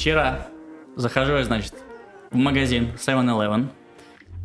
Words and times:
Вчера 0.00 0.46
захожу 0.96 1.36
я, 1.36 1.44
значит, 1.44 1.74
в 2.30 2.36
магазин 2.36 2.88
7-Eleven, 2.96 3.68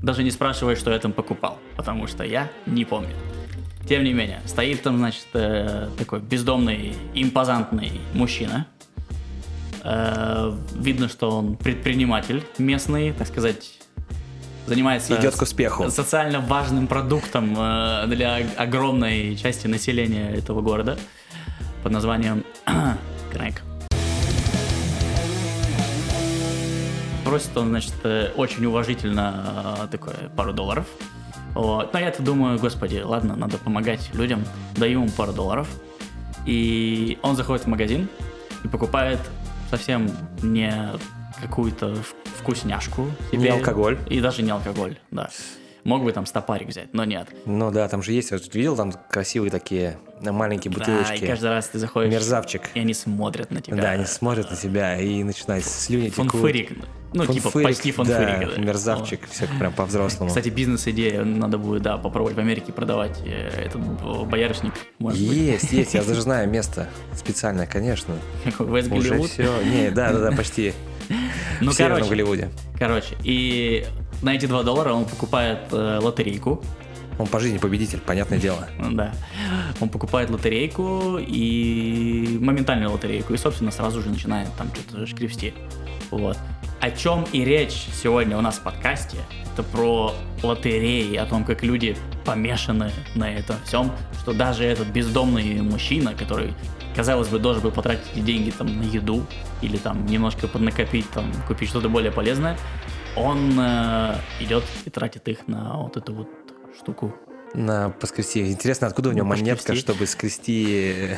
даже 0.03 0.21
не 0.21 0.29
спрашивая, 0.29 0.75
что 0.75 0.91
я 0.91 0.99
там 0.99 1.13
покупал, 1.13 1.59
потому 1.77 2.07
что 2.07 2.25
я 2.25 2.51
не 2.65 2.83
помню. 2.83 3.15
Тем 3.87 4.03
не 4.03 4.11
менее, 4.11 4.41
стоит 4.47 4.83
там, 4.83 4.97
значит, 4.97 5.27
э, 5.31 5.87
такой 5.97 6.19
бездомный, 6.19 6.93
импозантный 7.13 8.01
мужчина. 8.13 8.67
Э, 9.85 10.51
видно, 10.73 11.07
что 11.07 11.31
он 11.31 11.55
предприниматель 11.55 12.43
местный, 12.57 13.13
так 13.13 13.25
сказать, 13.25 13.79
занимается 14.67 15.17
Идет 15.17 15.37
к 15.37 15.41
успеху. 15.41 15.89
социально 15.89 16.41
важным 16.41 16.87
продуктом 16.87 17.55
э, 17.57 18.07
для 18.07 18.41
огромной 18.57 19.37
части 19.37 19.67
населения 19.67 20.31
этого 20.31 20.61
города 20.61 20.97
под 21.81 21.93
названием 21.93 22.43
Кнайк. 23.31 23.61
Просит 27.25 27.57
он, 27.57 27.69
значит, 27.69 27.95
э, 28.03 28.31
очень 28.35 28.63
уважительно 28.65 29.77
э, 29.79 29.87
такое 29.89 30.29
пару 30.35 30.53
долларов. 30.53 30.85
Вот. 31.55 31.91
Но 31.91 31.99
я-то 31.99 32.21
думаю, 32.21 32.59
господи, 32.59 33.01
ладно, 33.03 33.35
надо 33.35 33.57
помогать 33.57 34.13
людям. 34.13 34.45
Даю 34.77 35.01
ему 35.01 35.09
пару 35.09 35.33
долларов. 35.33 35.67
И 36.45 37.17
он 37.23 37.35
заходит 37.35 37.65
в 37.65 37.67
магазин 37.67 38.07
и 38.63 38.67
покупает 38.67 39.19
совсем 39.71 40.11
не 40.43 40.71
какую-то 41.41 41.97
вкусняшку. 42.37 43.09
Не 43.31 43.39
себе. 43.39 43.53
алкоголь. 43.53 43.97
И 44.07 44.21
даже 44.21 44.43
не 44.43 44.51
алкоголь, 44.51 44.95
да. 45.09 45.31
Мог 45.85 46.03
бы 46.03 46.11
там 46.11 46.25
стопарик 46.25 46.67
взять, 46.67 46.93
но 46.93 47.05
нет. 47.05 47.27
Ну 47.45 47.71
да, 47.71 47.87
там 47.87 48.01
же 48.01 48.11
есть, 48.11 48.31
вот 48.31 48.53
видел 48.55 48.75
там 48.75 48.91
красивые 49.09 49.51
такие 49.51 49.97
маленькие 50.19 50.73
Да, 50.73 50.79
бутылочки. 50.79 51.23
и 51.23 51.27
каждый 51.27 51.49
раз 51.51 51.67
ты 51.67 51.77
заходишь, 51.77 52.11
Мерзавчик. 52.11 52.63
и 52.73 52.79
они 52.79 52.93
смотрят 52.95 53.51
на 53.51 53.61
тебя. 53.61 53.77
Да, 53.77 53.91
они 53.91 54.05
смотрят 54.05 54.49
на 54.49 54.57
тебя 54.57 54.99
и 54.99 55.23
начинают 55.23 55.63
слюни 55.63 56.09
текут. 56.09 56.31
Фанфырик. 56.31 56.71
Ну, 57.13 57.25
типа, 57.27 57.43
Фанфырик, 57.51 57.67
почти 57.67 57.91
фанфырик. 57.91 58.55
Да, 58.55 58.61
мерзавчик, 58.61 59.21
все 59.29 59.47
прям 59.59 59.71
по-взрослому. 59.73 60.29
Кстати, 60.29 60.49
бизнес-идея 60.49 61.23
надо 61.23 61.57
будет, 61.59 61.83
да, 61.83 61.97
попробовать 61.97 62.35
в 62.35 62.39
Америке 62.39 62.73
продавать 62.73 63.21
э, 63.23 63.65
этот 63.67 63.79
боярышник. 64.27 64.73
Может 64.97 65.19
быть, 65.19 65.37
Есть, 65.37 65.71
есть, 65.71 65.93
я 65.93 66.03
даже 66.03 66.21
знаю 66.23 66.49
место 66.49 66.89
специальное, 67.13 67.67
конечно. 67.67 68.15
Вест 68.43 68.91
Уже 68.91 69.09
Голливуд. 69.09 69.29
все. 69.29 69.61
Не, 69.63 69.91
да, 69.91 70.11
да, 70.11 70.31
да, 70.31 70.35
почти. 70.35 70.73
Ну, 71.61 71.69
в 71.71 71.75
Северном 71.75 71.99
короче, 71.99 72.09
Голливуде. 72.09 72.49
короче, 72.79 73.15
и 73.23 73.85
на 74.21 74.35
эти 74.35 74.45
2 74.45 74.63
доллара 74.63 74.93
он 74.93 75.05
покупает 75.05 75.59
э, 75.71 75.99
лотерейку. 76.01 76.61
Он 77.17 77.27
по 77.27 77.39
жизни 77.39 77.57
победитель, 77.57 77.99
понятное 77.99 78.39
дело. 78.39 78.67
Да. 78.91 79.13
Он 79.79 79.89
покупает 79.89 80.29
лотерейку 80.29 81.17
и 81.19 82.37
моментальную 82.41 82.91
лотерейку. 82.91 83.33
И, 83.33 83.37
собственно, 83.37 83.71
сразу 83.71 84.01
же 84.01 84.09
начинает 84.09 84.49
там 84.57 84.67
что-то 84.73 85.05
шкребсти. 85.05 85.53
Вот. 86.11 86.37
О 86.81 86.91
чем 86.91 87.25
и 87.31 87.43
речь 87.43 87.87
сегодня 88.01 88.37
у 88.37 88.41
нас 88.41 88.55
в 88.55 88.61
подкасте. 88.61 89.17
Это 89.53 89.63
про 89.63 90.13
лотереи, 90.43 91.15
о 91.15 91.25
том, 91.25 91.45
как 91.45 91.63
люди 91.63 91.95
помешаны 92.25 92.91
на 93.15 93.31
этом 93.31 93.55
всем, 93.65 93.91
что 94.21 94.33
даже 94.33 94.65
этот 94.65 94.87
бездомный 94.89 95.61
мужчина, 95.61 96.13
который, 96.13 96.53
казалось 96.95 97.29
бы, 97.29 97.39
должен 97.39 97.63
был 97.63 97.71
потратить 97.71 98.23
деньги 98.23 98.51
там 98.51 98.67
на 98.67 98.83
еду 98.83 99.25
или 99.61 99.77
там 99.77 100.05
немножко 100.05 100.47
поднакопить, 100.47 101.09
там, 101.11 101.31
купить 101.47 101.69
что-то 101.69 101.87
более 101.87 102.11
полезное, 102.11 102.57
он 103.15 103.57
э, 103.59 104.15
идет 104.39 104.63
и 104.85 104.89
тратит 104.89 105.27
их 105.27 105.47
на 105.47 105.77
вот 105.77 105.97
эту 105.97 106.13
вот 106.13 106.29
штуку. 106.77 107.15
На 107.53 107.89
поскрести. 107.89 108.51
Интересно, 108.51 108.87
откуда 108.87 109.09
у 109.09 109.11
него 109.13 109.25
Ну, 109.25 109.29
монетка, 109.35 109.75
чтобы 109.75 110.05
скрести... 110.07 110.93
э, 111.11 111.15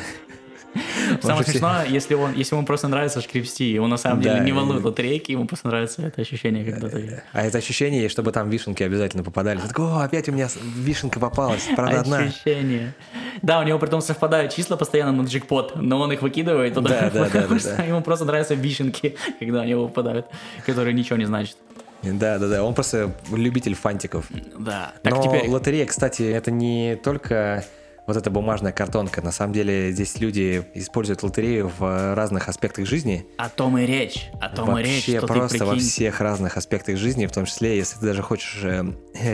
Самое 1.22 1.44
смешное, 1.44 1.86
если 1.86 2.14
он, 2.14 2.34
если 2.34 2.54
ему 2.54 2.64
просто 2.64 2.88
нравится 2.88 3.20
шкребсти, 3.20 3.64
его 3.72 3.86
на 3.88 3.96
самом 3.96 4.20
деле 4.20 4.40
не 4.40 4.52
волнует 4.52 4.84
лотерейки, 4.84 5.32
ему 5.32 5.46
просто 5.46 5.68
нравится 5.68 6.02
это 6.02 6.20
ощущение, 6.20 6.64
когда 6.64 6.88
ты... 6.88 7.22
А 7.32 7.42
это 7.42 7.58
ощущение, 7.58 8.08
чтобы 8.08 8.30
там 8.32 8.50
вишенки 8.50 8.82
обязательно 8.82 9.24
попадали. 9.24 9.58
Ты 9.58 9.68
такой, 9.68 9.86
О, 9.86 10.00
опять 10.04 10.28
у 10.28 10.32
меня 10.32 10.48
вишенка 10.76 11.18
попалась, 11.18 11.66
правда 11.74 12.00
одна. 12.00 12.18
Ощущение. 12.18 12.94
Да, 13.42 13.60
у 13.60 13.64
него 13.64 13.78
при 13.78 13.88
том 13.88 14.00
совпадают 14.00 14.52
числа 14.54 14.76
постоянно 14.76 15.12
на 15.22 15.26
джекпот, 15.26 15.72
но 15.76 15.98
он 16.00 16.12
их 16.12 16.22
выкидывает 16.22 16.74
туда, 16.74 16.88
Да, 16.88 17.10
да, 17.10 17.24
да, 17.32 17.40
потому 17.42 17.58
что 17.58 17.82
ему 17.82 18.02
просто 18.02 18.26
нравятся 18.26 18.54
вишенки, 18.54 19.16
когда 19.40 19.62
они 19.62 19.74
выпадают, 19.74 20.26
которые 20.66 20.94
ничего 20.94 21.16
не 21.16 21.24
значат. 21.24 21.56
Да, 22.02 22.38
да, 22.38 22.48
да, 22.48 22.64
он 22.64 22.74
просто 22.74 23.12
любитель 23.32 23.74
фантиков. 23.74 24.26
Да. 24.58 24.92
Так 25.02 25.14
Но 25.14 25.22
теперь... 25.22 25.48
лотерея, 25.48 25.86
кстати, 25.86 26.22
это 26.22 26.50
не 26.50 26.96
только 26.96 27.64
вот 28.08 28.16
эта 28.16 28.30
бумажная 28.30 28.72
картонка. 28.72 29.20
На 29.20 29.32
самом 29.32 29.52
деле 29.52 29.92
здесь 29.92 30.18
люди 30.18 30.64
используют 30.72 31.22
лотерею 31.22 31.70
в 31.78 32.14
разных 32.14 32.48
аспектах 32.48 32.86
жизни. 32.86 33.26
О 33.36 33.50
том 33.50 33.76
и 33.76 33.84
речь, 33.84 34.30
о 34.40 34.48
том 34.48 34.78
и 34.78 34.82
речь, 34.82 35.06
Вообще 35.08 35.26
просто 35.26 35.58
ты 35.58 35.64
во 35.66 35.72
прикинь... 35.72 35.88
всех 35.88 36.20
разных 36.22 36.56
аспектах 36.56 36.96
жизни, 36.96 37.26
в 37.26 37.32
том 37.32 37.44
числе, 37.44 37.76
если 37.76 37.98
ты 37.98 38.06
даже 38.06 38.22
хочешь 38.22 38.60
э, 38.64 38.82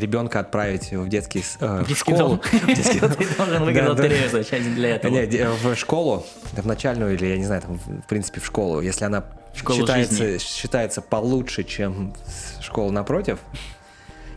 ребенка 0.01 0.41
отправить 0.41 0.91
в 0.91 1.09
детский, 1.09 1.45
э, 1.61 1.83
в 1.85 1.87
Детский 1.87 2.15
школу. 2.17 2.41
Ты 2.67 3.37
должен 3.37 3.65
выиграть 3.65 3.91
лотерею 3.91 4.29
зачем 4.29 4.75
для 4.75 4.97
этого. 4.97 5.13
Не, 5.13 5.27
де- 5.29 5.49
в 5.49 5.77
школу, 5.77 6.27
в 6.53 6.67
начальную 6.67 7.15
или, 7.15 7.27
я 7.27 7.39
не 7.39 7.45
знаю, 7.45 7.63
там, 7.63 7.79
в 7.79 8.09
принципе, 8.09 8.41
в 8.41 8.47
школу, 8.47 8.81
если 8.81 9.05
она 9.05 9.25
считается, 9.55 10.41
считается 10.41 11.01
получше, 11.01 11.63
чем 11.63 12.13
школа 12.61 12.91
напротив, 12.91 13.39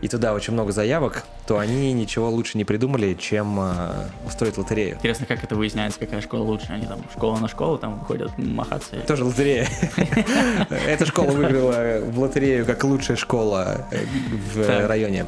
и 0.01 0.07
туда 0.07 0.33
очень 0.33 0.53
много 0.53 0.71
заявок, 0.71 1.23
то 1.45 1.57
они 1.57 1.93
ничего 1.93 2.29
лучше 2.29 2.57
не 2.57 2.65
придумали, 2.65 3.13
чем 3.13 3.59
э, 3.59 4.07
устроить 4.25 4.57
лотерею. 4.57 4.95
Интересно, 4.95 5.25
как 5.25 5.43
это 5.43 5.55
выясняется, 5.55 5.99
какая 5.99 6.21
школа 6.21 6.43
лучше. 6.43 6.67
Они 6.69 6.85
там 6.85 7.01
школа 7.13 7.37
на 7.39 7.47
школу 7.47 7.77
там 7.77 7.99
ходят 8.01 8.31
махаться. 8.37 8.95
Тоже 9.07 9.23
лотерея. 9.23 9.67
Эта 10.69 11.05
школа 11.05 11.31
выиграла 11.31 11.99
в 12.01 12.19
лотерею 12.19 12.65
как 12.65 12.83
лучшая 12.83 13.17
школа 13.17 13.87
э, 13.91 14.05
в 14.53 14.87
районе. 14.87 15.25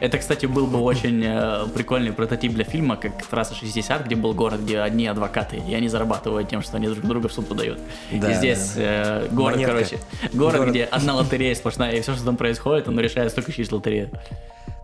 Это, 0.00 0.18
кстати, 0.18 0.46
был 0.46 0.66
бы 0.66 0.78
очень 0.80 1.22
э, 1.22 1.66
прикольный 1.74 2.12
прототип 2.12 2.52
для 2.52 2.64
фильма, 2.64 2.96
как 2.96 3.22
«Трасса 3.26 3.54
60», 3.54 4.06
где 4.06 4.16
был 4.16 4.32
город, 4.32 4.60
где 4.60 4.80
одни 4.80 5.06
адвокаты, 5.06 5.56
и 5.56 5.74
они 5.74 5.88
зарабатывают 5.88 6.48
тем, 6.48 6.62
что 6.62 6.78
они 6.78 6.88
друг 6.88 7.04
друга 7.04 7.28
в 7.28 7.32
суд 7.32 7.46
подают. 7.48 7.78
Да, 8.10 8.30
и 8.30 8.34
здесь 8.34 8.72
э, 8.76 9.28
город, 9.30 9.56
Монетка. 9.56 9.74
короче, 9.74 9.98
город, 10.32 10.56
Город. 10.56 10.70
где 10.70 10.84
одна 10.84 11.14
лотерея 11.14 11.54
сплошная, 11.54 11.92
и 11.92 12.00
все, 12.00 12.14
что 12.14 12.24
там 12.24 12.36
происходит, 12.38 12.88
он 12.88 12.98
решает 12.98 13.34
только 13.34 13.52
через 13.52 13.70
лотерею. 13.70 14.10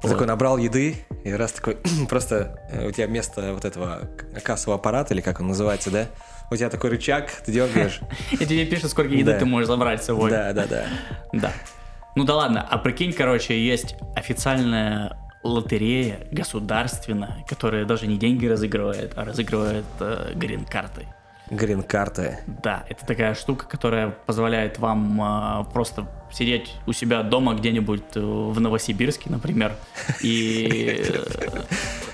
Ты 0.03 0.09
такой 0.09 0.27
набрал 0.27 0.59
еды, 0.59 0.97
и 1.25 1.33
раз 1.33 1.53
такой, 1.53 1.78
просто 2.09 2.60
э, 2.71 2.87
у 2.88 2.93
тебя 2.93 3.06
вместо 3.06 3.54
вот 3.54 3.65
этого 3.65 4.03
кассового 4.43 4.78
аппарата, 4.78 5.15
или 5.15 5.22
как 5.22 5.41
он 5.41 5.48
называется, 5.48 5.91
да, 5.91 6.06
у 6.50 6.56
тебя 6.56 6.69
такой 6.69 6.91
рычаг, 6.91 7.31
ты 7.44 7.53
дергаешь. 7.53 8.00
И 8.33 8.44
тебе 8.44 8.66
пишут, 8.66 8.91
сколько 8.91 9.12
еды 9.15 9.37
ты 9.38 9.47
можешь 9.47 9.66
забрать 9.66 10.03
с 10.03 10.06
собой. 10.06 10.31
Да, 10.31 10.53
да, 10.53 10.66
да. 10.66 10.84
Да. 11.33 11.53
Ну 12.16 12.25
да 12.25 12.34
ладно, 12.34 12.66
а 12.69 12.78
прикинь, 12.78 13.12
короче, 13.12 13.62
есть 13.62 13.94
официальная 14.16 15.19
лотерея 15.43 16.27
государственная, 16.32 17.44
которая 17.47 17.84
даже 17.84 18.06
не 18.06 18.16
деньги 18.16 18.47
разыгрывает, 18.47 19.12
а 19.16 19.25
разыгрывает 19.27 19.84
э, 20.00 20.32
грин-карты. 20.34 21.06
Грин-карты. 21.50 22.38
Да, 22.47 22.84
это 22.88 23.04
такая 23.04 23.34
штука, 23.34 23.66
которая 23.66 24.09
позволяет 24.09 24.78
вам 24.78 25.21
а, 25.21 25.65
просто 25.65 26.09
сидеть 26.32 26.75
у 26.87 26.94
себя 26.94 27.22
дома 27.22 27.54
где-нибудь 27.54 28.16
э, 28.16 28.21
в 28.21 28.59
Новосибирске, 28.59 29.28
например, 29.28 29.75
и... 30.22 31.04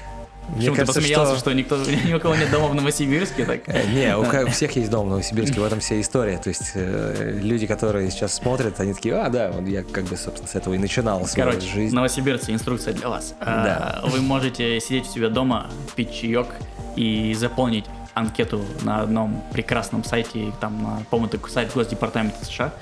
э, 0.48 0.53
Мне 0.53 0.56
Почему 0.56 0.75
ты 0.75 0.80
кажется, 0.80 1.00
посмеялся, 1.00 1.32
что... 1.32 1.41
что 1.41 1.53
никто, 1.53 1.76
ни 2.06 2.12
у 2.12 2.20
кого 2.20 2.34
нет 2.34 2.50
дома 2.50 2.69
в 2.69 2.75
Новосибирске, 2.75 3.44
так? 3.44 3.60
Э, 3.66 3.84
Не, 3.92 4.16
у 4.16 4.50
всех 4.50 4.76
есть 4.76 4.91
дом 4.91 5.06
в 5.06 5.10
Новосибирске, 5.10 5.60
в 5.60 5.64
этом 5.64 5.80
вся 5.80 6.00
история. 6.00 6.38
То 6.38 6.48
есть 6.48 6.72
э, 6.75 7.38
люди, 7.42 7.66
которые 7.66 8.10
сейчас 8.10 8.34
смотрят, 8.34 8.78
они 8.80 8.94
такие, 8.94 9.14
а, 9.14 9.28
да, 9.28 9.50
вот 9.50 9.66
я 9.69 9.82
как 9.82 10.04
бы, 10.04 10.16
собственно, 10.16 10.48
с 10.48 10.54
этого 10.54 10.75
и 10.75 10.78
начинал 10.78 11.26
свою 11.26 11.50
Короче, 11.50 11.66
жизнь. 11.69 11.94
новосибирцы, 11.94 12.53
инструкция 12.53 12.94
для 12.94 13.08
вас. 13.08 13.34
Да. 13.41 14.00
А, 14.03 14.06
Вы 14.06 14.20
можете 14.20 14.80
сидеть 14.80 15.08
у 15.08 15.12
себя 15.12 15.28
дома, 15.28 15.70
пить 15.97 16.12
чаек 16.12 16.48
и 16.97 17.34
заполнить 17.34 17.86
анкету 18.14 18.62
на 18.82 19.00
одном 19.00 19.42
прекрасном 19.53 20.04
сайте, 20.04 20.53
там, 20.60 21.04
по-моему, 21.10 21.32
сайт 21.48 21.72
Госдепартамента 21.74 22.44
США, 22.44 22.72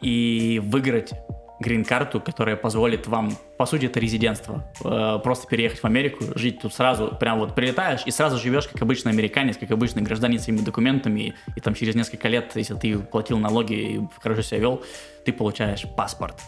и 0.00 0.60
выиграть 0.64 1.12
грин-карту, 1.60 2.20
которая 2.20 2.56
позволит 2.56 3.06
вам, 3.06 3.36
по 3.58 3.66
сути, 3.66 3.86
это 3.86 4.00
резидентство, 4.00 4.64
э, 4.82 5.18
просто 5.22 5.46
переехать 5.46 5.80
в 5.80 5.84
Америку, 5.84 6.24
жить 6.34 6.60
тут 6.60 6.74
сразу, 6.74 7.14
прям 7.20 7.38
вот 7.38 7.54
прилетаешь 7.54 8.02
и 8.06 8.10
сразу 8.10 8.38
живешь 8.38 8.66
как 8.66 8.80
обычный 8.82 9.12
американец, 9.12 9.56
как 9.58 9.70
обычный 9.70 10.02
гражданин 10.02 10.38
с 10.38 10.44
своими 10.44 10.60
документами, 10.60 11.20
и, 11.20 11.34
и 11.56 11.60
там 11.60 11.74
через 11.74 11.94
несколько 11.94 12.28
лет, 12.28 12.52
если 12.54 12.74
ты 12.74 12.98
платил 12.98 13.38
налоги 13.38 13.74
и 13.74 14.00
хорошо 14.20 14.42
себя 14.42 14.60
вел, 14.60 14.82
ты 15.24 15.32
получаешь 15.32 15.84
паспорт. 15.96 16.40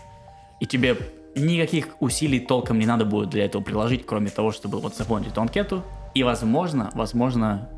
И 0.61 0.67
тебе 0.67 0.97
никаких 1.35 1.88
усилий 2.00 2.41
толком 2.41 2.79
не 2.79 2.87
надо 2.87 3.05
будет 3.05 3.31
для 3.31 3.44
этого 3.44 3.62
приложить, 3.62 4.06
кроме 4.06 4.31
того, 4.31 4.53
чтобы 4.53 4.81
вот 4.81 4.94
заполнить 4.97 5.29
эту 5.29 5.41
анкету. 5.41 5.82
И 6.14 6.23
возможно, 6.23 6.91
возможно, 6.94 7.69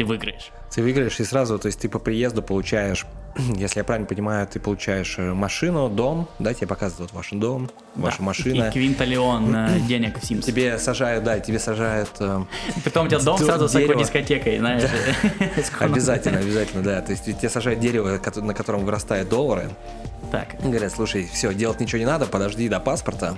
ты 0.00 0.06
выиграешь. 0.06 0.50
Ты 0.70 0.82
выиграешь 0.82 1.20
и 1.20 1.24
сразу, 1.24 1.58
то 1.58 1.66
есть 1.66 1.78
ты 1.80 1.88
по 1.90 1.98
приезду 1.98 2.42
получаешь, 2.42 3.04
если 3.36 3.80
я 3.80 3.84
правильно 3.84 4.08
понимаю, 4.08 4.46
ты 4.46 4.58
получаешь 4.58 5.16
э, 5.18 5.34
машину, 5.34 5.90
дом, 5.90 6.26
да, 6.38 6.54
тебе 6.54 6.68
показывают 6.68 7.12
ваш 7.12 7.30
дом, 7.32 7.68
ваша 7.96 8.18
Да. 8.18 8.24
машина. 8.24 8.68
И 8.68 8.72
квинталион 8.72 9.54
э, 9.54 9.80
денег 9.88 10.18
в 10.18 10.22
Sims. 10.22 10.40
Тебе 10.40 10.78
сажают, 10.78 11.24
да, 11.24 11.38
тебе 11.38 11.58
сажают 11.58 12.08
э, 12.18 12.44
Притом 12.82 13.06
у 13.06 13.08
тебя 13.10 13.18
дом 13.18 13.36
сразу 13.36 13.68
с 13.68 13.72
дерево. 13.72 13.90
аквадискотекой, 13.92 14.58
знаешь. 14.58 14.84
Обязательно, 15.80 16.38
обязательно, 16.38 16.82
да. 16.82 17.02
То 17.02 17.12
есть 17.12 17.26
тебе 17.26 17.50
сажают 17.50 17.80
дерево, 17.80 18.18
на 18.36 18.54
котором 18.54 18.86
вырастают 18.86 19.28
доллары. 19.28 19.68
Так, 20.30 20.54
говорят, 20.62 20.92
слушай, 20.92 21.28
все, 21.30 21.52
делать 21.52 21.78
ничего 21.80 21.98
не 21.98 22.06
надо, 22.06 22.24
подожди 22.24 22.68
до 22.70 22.80
паспорта, 22.80 23.36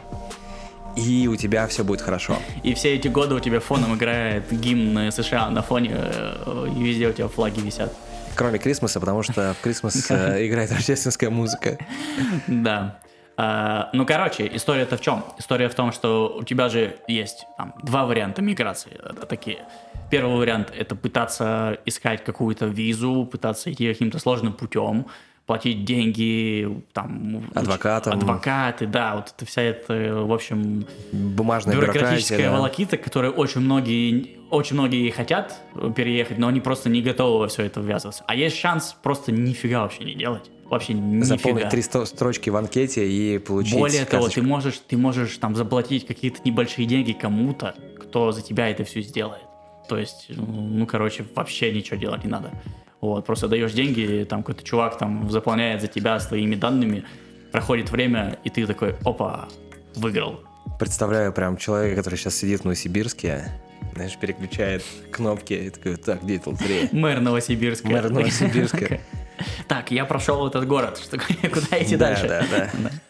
и 0.96 1.28
у 1.28 1.36
тебя 1.36 1.66
все 1.66 1.84
будет 1.84 2.00
хорошо. 2.00 2.36
и 2.62 2.74
все 2.74 2.94
эти 2.94 3.08
годы 3.08 3.34
у 3.34 3.40
тебя 3.40 3.60
фоном 3.60 3.94
играет 3.94 4.52
гимн 4.52 5.10
США 5.10 5.50
на 5.50 5.62
фоне, 5.62 5.90
э, 5.94 6.68
и 6.76 6.82
везде 6.82 7.08
у 7.08 7.12
тебя 7.12 7.28
флаги 7.28 7.60
висят. 7.60 7.92
Кроме 8.34 8.58
Крисмаса, 8.58 9.00
потому 9.00 9.22
что 9.22 9.54
в 9.54 9.62
Крисмас 9.62 10.10
э, 10.10 10.46
играет 10.46 10.72
рождественская 10.72 11.30
музыка. 11.30 11.78
Да. 12.46 12.98
А, 13.36 13.90
ну, 13.92 14.04
короче, 14.06 14.50
история-то 14.54 14.96
в 14.96 15.00
чем? 15.00 15.24
История 15.38 15.68
в 15.68 15.74
том, 15.74 15.92
что 15.92 16.36
у 16.38 16.44
тебя 16.44 16.68
же 16.68 16.96
есть 17.08 17.46
там, 17.56 17.74
два 17.82 18.04
варианта 18.04 18.42
миграции 18.42 18.92
э, 18.98 19.26
такие. 19.26 19.64
Первый 20.10 20.36
вариант— 20.36 20.72
это 20.78 20.94
пытаться 20.94 21.78
искать 21.86 22.22
какую-то 22.24 22.66
визу, 22.66 23.26
пытаться 23.30 23.72
идти 23.72 23.88
каким-то 23.88 24.18
сложным 24.18 24.52
путем, 24.52 25.06
платить 25.52 25.84
деньги, 25.84 26.82
там... 26.94 27.44
Адвокатам. 27.54 28.14
Адвокаты, 28.14 28.86
да, 28.86 29.16
вот 29.16 29.34
это 29.36 29.44
вся 29.44 29.60
эта, 29.60 30.14
в 30.14 30.32
общем, 30.32 30.86
Бумажная 31.12 31.76
бюрократическая 31.76 32.48
да. 32.48 32.56
волокита, 32.56 32.96
которую 32.96 33.34
очень 33.34 33.60
многие, 33.60 34.38
очень 34.48 34.76
многие 34.76 35.10
хотят 35.10 35.60
переехать, 35.94 36.38
но 36.38 36.48
они 36.48 36.60
просто 36.62 36.88
не 36.88 37.02
готовы 37.02 37.40
во 37.40 37.48
все 37.48 37.64
это 37.64 37.82
ввязываться. 37.82 38.24
А 38.26 38.34
есть 38.34 38.56
шанс 38.56 38.96
просто 39.02 39.30
нифига 39.30 39.82
вообще 39.82 40.04
не 40.04 40.14
делать. 40.14 40.50
Вообще 40.70 40.94
нифига. 40.94 41.26
Заполнить 41.26 41.68
три 41.68 41.82
строчки 41.82 42.48
в 42.48 42.56
анкете 42.56 43.06
и 43.06 43.36
получить 43.36 43.74
Более 43.74 44.06
того, 44.06 44.22
карточку. 44.22 44.40
ты 44.40 44.46
можешь, 44.46 44.78
ты 44.88 44.96
можешь 44.96 45.36
там 45.36 45.54
заплатить 45.54 46.06
какие-то 46.06 46.40
небольшие 46.46 46.86
деньги 46.86 47.12
кому-то, 47.12 47.74
кто 48.00 48.32
за 48.32 48.40
тебя 48.40 48.70
это 48.70 48.84
все 48.84 49.02
сделает. 49.02 49.42
То 49.86 49.98
есть, 49.98 50.28
ну, 50.30 50.86
короче, 50.86 51.26
вообще 51.34 51.70
ничего 51.72 51.98
делать 51.98 52.24
не 52.24 52.30
надо. 52.30 52.52
Вот, 53.02 53.26
просто 53.26 53.48
даешь 53.48 53.72
деньги, 53.72 54.24
там 54.28 54.42
какой-то 54.44 54.62
чувак 54.62 54.96
там 54.96 55.28
заполняет 55.28 55.80
за 55.80 55.88
тебя 55.88 56.20
с 56.20 56.28
твоими 56.28 56.54
данными, 56.54 57.04
проходит 57.50 57.90
время, 57.90 58.38
и 58.44 58.48
ты 58.48 58.64
такой, 58.64 58.94
опа, 59.04 59.48
выиграл. 59.96 60.40
Представляю 60.78 61.32
прям 61.32 61.56
человека, 61.56 61.96
который 61.96 62.14
сейчас 62.14 62.36
сидит 62.36 62.60
в 62.60 62.64
Новосибирске, 62.64 63.42
знаешь, 63.94 64.16
переключает 64.16 64.84
кнопки 65.10 65.52
и 65.52 65.70
такой, 65.70 65.96
так, 65.96 66.22
где 66.22 66.40
лотерея? 66.46 66.88
Мэр 66.92 67.20
Новосибирска. 67.20 67.88
Мэр 67.88 68.08
Новосибирска. 68.10 69.00
Так, 69.66 69.90
я 69.90 70.04
прошел 70.04 70.46
этот 70.46 70.68
город, 70.68 71.00
что, 71.02 71.18
куда 71.52 71.82
идти 71.82 71.96
Да, 71.96 72.10
дальше? 72.10 72.28
да, 72.28 72.44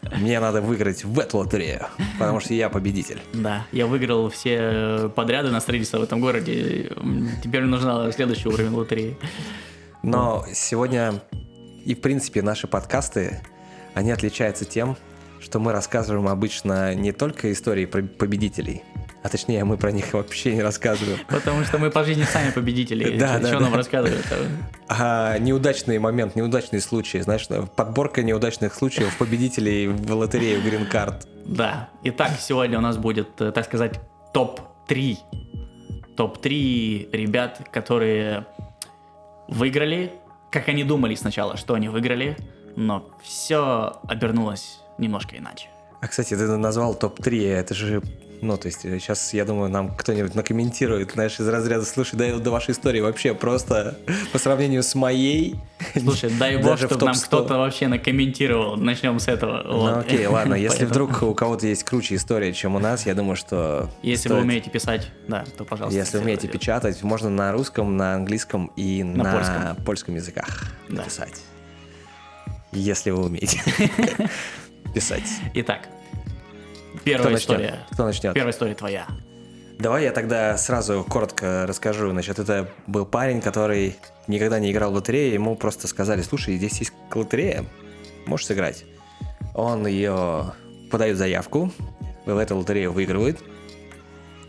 да. 0.00 0.16
Мне 0.16 0.40
надо 0.40 0.62
выиграть 0.62 1.04
в 1.04 1.18
эту 1.18 1.38
лотерею, 1.38 1.82
потому 2.18 2.40
что 2.40 2.54
я 2.54 2.70
победитель. 2.70 3.20
Да, 3.34 3.66
я 3.70 3.86
выиграл 3.86 4.30
все 4.30 5.10
подряды 5.14 5.50
на 5.50 5.60
строительство 5.60 5.98
в 5.98 6.02
этом 6.04 6.20
городе. 6.20 6.90
Теперь 7.42 7.62
нужна 7.64 8.10
следующий 8.12 8.48
уровень 8.48 8.70
лотереи. 8.70 9.18
Но 10.02 10.44
сегодня 10.52 11.20
и, 11.84 11.94
в 11.94 12.00
принципе, 12.00 12.42
наши 12.42 12.66
подкасты, 12.66 13.40
они 13.94 14.10
отличаются 14.10 14.64
тем, 14.64 14.96
что 15.40 15.58
мы 15.58 15.72
рассказываем 15.72 16.28
обычно 16.28 16.94
не 16.94 17.12
только 17.12 17.52
истории 17.52 17.84
про 17.86 18.02
победителей, 18.02 18.82
а 19.22 19.28
точнее 19.28 19.64
мы 19.64 19.76
про 19.76 19.90
них 19.90 20.12
вообще 20.12 20.54
не 20.54 20.62
рассказываем, 20.62 21.18
Потому 21.28 21.64
что 21.64 21.78
мы 21.78 21.90
по 21.90 22.04
жизни 22.04 22.24
сами 22.24 22.50
победители. 22.50 23.18
Да, 23.18 23.38
Что 23.40 23.52
да, 23.52 23.60
нам 23.60 23.72
да. 23.72 23.78
рассказывают? 23.78 24.24
а 24.88 25.38
неудачный 25.38 25.98
момент, 25.98 26.36
неудачные 26.36 26.80
случаи, 26.80 27.18
знаешь, 27.18 27.46
подборка 27.76 28.22
неудачных 28.22 28.74
случаев 28.74 29.16
победителей 29.18 29.88
в 29.88 30.12
лотерею 30.12 30.60
Green 30.62 30.90
Card. 30.90 31.26
Да. 31.44 31.88
Итак, 32.04 32.32
сегодня 32.40 32.78
у 32.78 32.82
нас 32.82 32.96
будет, 32.96 33.40
э, 33.40 33.50
так 33.52 33.64
сказать, 33.64 34.00
топ-3. 34.32 35.16
Топ-3 36.16 37.10
ребят, 37.12 37.68
которые 37.72 38.46
выиграли, 39.52 40.12
как 40.50 40.68
они 40.68 40.84
думали 40.84 41.14
сначала, 41.14 41.56
что 41.56 41.74
они 41.74 41.88
выиграли, 41.88 42.36
но 42.76 43.10
все 43.22 43.92
обернулось 44.08 44.80
немножко 44.98 45.36
иначе. 45.36 45.68
А, 46.00 46.08
кстати, 46.08 46.34
ты 46.34 46.46
назвал 46.56 46.94
топ-3, 46.94 47.48
это 47.48 47.74
же, 47.74 48.02
ну, 48.42 48.56
то 48.56 48.66
есть, 48.66 48.82
сейчас, 48.82 49.32
я 49.34 49.44
думаю, 49.44 49.70
нам 49.70 49.94
кто-нибудь 49.94 50.34
накомментирует, 50.34 51.12
знаешь, 51.12 51.38
из 51.38 51.46
разряда, 51.48 51.84
слушай, 51.84 52.16
да, 52.16 52.36
до 52.38 52.50
вашей 52.50 52.72
истории 52.72 53.00
вообще 53.00 53.34
просто 53.34 53.96
по 54.32 54.38
сравнению 54.38 54.82
с 54.82 54.94
моей... 54.96 55.54
Слушай, 55.98 56.30
дай 56.38 56.56
бог, 56.56 56.76
чтобы 56.76 57.04
нам 57.06 57.14
топ-100. 57.14 57.26
кто-то 57.26 57.58
вообще 57.58 57.86
накомментировал. 57.88 58.76
Начнем 58.76 59.18
с 59.20 59.28
этого. 59.28 59.62
Ну 59.64 59.78
Вот. 59.78 59.96
окей, 59.98 60.26
ладно, 60.26 60.54
если 60.56 60.84
вдруг 60.84 61.22
у 61.22 61.34
кого-то 61.34 61.66
есть 61.66 61.84
круче 61.84 62.16
история, 62.16 62.52
чем 62.52 62.74
у 62.74 62.78
нас, 62.80 63.06
я 63.06 63.14
думаю, 63.14 63.36
что... 63.36 63.88
Если 64.02 64.28
стоит- 64.28 64.32
вы 64.38 64.40
умеете 64.42 64.70
писать, 64.70 65.08
да, 65.28 65.44
то 65.56 65.64
пожалуйста. 65.64 65.96
Если 65.98 66.18
умеете 66.18 66.42
делайте. 66.42 66.58
печатать, 66.58 67.02
можно 67.02 67.30
на 67.30 67.52
русском, 67.52 67.96
на 67.96 68.14
английском 68.14 68.72
и 68.76 69.02
на, 69.04 69.24
польском. 69.32 69.84
польском 69.84 70.14
языках 70.16 70.72
Да. 70.88 70.96
написать. 71.02 71.40
Если 72.72 73.10
вы 73.10 73.24
умеете 73.26 73.60
писать. 74.94 75.28
Итак, 75.54 75.88
Кто 77.02 77.10
первая 77.10 77.32
начнет? 77.32 77.40
история. 77.50 77.78
Кто 77.90 78.04
начнет? 78.04 78.34
Первая 78.34 78.52
история 78.52 78.74
твоя. 78.74 79.06
Давай 79.78 80.04
я 80.04 80.12
тогда 80.12 80.56
сразу 80.56 81.04
коротко 81.08 81.66
расскажу. 81.66 82.10
Значит, 82.10 82.38
это 82.38 82.68
был 82.86 83.04
парень, 83.04 83.40
который 83.40 83.96
никогда 84.28 84.60
не 84.60 84.70
играл 84.70 84.92
в 84.92 84.94
лотерею. 84.94 85.34
Ему 85.34 85.56
просто 85.56 85.88
сказали, 85.88 86.22
слушай, 86.22 86.56
здесь 86.56 86.78
есть 86.78 86.92
лотерея, 87.12 87.64
можешь 88.26 88.46
сыграть. 88.46 88.84
Он 89.54 89.86
ее 89.86 90.54
подает 90.90 91.16
заявку, 91.18 91.72
в 92.26 92.36
эту 92.38 92.56
лотерею 92.56 92.92
выигрывает. 92.92 93.40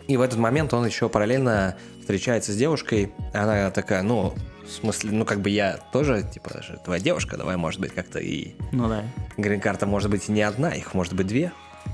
И 0.07 0.17
в 0.17 0.21
этот 0.21 0.37
момент 0.37 0.73
он 0.73 0.85
еще 0.85 1.09
параллельно 1.09 1.75
встречается 2.01 2.51
с 2.51 2.55
девушкой. 2.55 3.11
Она 3.33 3.71
такая, 3.71 4.03
ну, 4.03 4.33
в 4.65 4.69
смысле, 4.69 5.11
ну, 5.11 5.25
как 5.25 5.39
бы 5.41 5.49
я 5.49 5.79
тоже, 5.91 6.23
типа, 6.31 6.61
твоя 6.83 7.01
девушка, 7.01 7.37
давай, 7.37 7.55
может 7.57 7.79
быть, 7.79 7.93
как-то 7.93 8.19
и 8.19 8.51
Ну 8.71 8.87
да. 8.87 9.03
грин-карта 9.37 9.87
может 9.87 10.11
быть 10.11 10.29
и 10.29 10.31
не 10.31 10.41
одна, 10.41 10.69
их 10.71 10.93
может 10.93 11.13
быть 11.13 11.27
две. 11.27 11.51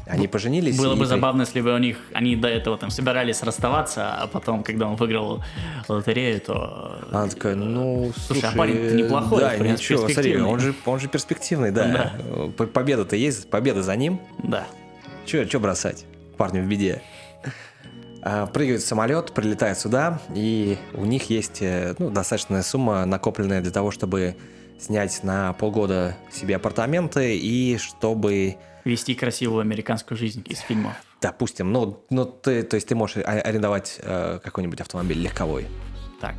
Они 0.08 0.28
поженились. 0.28 0.78
Было 0.78 0.94
бы 0.96 1.02
при- 1.02 1.06
забавно, 1.08 1.42
если 1.42 1.62
бы 1.62 1.74
у 1.74 1.78
них 1.78 1.98
они 2.14 2.36
до 2.36 2.48
этого 2.48 2.78
там 2.78 2.90
собирались 2.90 3.44
расставаться, 3.44 4.12
а 4.14 4.28
потом, 4.28 4.64
когда 4.64 4.88
он 4.88 4.96
выиграл 4.96 5.44
лотерею, 5.88 6.42
то 6.42 7.00
Она 7.12 7.28
такая, 7.28 7.56
ну, 7.56 8.12
Слушай, 8.16 8.42
слушай, 8.42 8.54
а 8.54 8.58
парень-то 8.58 8.96
неплохой, 8.96 9.40
Да, 9.42 9.50
принципе, 9.50 9.94
ничего, 9.96 10.10
смотри, 10.10 10.42
он 10.42 10.60
же, 10.60 10.74
он 10.86 11.00
же 11.00 11.08
перспективный, 11.10 11.72
да. 11.72 12.14
П- 12.58 12.66
Победа-то 12.68 13.16
есть, 13.16 13.50
победа 13.50 13.84
за 13.84 13.96
ним. 13.96 14.20
да. 14.44 14.66
Че, 15.26 15.46
че 15.46 15.60
бросать 15.60 16.06
парню 16.38 16.64
в 16.64 16.66
беде? 16.68 17.02
А, 18.22 18.48
Прыгает 18.48 18.82
в 18.82 18.86
самолет, 18.88 19.32
прилетает 19.34 19.78
сюда, 19.80 20.20
и 20.36 20.78
у 20.94 21.06
них 21.06 21.30
есть 21.30 21.62
э, 21.62 21.96
ну, 22.00 22.10
достаточная 22.10 22.64
сумма, 22.64 23.06
накопленная 23.06 23.62
для 23.62 23.72
того, 23.72 23.92
чтобы 23.92 24.36
снять 24.80 25.24
на 25.24 25.54
полгода 25.54 26.16
себе 26.32 26.56
апартаменты 26.56 27.38
и 27.38 27.78
чтобы, 27.78 28.56
Вести 28.86 29.14
красивую 29.14 29.62
американскую 29.62 30.18
жизнь 30.18 30.44
из 30.48 30.60
фильмов. 30.60 30.94
допустим, 31.22 31.72
ну, 31.72 32.04
ну 32.10 32.26
ты, 32.26 32.64
то 32.64 32.76
есть 32.76 32.88
ты 32.88 32.96
можешь 32.96 33.18
а- 33.18 33.42
арендовать 33.42 34.00
э, 34.02 34.40
какой-нибудь 34.44 34.80
автомобиль 34.82 35.20
легковой. 35.22 35.68
Так. 36.22 36.36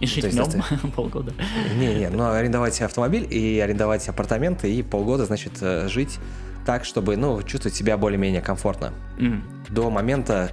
И 0.00 0.06
жить 0.06 0.22
То 0.22 0.44
в 0.44 0.82
нем 0.82 0.92
полгода. 0.96 1.34
Не-не, 1.76 2.08
ну 2.08 2.30
арендовать 2.30 2.80
автомобиль 2.80 3.26
и 3.32 3.58
арендовать 3.60 4.08
апартаменты 4.08 4.72
и 4.72 4.82
полгода, 4.82 5.26
значит, 5.26 5.52
э, 5.60 5.88
жить 5.88 6.18
так, 6.64 6.84
чтобы, 6.84 7.16
ну, 7.16 7.42
чувствовать 7.42 7.74
себя 7.76 7.96
более-менее 7.96 8.42
комфортно. 8.42 8.92
М. 9.18 9.42
До 9.70 9.90
момента, 9.90 10.50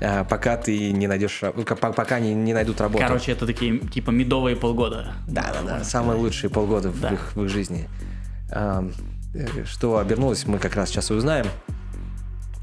пока 0.00 0.56
ты 0.56 0.92
не 0.92 1.06
найдешь, 1.06 1.40
пока 1.80 2.20
не, 2.20 2.34
не 2.34 2.52
найдут 2.54 2.80
работу. 2.80 3.04
Короче, 3.04 3.32
это 3.32 3.46
такие 3.46 3.78
типа 3.78 4.10
медовые 4.10 4.56
полгода. 4.56 5.12
Да-да-да, 5.26 5.84
самые 5.84 6.18
лучшие 6.18 6.50
полгода 6.50 6.90
в, 6.90 7.00
Да. 7.00 7.10
их, 7.10 7.32
в 7.34 7.44
их 7.44 7.50
жизни. 7.50 7.88
Э, 8.50 8.88
Что 9.66 9.98
обернулось, 9.98 10.46
мы 10.46 10.58
как 10.58 10.74
раз 10.76 10.88
сейчас 10.90 11.10
и 11.10 11.14
узнаем. 11.14 11.46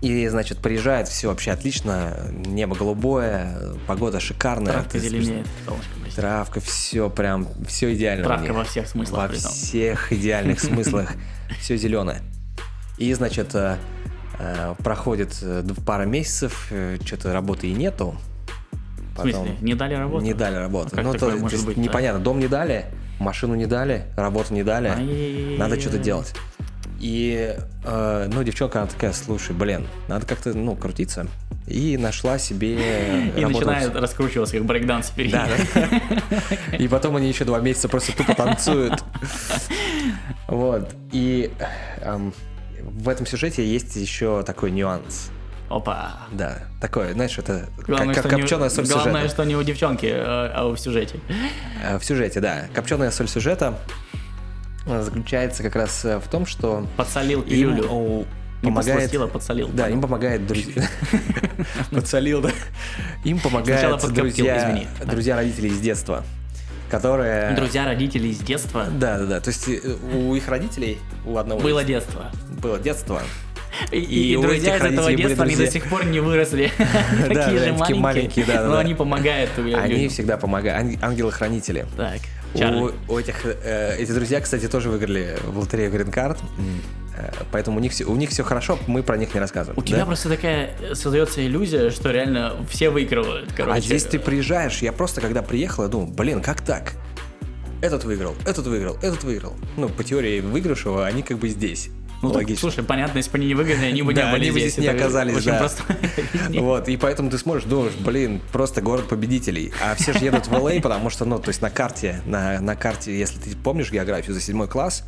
И, 0.01 0.27
значит, 0.27 0.60
приезжает, 0.60 1.08
все 1.08 1.30
вообще 1.30 1.51
отлично, 1.51 2.15
небо 2.32 2.75
голубое, 2.75 3.58
погода 3.88 4.20
шикарная. 4.20 4.74
Травка 4.74 5.00
зеленеет, 5.00 5.48
солнышко 5.65 5.89
блестит. 6.00 6.15
Травка, 6.15 6.60
все 6.60 7.10
прям, 7.10 7.48
все 7.68 7.94
идеально. 7.94 8.25
Травка 8.25 8.54
во 8.54 8.63
всех 8.65 8.88
смыслах 8.88 9.32
Во 9.32 9.36
всех 9.36 10.12
идеальных 10.13 10.60
смыслах. 10.62 11.12
Все 11.60 11.77
зеленое. 11.77 12.22
И, 12.98 13.13
значит, 13.13 13.56
э, 13.56 13.77
проходит 14.84 15.38
э, 15.42 15.63
пара 15.86 16.06
месяцев, 16.06 16.72
что-то 17.06 17.34
работы 17.34 17.68
и 17.68 17.74
нету. 17.74 18.15
В 19.15 19.22
смысле, 19.22 19.56
не 19.62 19.75
дали 19.75 19.94
работу? 19.94 20.24
Не 20.24 20.34
дали 20.34 20.56
работы. 20.56 21.00
А 21.00 21.04
ну, 21.04 21.13
то, 21.13 21.20
то 21.20 21.38
может 21.38 21.54
есть 21.54 21.65
быть-то? 21.65 21.80
непонятно. 21.80 22.20
Дом 22.20 22.39
не 22.39 22.48
дали, 22.48 22.86
машину 23.20 23.56
не 23.56 23.65
дали, 23.65 24.04
работу 24.18 24.54
не 24.54 24.63
дали. 24.63 24.89
Ай-яй-яй-яй-яй. 24.89 25.58
Надо 25.58 25.80
что-то 25.80 25.98
делать. 25.98 26.34
И, 27.00 27.56
э, 27.84 28.30
ну, 28.34 28.44
девчонка, 28.44 28.80
она 28.82 28.88
такая, 28.88 29.13
слушай, 29.13 29.56
блин, 29.56 29.88
надо 30.08 30.25
как-то, 30.25 30.54
ну, 30.54 30.75
крутиться. 30.75 31.27
И 31.68 31.98
нашла 31.98 32.38
себе 32.38 32.75
И 33.36 33.42
работу. 33.42 33.68
начинает 33.68 33.96
раскручиваться, 33.96 34.58
как 34.58 34.65
брейкданс 34.65 35.08
впереди. 35.08 35.34
Да, 35.34 35.48
да. 35.74 36.77
И 36.77 36.88
потом 36.88 37.15
они 37.15 37.27
еще 37.27 37.46
два 37.46 37.60
месяца 37.60 37.89
просто 37.89 38.15
тупо 38.15 38.34
танцуют. 38.34 39.04
Вот. 40.48 40.94
И 41.12 41.51
эм, 42.01 42.32
в 42.86 43.10
этом 43.10 43.25
сюжете 43.25 43.65
есть 43.65 43.96
еще 43.96 44.44
такой 44.44 44.72
нюанс. 44.72 45.30
Опа. 45.70 46.20
Да, 46.32 46.60
такое, 46.80 47.13
знаешь, 47.13 47.38
это 47.39 47.68
Главное, 47.88 48.13
как, 48.13 48.25
не- 48.25 48.32
копченая 48.32 48.70
соль 48.70 48.86
Главное, 48.86 49.13
сюжета. 49.24 49.30
что 49.30 49.44
не 49.46 49.56
у 49.56 49.63
девчонки, 49.63 50.06
а 50.13 50.51
а 50.54 50.68
в 50.70 50.77
сюжете. 50.77 51.20
Э, 51.84 51.98
В 51.98 52.06
сюжете, 52.06 52.39
да. 52.39 52.68
Копченая 52.74 53.10
соль 53.10 53.27
сюжета 53.27 53.80
э, 54.86 55.01
заключается 55.01 55.63
как 55.63 55.75
раз 55.75 56.06
э, 56.06 56.20
в 56.20 56.27
том, 56.30 56.46
что 56.46 56.86
Подсолил 56.98 57.42
им 57.42 57.50
пилюлю. 57.50 58.25
Не 58.62 58.70
помогает... 58.72 59.13
а 59.15 59.27
подсолил. 59.27 59.68
Да, 59.74 59.89
им 59.89 60.01
помогает 60.01 60.48
друзья. 60.48 60.84
Подсолил, 61.92 62.42
да. 62.42 62.51
Им 63.24 63.39
подкоптил, 63.39 63.98
друзья, 64.13 64.84
друзья 65.06 65.36
родителей 65.36 65.70
из 65.70 65.80
детства, 65.80 66.24
которые... 66.89 67.54
Друзья 67.56 67.86
родителей 67.86 68.32
из 68.32 68.39
детства. 68.39 68.86
Да, 68.92 69.18
да, 69.20 69.25
да. 69.25 69.39
То 69.39 69.50
есть 69.50 69.68
э, 69.68 69.80
у 70.13 70.36
их 70.36 70.48
родителей, 70.48 71.00
у 71.25 71.38
одного 71.38 71.62
Было 71.62 71.80
из- 71.82 71.88
детство. 71.88 72.32
было 72.62 72.80
детство. 72.80 73.22
И, 73.92 74.00
И 74.00 74.34
и 74.34 74.38
друзья 74.42 74.77
из 74.77 74.82
этого 74.84 75.13
детства, 75.13 75.44
они 75.44 75.56
до 75.56 75.68
сих 75.70 75.89
пор 75.89 76.06
не 76.06 76.20
выросли. 76.22 76.72
Такие 77.27 77.60
же 77.60 77.74
маленькие. 77.96 78.46
Но 78.62 78.77
они 78.77 78.94
помогают. 78.94 79.50
Они 79.58 80.08
всегда 80.08 80.38
помогают. 80.38 80.80
Ан- 81.01 81.10
Ангелы-хранители. 81.12 81.86
Так, 81.98 82.20
у 83.10 83.18
этих, 83.18 83.46
э, 83.46 83.98
эти 84.00 84.12
друзья, 84.12 84.39
кстати, 84.39 84.68
тоже 84.68 84.89
выиграли 84.89 85.38
в 85.46 85.60
лотерею 85.60 85.92
Green 85.92 86.13
Card. 86.13 86.38
Э, 87.17 87.31
Поэтому 87.51 87.77
у 87.77 87.79
них, 87.79 87.91
все, 87.91 88.05
у 88.05 88.15
них 88.15 88.29
все 88.29 88.43
хорошо, 88.43 88.77
мы 88.88 89.03
про 89.03 89.17
них 89.17 89.34
не 89.34 89.39
рассказываем. 89.39 89.79
У 89.79 89.84
тебя 89.84 90.00
да? 90.00 90.05
просто 90.05 90.29
такая 90.29 90.72
создается 90.93 91.45
иллюзия, 91.45 91.89
что 91.89 92.12
реально 92.12 92.55
все 92.69 92.89
выигрывают. 92.89 93.51
Короче. 93.55 93.77
А 93.77 93.81
здесь 93.81 94.03
ты 94.03 94.19
приезжаешь, 94.19 94.79
я 94.81 94.91
просто 94.91 95.22
когда 95.22 95.41
приехал, 95.41 95.84
я 95.84 95.89
думал, 95.89 96.07
блин, 96.07 96.41
как 96.41 96.62
так? 96.62 96.93
Этот 97.81 98.03
выиграл, 98.03 98.36
этот 98.45 98.65
выиграл, 98.65 98.98
этот 99.01 99.24
выиграл. 99.24 99.53
Ну, 99.77 99.89
по 99.89 100.03
теории 100.03 100.41
выигравшего, 100.41 101.05
они 101.05 101.22
как 101.22 101.38
бы 101.38 101.50
здесь. 101.50 101.89
Ну, 102.22 102.29
так, 102.29 102.38
Логично. 102.38 102.62
слушай, 102.62 102.84
понятно, 102.84 103.17
если 103.17 103.29
бы 103.29 103.38
они 103.38 103.48
не 103.48 103.53
выиграли, 103.53 103.86
они 103.86 104.01
бы 104.01 104.13
Да, 104.13 104.25
не 104.27 104.31
были 104.31 104.41
они 104.43 104.51
бы 104.51 104.60
здесь. 104.60 104.74
здесь 104.74 104.84
не 104.84 104.89
оказались, 104.89 105.36
Очень 105.36 105.51
да. 105.51 105.60
просто. 105.60 105.84
Вот, 106.50 106.88
и 106.88 106.98
поэтому 106.98 107.29
ты 107.29 107.38
смотришь, 107.38 107.65
думаешь, 107.65 107.93
блин, 108.00 108.41
просто 108.51 108.81
город 108.81 109.07
победителей. 109.07 109.72
А 109.84 109.93
все 109.95 110.13
же 110.13 110.19
едут 110.19 110.48
в 110.48 110.53
LA, 110.53 110.81
потому 110.81 111.10
что, 111.10 111.25
ну, 111.25 111.38
то 111.38 111.50
есть 111.50 111.62
на 111.62 111.69
карте, 111.69 112.22
на, 112.25 112.60
на 112.62 112.75
карте, 112.75 113.17
если 113.17 113.39
ты 113.39 113.55
помнишь 113.55 113.91
географию 113.91 114.34
за 114.34 114.41
седьмой 114.41 114.67
класс, 114.67 115.03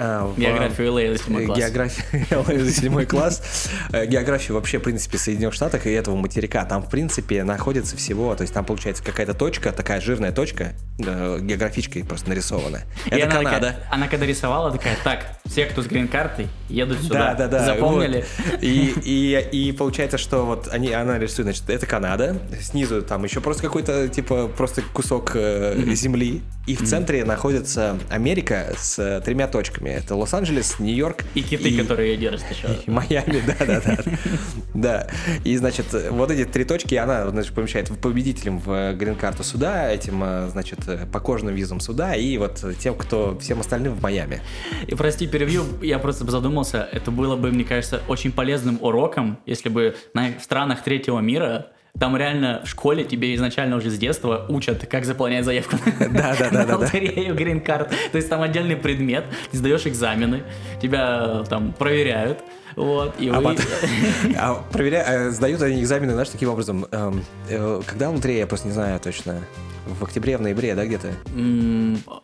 в- 0.00 0.38
Географию 0.38 0.88
LA 0.88 1.12
за 1.12 1.18
седьмой 1.22 1.42
э, 1.42 1.46
класс. 1.46 1.58
География 1.58 2.04
LA 2.30 2.58
за 2.64 2.70
седьмой 2.72 3.06
класс. 3.06 3.68
э, 3.92 4.06
Географию 4.06 4.54
вообще, 4.54 4.78
в 4.78 4.82
принципе, 4.82 5.18
Соединенных 5.18 5.54
Штатах 5.54 5.86
и 5.86 5.90
этого 5.90 6.16
материка. 6.16 6.64
Там, 6.64 6.82
в 6.82 6.90
принципе, 6.90 7.44
находится 7.44 7.96
всего, 7.96 8.34
то 8.34 8.42
есть 8.42 8.54
там 8.54 8.64
получается 8.64 9.02
какая-то 9.04 9.34
точка, 9.34 9.72
такая 9.72 10.00
жирная 10.00 10.32
точка, 10.32 10.72
э, 10.98 11.38
географичкой 11.40 12.04
просто 12.04 12.28
нарисованная. 12.30 12.84
И 13.06 13.10
Это 13.10 13.24
она 13.26 13.26
такая- 13.26 13.44
Канада. 13.60 13.76
она 13.90 14.08
когда 14.08 14.26
рисовала, 14.26 14.70
такая, 14.72 14.96
так, 15.04 15.26
все, 15.46 15.66
кто 15.66 15.82
с 15.82 15.86
грин-картой, 15.86 16.48
едут 16.68 17.00
сюда. 17.02 17.34
Да, 17.34 17.46
да, 17.46 17.48
да. 17.48 17.64
Запомнили? 17.66 18.24
вот. 18.50 18.62
И, 18.62 18.94
и, 19.04 19.48
и 19.68 19.72
получается, 19.72 20.18
что 20.18 20.44
вот 20.46 20.68
они, 20.72 20.92
она 20.92 21.18
рисует, 21.18 21.46
значит, 21.46 21.68
это 21.68 21.86
Канада, 21.86 22.36
снизу 22.60 23.02
там 23.02 23.24
еще 23.24 23.40
просто 23.40 23.62
какой-то, 23.62 24.08
типа, 24.08 24.48
просто 24.48 24.82
кусок 24.92 25.32
э, 25.34 25.74
земли, 25.94 26.42
и 26.66 26.76
в 26.76 26.84
центре 26.86 27.24
находится 27.24 27.98
Америка 28.10 28.72
с 28.78 28.98
э, 28.98 29.20
тремя 29.24 29.46
точками. 29.48 29.89
Это 29.90 30.14
Лос-Анджелес, 30.14 30.78
Нью-Йорк 30.78 31.24
И 31.34 31.42
киты, 31.42 31.76
которые 31.76 32.12
ее 32.12 32.16
держат 32.16 32.50
еще. 32.50 32.68
и 32.86 32.90
Майами, 32.90 33.42
да, 33.46 33.66
да, 33.66 33.80
да. 33.80 33.98
Да. 34.74 35.06
И, 35.44 35.56
значит, 35.56 35.86
вот 36.10 36.30
эти 36.30 36.44
три 36.44 36.64
точки 36.64 36.94
она, 36.94 37.28
значит, 37.30 37.54
помещает 37.54 37.90
победителем 38.00 38.58
в 38.58 38.94
грин-карту 38.94 39.42
суда, 39.44 39.90
этим, 39.90 40.22
э, 40.22 40.48
значит, 40.50 40.80
э, 40.88 41.06
по 41.06 41.20
кожным 41.20 41.54
визам 41.54 41.80
суда, 41.80 42.14
и 42.14 42.36
вот 42.38 42.64
тем, 42.78 42.94
кто 42.96 43.38
всем 43.38 43.60
остальным 43.60 43.94
в 43.94 44.02
Майами. 44.02 44.40
И 44.86 44.94
прости, 44.94 45.26
перевью, 45.26 45.64
я 45.82 45.98
просто 45.98 46.28
задумался, 46.30 46.88
это 46.92 47.10
было 47.10 47.36
бы, 47.36 47.50
мне 47.50 47.64
кажется, 47.64 48.00
очень 48.08 48.32
полезным 48.32 48.78
уроком, 48.80 49.38
если 49.46 49.68
бы 49.68 49.96
на, 50.14 50.38
в 50.38 50.42
странах 50.42 50.82
третьего 50.82 51.20
мира 51.20 51.68
там 52.00 52.16
реально 52.16 52.62
в 52.64 52.68
школе 52.68 53.04
тебе 53.04 53.34
изначально 53.36 53.76
уже 53.76 53.90
с 53.90 53.98
детства 53.98 54.46
учат, 54.48 54.86
как 54.86 55.04
заполнять 55.04 55.44
заявку 55.44 55.76
Да, 56.00 56.34
да, 56.36 56.48
да, 56.50 56.66
на 56.66 56.78
лотерею 56.78 57.36
Green 57.36 57.64
Card. 57.64 57.92
То 58.10 58.16
есть 58.16 58.28
там 58.28 58.40
отдельный 58.42 58.74
предмет, 58.74 59.24
ты 59.52 59.58
сдаешь 59.58 59.86
экзамены, 59.86 60.42
тебя 60.82 61.44
там 61.48 61.72
проверяют, 61.72 62.38
вот, 62.74 63.14
и 63.20 63.28
А 63.28 63.34
вы... 63.40 63.54
потом- 63.54 63.64
а 64.38 64.64
проверя- 64.72 65.04
а 65.28 65.30
сдают 65.30 65.60
они 65.62 65.80
экзамены, 65.82 66.12
знаешь, 66.12 66.30
таким 66.30 66.48
образом. 66.48 66.86
эм, 66.90 67.22
э, 67.48 67.82
Когда 67.86 68.08
лотерея, 68.10 68.38
я 68.40 68.46
просто 68.46 68.66
не 68.68 68.72
знаю 68.74 68.98
точно. 68.98 69.40
В 69.98 70.04
октябре, 70.04 70.36
в 70.36 70.40
ноябре, 70.40 70.74
да, 70.74 70.84
где-то? 70.86 71.12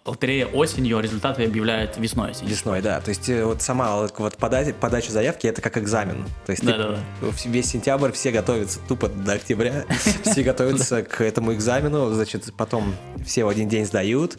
Лотерея 0.04 0.46
осенью, 0.46 1.00
результаты 1.00 1.44
объявляют 1.44 1.96
весной. 1.96 2.32
не 2.42 2.48
Весной, 2.48 2.80
да. 2.82 3.00
То 3.00 3.08
есть 3.10 3.28
э, 3.28 3.44
вот 3.44 3.62
сама 3.62 4.06
вот 4.18 4.36
подача, 4.36 4.72
подача 4.72 5.10
заявки 5.12 5.46
это 5.46 5.60
как 5.60 5.78
экзамен. 5.78 6.24
То 6.46 6.52
есть 6.52 6.62
ты 6.62 6.68
Да-да-да. 6.68 6.98
в- 7.20 7.46
весь 7.46 7.66
сентябрь 7.66 8.12
все 8.12 8.30
готовятся 8.30 8.78
тупо 8.88 9.08
до 9.08 9.32
октября, 9.32 9.84
все 10.24 10.42
готовятся 10.42 11.02
к 11.02 11.20
этому 11.22 11.52
экзамену, 11.54 12.10
значит, 12.12 12.52
потом 12.56 12.94
все 13.24 13.44
в 13.44 13.48
один 13.48 13.68
день 13.68 13.84
сдают, 13.84 14.38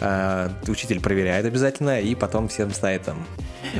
э, 0.00 0.48
учитель 0.66 1.00
проверяет 1.00 1.44
обязательно, 1.46 2.00
и 2.00 2.14
потом 2.14 2.48
всем 2.48 2.72
ставит 2.72 3.02
там 3.02 3.24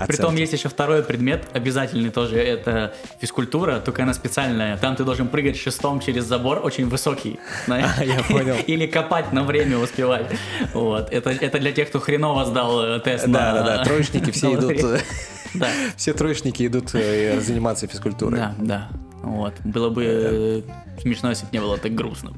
Притом 0.06 0.26
оценки. 0.26 0.40
есть 0.40 0.52
еще 0.52 0.68
второй 0.68 1.02
предмет, 1.02 1.44
обязательный 1.52 2.10
тоже, 2.10 2.36
это 2.38 2.94
физкультура, 3.20 3.80
только 3.80 4.04
она 4.04 4.14
специальная. 4.14 4.76
Там 4.78 4.94
ты 4.96 5.02
должен 5.04 5.26
прыгать 5.28 5.56
шестом 5.56 5.98
через 6.00 6.24
забор, 6.24 6.60
очень 6.62 6.88
высокий. 6.88 7.40
я 7.66 8.22
понял. 8.28 8.56
Или 8.66 8.81
копать 8.86 9.32
на 9.32 9.44
время 9.44 9.78
успевать. 9.78 10.26
Вот. 10.74 11.10
Это, 11.12 11.30
это 11.30 11.58
для 11.58 11.72
тех, 11.72 11.88
кто 11.88 12.00
хреново 12.00 12.44
сдал 12.44 12.82
э, 12.82 13.00
тест 13.00 13.26
Да, 13.26 13.52
на... 13.52 13.62
да, 13.62 13.76
да, 13.78 13.84
троечники 13.84 14.30
все 14.30 14.54
идут, 14.58 14.72
э, 14.82 15.00
Да, 15.54 15.68
все 15.96 16.12
троечники 16.14 16.66
идут 16.66 16.94
э, 16.94 17.40
заниматься 17.40 17.86
физкультурой. 17.86 18.38
да, 18.38 18.54
да. 18.58 18.88
Вот. 19.22 19.54
Было 19.64 19.88
бы 19.88 20.04
э, 20.04 20.62
смешно, 21.00 21.30
если 21.30 21.44
бы 21.44 21.50
не 21.52 21.60
было 21.60 21.78
так 21.78 21.94
грустно. 21.94 22.32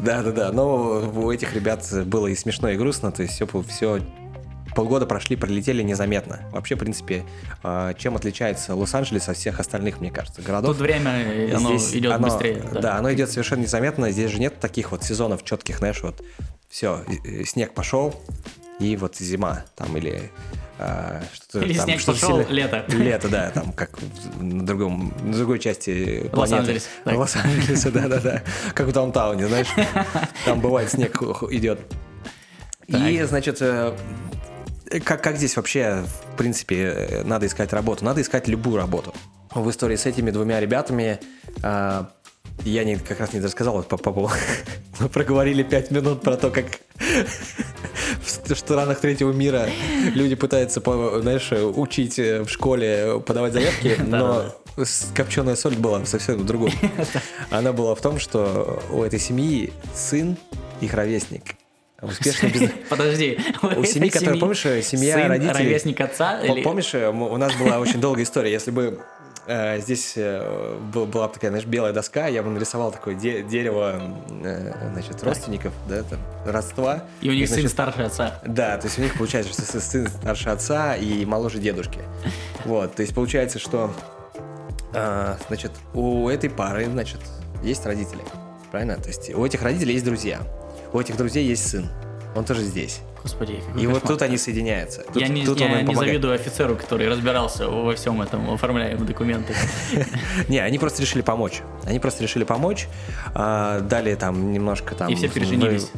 Да, 0.00 0.22
да, 0.22 0.32
да. 0.32 0.52
Но 0.52 1.00
у 1.14 1.30
этих 1.30 1.54
ребят 1.54 1.86
было 2.06 2.26
и 2.26 2.34
смешно, 2.34 2.68
и 2.70 2.76
грустно. 2.76 3.12
То 3.12 3.22
есть 3.22 3.34
все, 3.34 3.46
все 3.68 4.00
полгода 4.74 5.06
прошли, 5.06 5.36
пролетели 5.36 5.82
незаметно. 5.82 6.40
Вообще, 6.52 6.76
в 6.76 6.78
принципе, 6.78 7.24
э, 7.62 7.94
чем 7.98 8.16
отличается 8.16 8.74
Лос-Анджелес 8.74 9.28
от 9.28 9.36
всех 9.36 9.60
остальных, 9.60 10.00
мне 10.00 10.10
кажется, 10.10 10.42
городов? 10.42 10.72
Тут 10.76 10.82
время, 10.82 11.10
э, 11.10 11.54
оно 11.54 11.76
Здесь 11.76 11.94
идет 11.96 12.12
оно- 12.12 12.28
быстрее. 12.28 12.62
Да. 12.72 12.96
оно 12.96 13.12
идет 13.12 13.30
совершенно 13.30 13.60
незаметно. 13.62 14.10
Здесь 14.10 14.30
же 14.30 14.38
нет 14.40 14.58
таких 14.60 14.92
вот 14.92 15.04
сезонов 15.04 15.44
четких, 15.44 15.78
знаешь, 15.78 16.02
вот 16.02 16.22
все, 16.68 17.04
снег 17.44 17.74
пошел, 17.74 18.14
и 18.80 18.96
вот 18.96 19.16
зима 19.16 19.64
там 19.76 19.96
или 19.96 20.30
а, 20.78 21.22
что-то 21.32 21.60
Или 21.64 21.74
там, 21.74 21.84
снег 21.84 22.00
что-то 22.00 22.20
пошел, 22.20 22.38
сильно- 22.40 22.50
лето. 22.52 22.84
Лето, 22.88 23.28
да, 23.28 23.50
там 23.50 23.72
как 23.72 23.90
на 24.40 24.66
другом, 24.66 25.14
на 25.22 25.32
другой 25.36 25.58
части 25.60 26.28
планеты. 26.32 26.80
Лос-Анджелес, 27.04 27.84
да-да-да. 27.84 28.42
Как 28.74 28.88
в 28.88 28.92
Даунтауне, 28.92 29.46
знаешь. 29.46 29.68
Там 30.44 30.60
бывает 30.60 30.90
снег 30.90 31.22
идет. 31.50 31.78
И, 32.88 33.22
значит, 33.22 33.58
э, 33.60 33.94
как, 35.00 35.22
как 35.22 35.36
здесь 35.36 35.56
вообще, 35.56 36.04
в 36.32 36.36
принципе, 36.36 36.76
э, 36.76 37.22
надо 37.24 37.46
искать 37.46 37.72
работу? 37.72 38.04
Надо 38.04 38.20
искать 38.20 38.48
любую 38.48 38.76
работу. 38.76 39.14
В 39.54 39.68
истории 39.70 39.96
с 39.96 40.06
этими 40.06 40.30
двумя 40.30 40.60
ребятами 40.60 41.20
а, 41.62 42.10
я 42.64 42.84
не, 42.84 42.96
как 42.96 43.20
раз 43.20 43.32
не 43.32 43.40
рассказал 43.40 43.82
по 43.82 43.96
поводу... 43.96 44.34
Мы 45.00 45.08
проговорили 45.08 45.62
пять 45.62 45.90
минут 45.90 46.22
про 46.22 46.36
то, 46.36 46.50
как 46.50 46.66
в 48.22 48.54
странах 48.54 49.00
третьего 49.00 49.32
мира 49.32 49.68
люди 50.14 50.34
пытаются, 50.34 50.80
знаешь, 50.80 51.50
учить 51.52 52.18
э, 52.18 52.42
в 52.42 52.48
школе 52.48 53.20
подавать 53.26 53.52
заявки, 53.52 53.96
но 54.06 54.54
копченая 55.14 55.56
соль 55.56 55.76
была 55.76 56.04
совсем 56.06 56.38
в 56.38 56.46
другом. 56.46 56.70
Она 57.50 57.72
была 57.72 57.94
в 57.94 58.00
том, 58.00 58.18
что 58.18 58.82
у 58.90 59.02
этой 59.02 59.18
семьи 59.18 59.72
сын 59.94 60.36
их 60.80 60.94
ровесник. 60.94 61.56
Успешный 62.02 62.50
бизнес... 62.50 62.72
Подожди. 62.90 63.38
У 63.76 63.84
семьи, 63.84 64.10
которая, 64.10 64.38
помнишь, 64.38 64.66
э, 64.66 64.82
семья 64.82 65.28
родителей... 65.28 65.52
ровесник 65.54 66.00
отца? 66.00 66.40
Помнишь, 66.64 66.92
э, 66.94 67.08
у 67.08 67.36
нас 67.36 67.54
была 67.54 67.78
очень 67.78 68.00
долгая 68.00 68.24
история. 68.24 68.50
Если 68.50 68.72
бы 68.72 68.98
э, 69.46 69.78
здесь 69.80 70.14
был- 70.16 71.06
была 71.06 71.28
бы 71.28 71.34
такая, 71.34 71.50
знаешь, 71.52 71.64
белая 71.66 71.92
доска, 71.92 72.26
я 72.26 72.42
бы 72.42 72.50
нарисовал 72.50 72.90
такое 72.90 73.14
де- 73.14 73.42
дерево, 73.44 74.02
значит, 74.92 75.22
родственников, 75.22 75.72
да, 75.88 76.02
там, 76.02 76.18
родства. 76.44 77.04
И 77.20 77.28
у 77.30 77.32
них 77.32 77.46
сын 77.48 77.54
значит, 77.54 77.70
старше 77.70 78.02
отца. 78.02 78.40
да, 78.44 78.78
то 78.78 78.86
есть 78.88 78.98
у 78.98 79.02
них 79.02 79.16
получается, 79.16 79.52
что 79.52 79.62
сы- 79.62 79.80
сын 79.80 80.08
старше 80.08 80.48
отца 80.50 80.96
и 80.96 81.24
моложе 81.24 81.58
дедушки. 81.58 82.00
Вот, 82.64 82.96
то 82.96 83.02
есть 83.02 83.14
получается, 83.14 83.58
что, 83.60 83.92
значит, 85.48 85.70
у 85.94 86.28
этой 86.28 86.50
пары, 86.50 86.86
значит, 86.86 87.20
есть 87.62 87.86
родители, 87.86 88.22
правильно? 88.70 88.96
То 88.96 89.08
есть 89.08 89.32
у 89.34 89.44
этих 89.46 89.62
родителей 89.62 89.94
есть 89.94 90.04
друзья, 90.04 90.40
у 90.92 91.00
этих 91.00 91.16
друзей 91.16 91.46
есть 91.46 91.68
сын, 91.68 91.86
он 92.34 92.44
тоже 92.44 92.62
здесь. 92.62 93.00
Господи, 93.22 93.62
И 93.78 93.86
вот 93.86 94.00
кошмар. 94.00 94.12
тут 94.12 94.22
они 94.22 94.36
соединяются. 94.36 95.02
Тут, 95.02 95.16
я 95.16 95.28
не, 95.28 95.44
тут 95.44 95.60
я 95.60 95.82
не 95.82 95.94
завидую 95.94 96.34
офицеру, 96.34 96.74
который 96.76 97.08
разбирался 97.08 97.68
во 97.68 97.94
всем 97.94 98.20
этом, 98.20 98.50
оформляя 98.52 98.92
ему 98.92 99.04
документы. 99.04 99.54
Не, 100.48 100.58
они 100.58 100.78
просто 100.78 101.02
решили 101.02 101.22
помочь. 101.22 101.62
Они 101.84 101.98
просто 102.00 102.22
решили 102.22 102.44
помочь. 102.44 102.88
а, 103.34 103.80
дали 103.80 104.14
там 104.16 104.52
немножко 104.52 104.94
там... 104.94 105.08
И 105.08 105.14
все 105.14 105.28
переженились. 105.28 105.90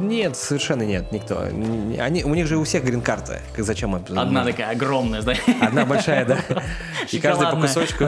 Нет, 0.00 0.36
совершенно 0.36 0.82
нет, 0.82 1.12
никто. 1.12 1.38
Они, 1.40 2.24
у 2.24 2.34
них 2.34 2.46
же 2.46 2.56
у 2.58 2.64
всех 2.64 2.84
грин-карта. 2.84 3.40
Как 3.54 3.64
Зачем 3.64 3.96
им? 3.96 4.18
Одна 4.18 4.44
такая 4.44 4.70
огромная, 4.70 5.22
знаешь. 5.22 5.40
Одна 5.60 5.86
большая, 5.86 6.24
да. 6.24 6.38
И 7.10 7.18
каждый 7.18 7.48
по 7.50 7.56
кусочку, 7.56 8.06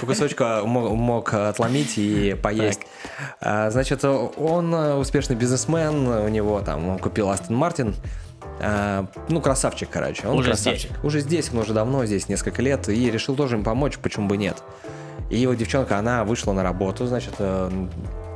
по 0.00 0.06
кусочку 0.06 0.44
мог, 0.64 0.92
мог 0.92 1.34
отломить 1.34 1.98
и 1.98 2.34
поесть. 2.34 2.80
А, 3.40 3.70
Значит, 3.70 4.04
он 4.04 4.74
э, 4.74 4.94
успешный 4.94 5.36
бизнесмен, 5.36 6.06
у 6.08 6.28
него 6.28 6.60
там, 6.60 6.88
он 6.88 6.98
купил 6.98 7.30
Астон 7.30 7.56
Мартин. 7.56 7.89
А, 8.60 9.06
Ну, 9.28 9.40
красавчик, 9.40 9.88
короче. 9.90 10.26
Он 10.26 10.38
Уже 10.38 10.48
красавчик. 10.50 10.90
Уже 11.02 11.20
здесь, 11.20 11.50
он 11.52 11.58
уже 11.60 11.72
давно 11.72 12.04
здесь, 12.06 12.28
несколько 12.28 12.62
лет, 12.62 12.88
и 12.88 13.10
решил 13.10 13.34
тоже 13.36 13.56
им 13.56 13.64
помочь, 13.64 13.98
почему 13.98 14.28
бы 14.28 14.36
нет. 14.36 14.62
И 15.30 15.38
его 15.38 15.54
девчонка, 15.54 15.96
она 15.98 16.24
вышла 16.24 16.52
на 16.52 16.62
работу, 16.62 17.06
значит, 17.06 17.34
э, 17.38 17.70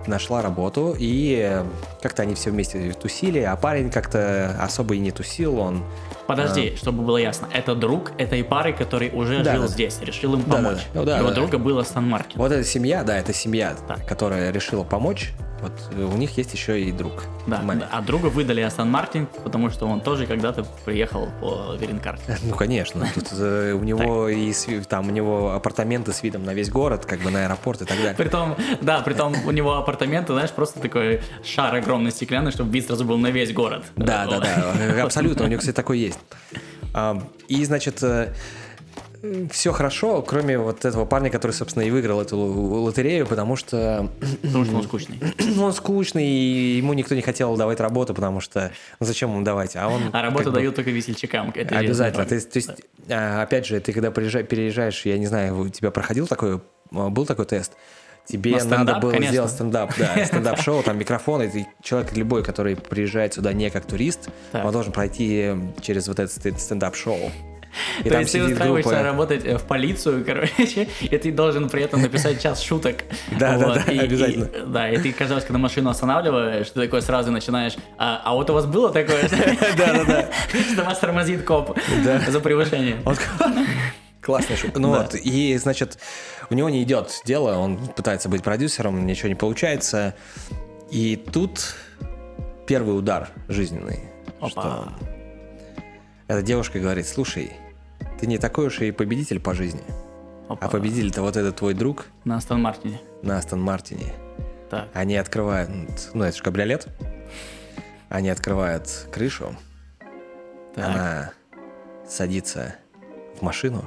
нашла 0.07 0.43
работу, 0.43 0.95
и 0.99 1.63
как-то 2.03 2.23
они 2.23 2.35
все 2.35 2.51
вместе 2.51 2.93
тусили, 2.93 3.41
а 3.41 3.57
парень 3.57 3.91
как-то 3.91 4.57
особо 4.61 4.95
и 4.95 4.99
не 4.99 5.11
тусил, 5.11 5.59
он 5.59 5.83
Подожди, 6.27 6.75
чтобы 6.77 7.03
было 7.03 7.19
ясно. 7.19 7.49
Это 7.53 7.75
друг 7.75 8.13
этой 8.17 8.43
пары, 8.45 8.73
который 8.73 9.11
уже 9.11 9.43
Да, 9.43 9.53
жил 9.55 9.63
да. 9.63 9.69
здесь, 9.69 10.01
решил 10.01 10.35
им 10.35 10.43
Да, 10.47 10.51
да, 10.51 10.57
помочь. 10.57 10.79
да. 10.95 11.01
Ну 11.01 11.05
да, 11.05 11.19
Его 11.19 11.29
да. 11.29 11.35
друга 11.35 11.59
был 11.59 11.79
Астон 11.79 12.09
Мартин. 12.09 12.39
Вот 12.39 12.51
эта 12.51 12.65
семья, 12.65 13.03
да, 13.03 13.19
это 13.19 13.35
семья, 13.35 13.75
Так. 13.87 14.07
которая 14.07 14.51
решила 14.51 14.85
помочь. 14.85 15.33
Вот 15.65 15.73
э, 15.97 16.03
у 16.03 16.17
них 16.19 16.37
есть 16.37 16.53
еще 16.53 16.79
и 16.79 16.93
друг. 16.93 17.25
Да, 17.47 17.63
да. 17.63 17.89
а 17.91 18.03
друга 18.03 18.27
выдали 18.27 18.61
Астон 18.61 18.91
Мартин, 18.91 19.27
потому 19.43 19.71
что 19.71 19.87
он 19.87 20.03
тоже 20.03 20.27
когда-то 20.27 20.67
приехал 20.85 21.31
по 21.41 21.75
Веринкарте. 21.81 22.37
Ну, 22.43 22.55
конечно. 22.55 23.09
Тут 23.15 23.29
э, 23.33 23.73
у 23.73 23.83
него 23.83 24.29
и 24.29 24.53
там 24.87 25.09
у 25.09 25.11
него 25.11 25.53
апартаменты 25.53 26.13
с 26.13 26.23
видом 26.23 26.45
на 26.45 26.53
весь 26.53 26.69
город, 26.69 27.07
как 27.07 27.21
бы 27.21 27.31
на 27.31 27.45
аэропорт 27.45 27.81
и 27.81 27.87
так 27.87 27.97
далее. 27.97 28.15
Притом, 28.15 28.57
да, 28.83 29.01
притом 29.01 29.35
у 29.47 29.51
него 29.53 29.77
апартаменты, 29.77 30.35
знаешь, 30.35 30.51
просто 30.51 30.81
такой 30.81 31.23
шар 31.43 31.75
огромный 31.75 32.11
стеклянный, 32.11 32.51
чтобы 32.51 32.71
вид 32.71 32.87
сразу 32.87 33.07
был 33.07 33.17
на 33.17 33.29
весь 33.29 33.55
город. 33.55 33.85
Да, 33.97 34.27
да, 34.27 34.41
да, 34.41 34.75
э, 34.79 35.01
абсолютно. 35.01 35.47
У 35.47 35.49
него, 35.49 35.61
кстати, 35.61 35.75
такой 35.75 35.99
есть. 35.99 36.19
А, 36.93 37.23
И, 37.49 37.65
значит, 37.65 38.05
все 39.51 39.73
хорошо, 39.73 40.23
кроме 40.23 40.59
вот 40.59 40.85
этого 40.85 41.05
парня, 41.05 41.31
который, 41.31 41.53
собственно, 41.53 41.83
и 41.85 41.91
выиграл 41.91 42.21
эту 42.21 42.37
лотерею, 42.39 43.27
потому 43.27 43.57
что 43.57 44.11
Потому 44.43 44.65
что 44.65 44.77
он 44.77 44.83
скучный. 44.89 45.21
он 45.61 45.73
скучный, 45.73 46.27
и 46.27 46.77
ему 46.79 46.93
никто 46.95 47.15
не 47.15 47.23
хотел 47.23 47.57
давать 47.57 47.81
работу, 47.81 48.15
потому 48.15 48.41
что 48.41 48.71
ну, 49.01 49.07
зачем 49.07 49.31
ему 49.31 49.43
давать? 49.43 49.77
А 49.77 49.89
он 49.89 50.03
А 50.13 50.23
работу 50.23 50.51
бы- 50.51 50.57
дают 50.57 50.75
только 50.75 50.91
весельчакам. 50.91 51.53
это 51.55 51.79
Обязательно. 51.79 52.25
То 52.27 52.35
есть, 52.35 52.51
то 52.51 52.57
есть, 52.59 52.71
а, 53.09 53.43
опять 53.43 53.67
же, 53.67 53.81
ты 53.81 53.93
когда 53.93 54.11
приезжаешь, 54.11 54.47
переезжаешь, 54.47 55.05
я 55.07 55.19
не 55.19 55.27
знаю, 55.27 55.59
у 55.59 55.69
тебя 55.69 55.91
проходил 55.91 56.27
такой, 56.27 56.61
а, 56.93 57.09
был 57.11 57.27
такой 57.27 57.47
тест? 57.47 57.73
Тебе 58.27 58.57
На 58.57 58.79
надо 58.85 59.01
было 59.01 59.11
конечно. 59.11 59.33
сделать 59.33 59.51
стендап, 59.51 59.93
да, 59.99 60.25
стендап-шоу, 60.25 60.83
там 60.83 60.99
микрофон, 60.99 61.43
и 61.43 61.49
ты- 61.49 61.67
человек 61.83 62.17
любой, 62.17 62.43
который 62.43 62.75
приезжает 62.75 63.35
сюда 63.35 63.53
не 63.53 63.69
как 63.71 63.85
турист, 63.85 64.31
Так. 64.51 64.65
он 64.65 64.73
должен 64.73 64.93
пройти 64.93 65.51
через 65.83 66.09
вот 66.09 66.19
это 66.19 66.33
стен- 66.33 66.57
стендап-шоу. 66.59 67.31
И 68.05 68.09
То 68.09 68.19
есть 68.21 68.33
ты 68.33 68.43
устраиваешься 68.45 69.03
работать 69.03 69.45
э, 69.45 69.59
в 69.59 69.63
полицию, 69.63 70.25
короче, 70.27 70.89
и 71.01 71.19
ты 71.19 71.33
должен 71.33 71.69
при 71.69 71.83
этом 71.83 72.01
написать 72.03 72.41
час 72.43 72.63
шуток. 72.63 73.05
Да, 73.39 73.59
да, 73.59 73.75
да, 73.75 73.83
обязательно. 73.83 74.49
Да, 74.67 74.91
и 74.91 74.99
ты 74.99 75.13
каждый 75.13 75.35
раз, 75.35 75.45
когда 75.45 75.59
машину 75.59 75.91
останавливаешь, 75.91 76.71
ты 76.71 76.81
такой 76.81 77.03
сразу 77.03 77.31
начинаешь, 77.31 77.75
а, 77.99 78.21
а 78.25 78.35
вот 78.35 78.51
у 78.51 78.55
вас 78.55 78.67
было 78.67 78.93
такое, 78.93 79.29
Да, 79.77 79.93
да, 79.93 80.05
да. 80.05 80.29
что 80.73 80.85
вас 80.85 80.99
тормозит 80.99 81.43
коп 81.43 81.79
за 82.29 82.41
превышение? 82.41 82.99
Классная 84.21 84.57
шутка. 84.57 84.81
Ну 84.81 84.93
Да. 84.93 85.03
вот, 85.03 85.15
и, 85.15 85.57
значит, 85.59 85.99
у 86.49 86.55
него 86.55 86.71
не 86.71 86.83
идет 86.83 87.21
дело, 87.27 87.57
он 87.59 87.77
пытается 87.77 88.29
быть 88.29 88.43
продюсером, 88.43 89.05
ничего 89.07 89.29
не 89.29 89.35
получается. 89.35 90.15
И 90.91 91.17
тут 91.17 91.77
первый 92.67 92.97
удар 92.97 93.29
жизненный. 93.49 94.01
Опа. 94.41 94.49
Что 94.49 94.89
эта 96.29 96.43
девушка 96.43 96.79
говорит, 96.79 97.07
слушай, 97.07 97.53
ты 98.25 98.29
не 98.31 98.39
такой 98.39 98.69
уж 98.69 98.81
и 98.81 98.91
победитель 98.91 99.39
по 99.39 99.53
жизни. 99.53 99.83
Опа. 100.49 100.65
А 100.67 100.71
победитель-то 100.71 101.21
вот 101.21 101.37
этот 101.37 101.57
твой 101.57 101.75
друг 101.75 102.07
На 102.25 102.39
Астон 102.39 102.63
Мартине. 102.63 102.99
на 103.23 103.37
Астон 103.37 103.61
Мартине. 103.61 104.15
Так. 104.71 104.89
Они 104.95 105.15
открывают, 105.17 105.69
ну 106.15 106.25
это 106.25 106.35
же 106.35 106.43
кабриолет. 106.43 106.89
Они 108.09 108.31
открывают 108.31 108.89
крышу, 109.13 109.55
Так. 110.75 110.85
она 110.87 111.33
садится 112.09 112.77
в 113.39 113.43
машину, 113.43 113.85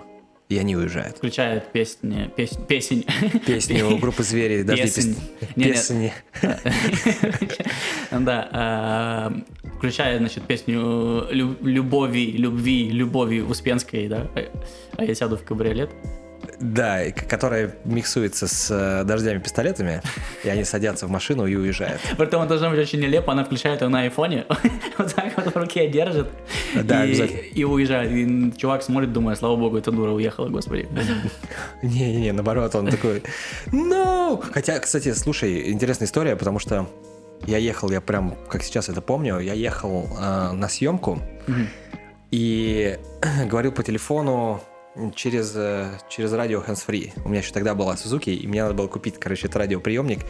и 0.50 0.58
они 0.60 0.76
уезжают. 0.76 1.18
Включает 1.18 1.72
песни, 1.72 2.32
пес- 2.36 2.60
песень. 2.68 3.06
Песни 3.46 3.82
у 3.82 3.98
группы 3.98 4.22
звери, 4.22 4.62
Песень. 4.64 5.16
песни. 5.56 6.14
Да, 8.12 8.50
а, 8.52 9.34
включая, 9.78 10.18
значит, 10.18 10.44
песню 10.44 11.28
«Лю- 11.32 11.58
«Любови, 11.62 12.32
любви, 12.38 12.90
любови» 12.90 13.40
Успенской, 13.42 14.08
да? 14.08 14.28
А 14.98 15.04
я 15.04 15.16
сяду 15.16 15.38
в 15.38 15.44
кабриолет. 15.44 15.90
Да, 16.60 17.12
которая 17.12 17.76
миксуется 17.86 18.48
с 18.48 18.72
э, 18.72 19.04
дождями 19.04 19.40
пистолетами, 19.40 20.02
и 20.44 20.50
они 20.50 20.64
садятся 20.64 21.06
в 21.06 21.10
машину 21.12 21.46
и 21.46 21.56
уезжают. 21.56 22.00
Притом 22.18 22.42
это 22.42 22.50
должно 22.50 22.72
быть 22.72 22.80
очень 22.80 23.00
нелепо, 23.00 23.32
она 23.32 23.44
включает 23.44 23.82
ее 23.82 23.90
на 23.90 24.02
айфоне, 24.02 24.46
вот 24.98 25.14
так 25.14 25.36
вот 25.38 25.54
в 25.54 25.58
руке 25.58 25.88
держит, 25.88 26.28
Да, 26.84 27.06
и, 27.06 27.16
и 27.54 27.64
уезжает. 27.64 28.12
И 28.12 28.54
чувак 28.58 28.82
смотрит, 28.82 29.14
думая, 29.14 29.36
слава 29.36 29.56
богу, 29.56 29.78
эта 29.78 29.92
дура 29.92 30.12
уехала, 30.12 30.48
господи. 30.48 30.88
Не-не-не, 31.84 32.32
наоборот, 32.32 32.74
он 32.76 32.88
такой, 32.88 33.22
no! 33.68 34.44
Хотя, 34.52 34.80
кстати, 34.80 35.14
слушай, 35.14 35.72
интересная 35.72 36.08
история, 36.08 36.36
потому 36.36 36.58
что 36.58 36.88
я 37.46 37.58
ехал, 37.58 37.90
я 37.92 38.02
прям, 38.02 38.36
как 38.50 38.64
сейчас 38.64 38.90
это 38.90 39.02
помню, 39.02 39.40
я 39.40 39.54
ехал 39.54 40.10
э, 40.20 40.52
на 40.52 40.68
съемку 40.68 41.20
и 42.32 42.98
говорил 43.46 43.72
по 43.72 43.84
телефону 43.84 44.62
через, 45.16 45.54
э, 45.56 45.92
через 46.10 46.34
радио 46.34 46.62
hands-free. 46.62 47.14
У 47.24 47.30
меня 47.30 47.40
еще 47.40 47.54
тогда 47.54 47.76
была 47.76 47.96
Suzuki, 47.96 48.34
и 48.34 48.48
мне 48.48 48.64
надо 48.64 48.74
было 48.74 48.88
купить, 48.88 49.20
короче, 49.20 49.48
этот 49.48 49.58
радиоприемник. 49.58 50.26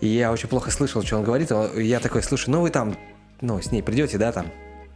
И 0.00 0.08
я 0.08 0.32
очень 0.32 0.48
плохо 0.48 0.70
слышал, 0.70 1.02
что 1.02 1.16
он 1.16 1.24
говорит. 1.24 1.50
Я 1.76 2.00
такой, 2.00 2.22
слушай, 2.22 2.50
ну 2.50 2.60
вы 2.60 2.70
там, 2.70 2.96
ну, 3.40 3.60
с 3.60 3.70
ней 3.72 3.82
придете, 3.82 4.18
да, 4.18 4.32
там, 4.32 4.46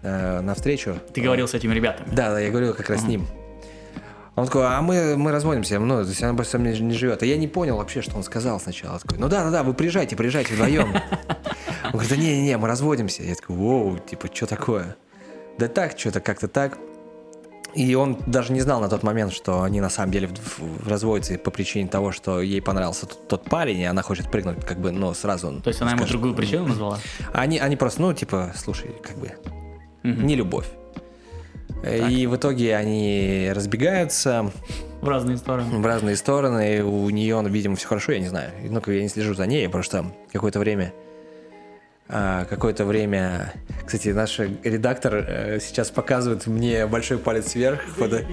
э, 0.02 0.40
навстречу. 0.40 0.98
Ты 1.14 1.20
говорил 1.20 1.48
с 1.48 1.54
этими 1.54 1.74
ребятами. 1.74 2.08
Да, 2.12 2.30
да, 2.30 2.40
я 2.40 2.50
говорил 2.50 2.74
как 2.74 2.90
раз 2.90 3.02
с 3.02 3.04
ним. 3.04 3.26
Он 4.36 4.46
такой, 4.46 4.66
а 4.66 4.80
мы, 4.80 5.16
мы 5.16 5.32
разводимся, 5.32 5.78
ну, 5.78 6.02
то 6.02 6.08
есть 6.08 6.22
она 6.22 6.32
больше 6.32 6.52
со 6.52 6.58
мной 6.58 6.78
не 6.78 6.94
живет. 6.94 7.22
А 7.22 7.26
я 7.26 7.36
не 7.36 7.48
понял 7.48 7.76
вообще, 7.76 8.00
что 8.00 8.16
он 8.16 8.22
сказал 8.22 8.60
сначала. 8.60 8.98
Такой, 8.98 9.18
ну 9.18 9.28
да, 9.28 9.44
да, 9.44 9.50
да, 9.50 9.62
вы 9.62 9.74
приезжайте, 9.74 10.16
приезжайте 10.16 10.54
вдвоем. 10.54 10.94
Он 11.84 11.92
говорит, 11.92 12.10
да 12.10 12.16
не-не-не, 12.16 12.56
мы 12.56 12.68
разводимся. 12.68 13.22
Я 13.22 13.34
такой, 13.34 13.56
воу, 13.56 13.98
типа, 13.98 14.28
что 14.32 14.46
такое? 14.46 14.96
Да 15.58 15.68
так, 15.68 15.98
что-то 15.98 16.20
как-то 16.20 16.48
так. 16.48 16.78
И 17.74 17.94
он 17.94 18.18
даже 18.26 18.52
не 18.52 18.60
знал 18.60 18.80
на 18.80 18.88
тот 18.88 19.02
момент, 19.02 19.32
что 19.32 19.62
они 19.62 19.80
на 19.80 19.90
самом 19.90 20.12
деле 20.12 20.28
разводятся 20.86 21.38
по 21.38 21.50
причине 21.50 21.88
того, 21.88 22.10
что 22.10 22.40
ей 22.40 22.60
понравился 22.60 23.06
тот, 23.06 23.28
тот 23.28 23.44
парень, 23.44 23.78
и 23.78 23.84
она 23.84 24.02
хочет 24.02 24.30
прыгнуть, 24.30 24.64
как 24.64 24.80
бы, 24.80 24.90
ну, 24.90 25.14
сразу. 25.14 25.60
То 25.60 25.68
есть 25.68 25.80
она 25.80 25.90
ему 25.90 25.98
скажет. 25.98 26.12
другую 26.12 26.34
причину 26.34 26.66
назвала? 26.66 26.98
Они, 27.32 27.58
они 27.58 27.76
просто, 27.76 28.02
ну, 28.02 28.12
типа, 28.12 28.52
слушай, 28.56 28.90
как 29.02 29.16
бы, 29.18 29.32
не 30.02 30.34
любовь. 30.34 30.66
И 31.88 32.26
в 32.26 32.36
итоге 32.36 32.76
они 32.76 33.50
разбегаются 33.54 34.50
В 35.00 35.08
разные 35.08 35.36
стороны. 35.38 35.78
в 35.78 35.86
разные 35.86 36.16
стороны. 36.16 36.76
и 36.76 36.80
У 36.80 37.08
нее, 37.10 37.42
видимо, 37.48 37.76
все 37.76 37.88
хорошо, 37.88 38.12
я 38.12 38.18
не 38.18 38.28
знаю. 38.28 38.50
Ну, 38.62 38.82
я 38.86 39.02
не 39.02 39.08
слежу 39.08 39.34
за 39.34 39.46
ней, 39.46 39.66
потому 39.66 39.82
что 39.82 40.04
какое-то 40.32 40.58
время... 40.58 40.92
а, 42.08 42.44
Какое-то 42.44 42.84
время... 42.84 43.52
Кстати, 43.86 44.08
наш 44.08 44.38
редактор 44.38 45.14
э, 45.16 45.58
сейчас 45.60 45.90
показывает 45.90 46.46
мне 46.46 46.86
большой 46.86 47.18
палец 47.18 47.54
вверх 47.54 47.80
под- 47.96 48.24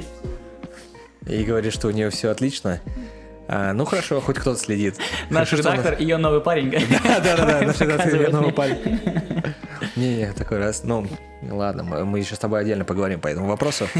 и 1.26 1.44
говорит, 1.44 1.74
что 1.74 1.88
у 1.88 1.92
нее 1.92 2.10
все 2.10 2.30
отлично. 2.30 2.80
А, 3.50 3.72
ну 3.74 3.86
хорошо, 3.86 4.20
хоть 4.20 4.38
кто-то 4.38 4.60
следит. 4.60 4.98
Наш 5.30 5.52
редактор, 5.54 5.98
ее 6.00 6.18
новый 6.18 6.42
парень. 6.42 6.70
Да, 7.04 7.20
да, 7.22 7.38
да, 7.38 7.62
наш 7.66 7.80
редактор 7.80 8.06
Показывает 8.06 8.32
новый 8.34 8.52
мне. 8.52 9.00
Парень. 9.98 10.10
Не-не, 10.12 10.34
такой 10.34 10.60
раз. 10.60 10.84
Ну, 10.84 11.06
ладно, 11.52 11.84
мы, 11.84 12.20
еще 12.20 12.36
с 12.36 12.40
тобой 12.40 12.62
отдельно 12.62 12.86
поговорим 12.86 13.20
по 13.20 13.28
этому 13.28 13.48
вопросу. 13.48 13.88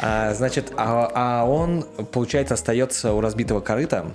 А, 0.00 0.32
значит, 0.32 0.72
а, 0.76 1.10
а 1.14 1.44
он, 1.44 1.84
получается, 2.12 2.54
остается 2.54 3.12
у 3.14 3.20
разбитого 3.20 3.60
корыта. 3.60 4.06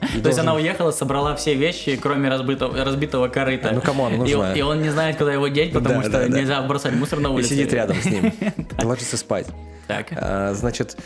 И 0.00 0.06
То 0.06 0.12
есть 0.12 0.22
должен- 0.22 0.40
она 0.40 0.54
уехала, 0.54 0.90
собрала 0.90 1.36
все 1.36 1.54
вещи, 1.54 1.96
кроме 1.96 2.30
разбитого, 2.30 2.82
разбитого 2.82 3.28
корыта. 3.28 3.72
Ну, 3.74 3.82
come 3.82 4.00
on, 4.00 4.14
И 4.14 4.16
нужно. 4.16 4.38
он- 4.38 4.56
И, 4.56 4.62
он 4.62 4.80
не 4.82 4.88
знает, 4.88 5.16
куда 5.18 5.32
его 5.34 5.48
деть, 5.48 5.72
потому 5.74 5.96
Да, 5.96 6.02
что 6.02 6.10
да, 6.12 6.28
да. 6.28 6.38
нельзя 6.38 6.62
бросать 6.62 6.94
мусор 6.94 7.20
на 7.20 7.28
И 7.28 7.30
улице. 7.30 7.50
сидит 7.50 7.72
рядом 7.74 7.96
с 8.00 8.06
ним. 8.06 8.32
Ложится 8.82 9.18
спать. 9.18 9.46
Так. 9.86 10.06
А, 10.12 10.54
Значит, 10.54 10.96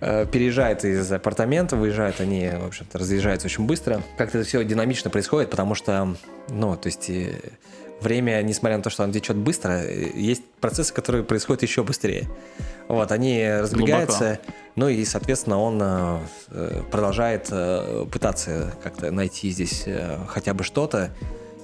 э, 0.00 0.26
переезжает 0.26 0.84
из 0.84 1.10
апартамента, 1.12 1.76
выезжают 1.76 2.20
они, 2.20 2.50
в 2.60 2.66
общем-то, 2.66 2.98
разъезжаются 2.98 3.46
очень 3.46 3.64
быстро. 3.64 4.02
Как-то 4.18 4.38
это 4.38 4.46
все 4.48 4.64
динамично 4.64 5.08
происходит, 5.08 5.50
потому 5.50 5.76
что, 5.76 6.16
ну, 6.48 6.76
то 6.76 6.88
есть 6.88 7.08
время, 8.02 8.42
несмотря 8.42 8.76
на 8.76 8.82
то, 8.82 8.90
что 8.90 9.04
оно 9.04 9.12
течет 9.12 9.36
быстро, 9.36 9.72
э, 9.72 10.10
есть 10.14 10.44
процессы, 10.60 10.92
которые 10.92 11.24
происходят 11.24 11.62
еще 11.62 11.82
быстрее. 11.82 12.28
Вот, 12.88 13.10
они 13.12 13.48
разбегаются, 13.48 14.40
ну 14.76 14.88
и, 14.88 15.04
соответственно, 15.04 15.58
он 15.58 15.80
э, 15.82 16.82
продолжает 16.90 17.48
э, 17.50 18.06
пытаться 18.10 18.74
как-то 18.82 19.10
найти 19.10 19.50
здесь 19.50 19.86
хотя 20.28 20.52
бы 20.52 20.64
что-то. 20.64 21.10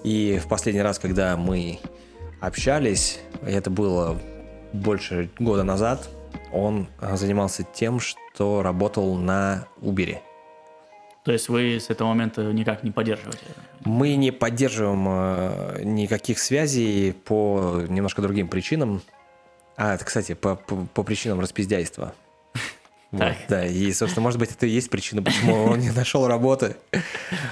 И 0.04 0.40
в 0.42 0.48
последний 0.48 0.82
раз, 0.82 0.98
когда 0.98 1.36
мы 1.36 1.80
общались, 2.40 3.18
это 3.44 3.68
было 3.68 4.18
больше 4.72 5.28
года 5.38 5.64
назад, 5.64 6.08
он 6.52 6.86
занимался 7.14 7.64
тем, 7.74 8.00
что 8.00 8.62
работал 8.62 9.16
на 9.16 9.66
Uber. 9.82 10.18
То 11.28 11.32
есть 11.32 11.50
вы 11.50 11.76
с 11.78 11.90
этого 11.90 12.08
момента 12.08 12.40
никак 12.54 12.82
не 12.82 12.90
поддерживаете? 12.90 13.44
Мы 13.84 14.14
не 14.14 14.30
поддерживаем 14.30 15.04
э, 15.06 15.82
никаких 15.84 16.38
связей 16.38 17.12
по 17.12 17.82
немножко 17.86 18.22
другим 18.22 18.48
причинам. 18.48 19.02
А, 19.76 19.94
это, 19.94 20.06
кстати, 20.06 20.32
по, 20.32 20.54
по, 20.56 20.86
по 20.94 21.02
причинам 21.02 21.40
распиздяйства. 21.40 22.14
Вот, 23.10 23.34
да, 23.48 23.66
и, 23.66 23.92
собственно, 23.92 24.22
может 24.22 24.38
быть, 24.38 24.52
это 24.52 24.66
и 24.66 24.70
есть 24.70 24.88
причина, 24.88 25.22
почему 25.22 25.64
он 25.64 25.80
не 25.80 25.90
нашел 25.90 26.26
работы. 26.26 26.76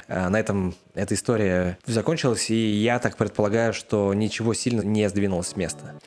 А, 0.08 0.30
На 0.30 0.40
этом 0.40 0.74
эта 0.94 1.14
история 1.14 1.76
закончилась, 1.84 2.48
и 2.48 2.54
я 2.54 2.98
так 2.98 3.18
предполагаю, 3.18 3.74
что 3.74 4.14
ничего 4.14 4.54
сильно 4.54 4.80
не 4.80 5.06
сдвинулось 5.10 5.48
с 5.48 5.56
места. 5.56 6.00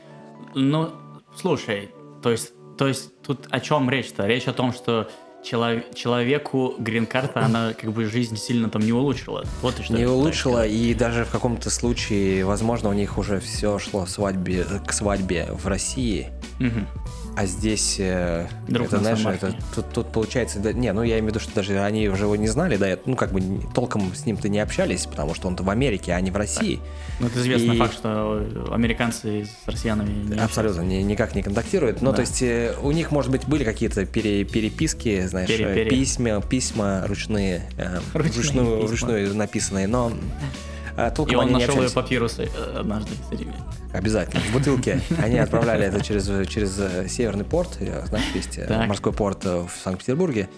Ну, 0.56 0.92
слушай, 1.36 1.92
то 2.24 2.32
есть, 2.32 2.52
то 2.80 2.88
есть 2.88 3.22
тут 3.22 3.46
о 3.52 3.60
чем 3.60 3.92
речь-то? 3.92 4.26
Речь 4.26 4.48
о 4.48 4.54
том, 4.54 4.74
что 4.74 5.08
челов- 5.44 5.84
человеку 5.96 6.76
грин-карта, 6.78 7.42
она 7.46 7.74
как 7.80 7.92
бы 7.92 8.06
жизнь 8.06 8.38
сильно 8.38 8.70
там 8.70 8.82
не 8.82 8.92
улучшила. 8.94 9.46
Вот 9.62 9.80
и 9.80 9.84
что. 9.84 9.94
Не 9.94 10.06
сказать. 10.60 10.72
и 10.72 10.94
даже 10.94 11.26
в 11.26 11.30
каком-то 11.32 11.70
случае, 11.70 12.46
возможно, 12.46 12.90
у 12.90 12.94
них 12.94 13.18
уже 13.18 13.40
все 13.40 13.80
шло 13.80 14.06
свадьбе, 14.06 14.66
к 14.86 14.92
свадьбе 14.94 15.50
в 15.52 15.68
России, 15.68 16.30
Мгм. 16.60 16.88
А 17.38 17.46
здесь 17.46 17.98
э, 18.00 18.48
Друг 18.68 18.88
это, 18.88 18.98
на 18.98 19.16
знаешь, 19.16 19.38
это, 19.42 19.56
тут, 19.74 19.90
тут 19.94 20.12
получается, 20.12 20.60
да, 20.60 20.74
не, 20.74 20.92
ну 20.94 21.04
я 21.04 21.20
имею 21.20 21.26
в 21.26 21.28
виду, 21.30 21.40
что 21.40 21.56
даже 21.56 21.80
они 21.82 22.08
уже 22.10 22.24
его 22.26 22.36
не 22.36 22.48
знали, 22.48 22.76
да, 22.78 22.98
ну 23.06 23.16
как 23.16 23.32
бы 23.32 23.42
толком 23.74 24.14
с 24.14 24.26
ним-то 24.26 24.50
не 24.50 24.60
общались, 24.60 25.06
потому 25.06 25.34
что 25.36 25.48
он-то 25.48 25.64
в 25.64 25.70
Америке, 25.70 26.14
а 26.14 26.22
не 26.22 26.32
в 26.32 26.36
России. 26.36 26.80
Ну, 27.20 27.28
это 27.28 27.40
известный 27.40 27.76
И- 27.76 27.78
факт, 27.80 27.94
что 27.94 28.70
американцы 28.72 29.46
с 29.46 29.68
россиянами 29.68 30.34
не 30.34 30.40
Абсолютно 30.40 30.82
ни- 30.82 30.96
никак 31.02 31.36
не 31.36 31.44
контактируют. 31.44 32.02
Ну, 32.02 32.10
Да. 32.12 32.18
то 32.18 32.22
есть 32.22 32.42
э, 32.42 32.74
у 32.82 32.92
них, 32.92 33.12
может 33.12 33.32
быть, 33.32 33.46
были 33.48 33.64
какие-то 33.64 34.06
пере- 34.06 34.44
переписки, 34.44 35.26
знаешь, 35.28 35.48
Пере- 35.50 35.74
пере. 35.74 35.90
письма, 35.90 36.42
письма 36.42 37.04
ручные, 37.08 37.64
э, 37.78 38.00
Ручные 38.14 38.34
вручную, 38.34 38.66
письма. 38.68 38.88
вручную 38.88 39.36
написанные, 39.36 39.88
но 39.88 40.12
толком 41.16 41.34
И 41.34 41.36
он 41.38 41.52
нашел 41.52 41.82
ее 41.82 41.90
папирусы 41.90 42.50
э, 42.56 42.80
однажды 42.80 43.12
с 43.30 43.34
этими. 43.34 43.54
Обязательно. 43.94 44.42
В 44.42 44.54
бутылке. 44.54 45.02
Они 45.24 45.38
отправляли 45.38 45.86
это 45.86 46.04
через, 46.04 46.26
через 46.48 46.78
э, 46.80 47.08
Северный 47.08 47.46
порт. 47.46 47.78
э, 47.80 48.06
Знаешь, 48.06 48.26
есть 48.36 48.60
Так. 48.68 48.88
морской 48.88 49.14
порт 49.14 49.46
в 49.46 49.70
Санкт-Петербурге. 49.84 50.50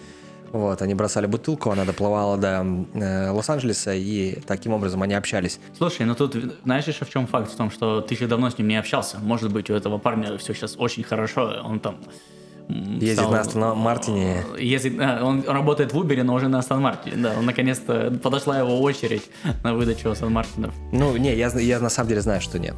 Вот, 0.52 0.82
они 0.82 0.94
бросали 0.94 1.24
бутылку, 1.24 1.70
она 1.70 1.86
доплывала 1.86 2.36
до 2.36 2.66
э, 2.92 3.30
Лос-Анджелеса, 3.30 3.94
и 3.94 4.38
таким 4.46 4.74
образом 4.74 5.02
они 5.02 5.14
общались. 5.14 5.58
Слушай, 5.78 6.04
ну 6.04 6.14
тут, 6.14 6.36
знаешь 6.62 6.84
еще 6.84 7.06
в 7.06 7.10
чем 7.10 7.26
факт? 7.26 7.50
В 7.50 7.56
том, 7.56 7.70
что 7.70 8.02
ты 8.02 8.12
еще 8.12 8.26
давно 8.26 8.50
с 8.50 8.58
ним 8.58 8.68
не 8.68 8.76
общался. 8.76 9.18
Может 9.18 9.50
быть, 9.50 9.70
у 9.70 9.74
этого 9.74 9.96
парня 9.96 10.36
все 10.36 10.52
сейчас 10.52 10.74
очень 10.76 11.04
хорошо, 11.04 11.62
он 11.64 11.80
там... 11.80 11.96
Ездит 12.68 13.14
стал- 13.14 13.32
на 13.32 13.40
Астон 13.40 13.78
Мартине. 13.78 14.44
Ездит, 14.58 14.98
а, 15.00 15.24
он 15.24 15.44
работает 15.46 15.92
в 15.92 15.98
Uber, 15.98 16.22
но 16.22 16.34
уже 16.34 16.48
на 16.48 16.58
Астон 16.58 16.80
Мартине. 16.80 17.16
Да, 17.16 17.34
он 17.38 17.44
наконец-то 17.46 18.10
подошла 18.22 18.58
его 18.58 18.80
очередь 18.80 19.28
на 19.62 19.74
выдачу 19.74 20.10
Астон 20.10 20.32
Мартинов. 20.32 20.74
Ну, 20.92 21.16
не, 21.16 21.34
я, 21.34 21.48
я 21.48 21.80
на 21.80 21.90
самом 21.90 22.08
деле 22.08 22.20
знаю, 22.20 22.40
что 22.40 22.58
нет. 22.58 22.74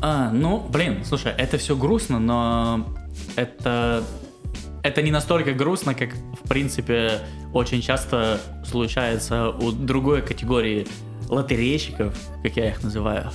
А, 0.00 0.30
ну, 0.30 0.58
блин, 0.58 1.04
слушай, 1.04 1.32
это 1.36 1.58
все 1.58 1.76
грустно, 1.76 2.18
но 2.18 2.86
это 3.36 4.02
это 4.82 5.00
не 5.00 5.12
настолько 5.12 5.52
грустно, 5.52 5.94
как 5.94 6.10
в 6.14 6.48
принципе 6.48 7.20
очень 7.52 7.80
часто 7.80 8.40
случается 8.64 9.50
у 9.50 9.70
другой 9.70 10.22
категории 10.22 10.88
лотерейщиков, 11.28 12.18
как 12.42 12.56
я 12.56 12.70
их 12.70 12.82
называю. 12.82 13.30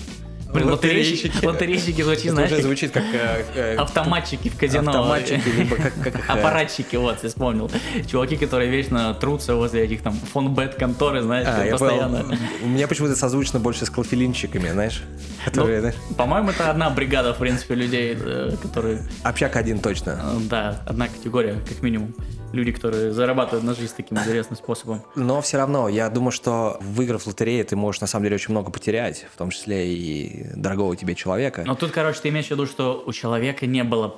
Лотерейщики, 0.53 2.01
звучит, 2.01 2.31
знаешь, 2.31 2.51
уже 2.51 2.61
звучит 2.61 2.91
как... 2.91 3.03
э, 3.13 3.43
э, 3.55 3.75
автоматчики 3.75 4.49
в 4.49 4.57
казино. 4.57 4.89
автоматчики, 4.91 5.49
либо 5.57 5.75
как... 5.75 6.07
э, 6.07 6.11
Аппаратчики, 6.27 6.95
вот, 6.95 7.17
я 7.23 7.29
вспомнил. 7.29 7.69
Чуваки, 8.09 8.37
которые 8.37 8.69
вечно 8.69 9.13
трутся 9.13 9.55
возле 9.55 9.83
этих 9.83 10.01
там 10.01 10.13
фонбет 10.13 10.75
конторы, 10.75 11.21
знаешь, 11.21 11.47
А, 11.49 11.65
постоянно. 11.71 12.37
У 12.63 12.67
меня 12.67 12.87
почему-то 12.87 13.15
созвучно 13.15 13.59
больше 13.59 13.85
с 13.85 13.89
клофелинщиками, 13.89 14.69
знаешь, 14.69 15.03
которые, 15.51 15.93
Ну, 16.09 16.15
по-моему, 16.15 16.49
это 16.49 16.69
одна 16.69 16.89
бригада, 16.89 17.33
в 17.33 17.37
принципе, 17.37 17.75
людей, 17.75 18.17
э, 18.19 18.55
которые 18.61 19.01
общак 19.23 19.55
один 19.55 19.79
точно. 19.79 20.19
Э, 20.21 20.37
Да, 20.49 20.81
одна 20.85 21.07
категория, 21.07 21.57
как 21.67 21.81
минимум. 21.81 22.13
Люди, 22.53 22.71
которые 22.71 23.11
зарабатывают 23.11 23.65
на 23.65 23.73
жизнь 23.73 23.93
таким 23.97 24.17
интересным 24.17 24.55
способом. 24.55 25.03
Но 25.15 25.41
все 25.41 25.57
равно, 25.57 25.89
я 25.89 26.09
думаю, 26.09 26.31
что 26.31 26.77
выиграв 26.79 27.23
в 27.23 27.27
лотерею, 27.27 27.65
ты 27.65 27.75
можешь 27.75 27.99
на 28.01 28.07
самом 28.07 28.23
деле 28.23 28.35
очень 28.35 28.51
много 28.51 28.71
потерять, 28.71 29.25
в 29.33 29.37
том 29.37 29.49
числе 29.49 29.93
и 29.93 30.47
дорогого 30.55 30.95
тебе 30.95 31.13
человека. 31.15 31.63
Но 31.65 31.75
тут, 31.75 31.91
короче, 31.91 32.21
ты 32.21 32.29
имеешь 32.29 32.47
в 32.47 32.51
виду, 32.51 32.65
что 32.65 33.03
у 33.05 33.11
человека 33.11 33.65
не 33.65 33.83
было 33.83 34.15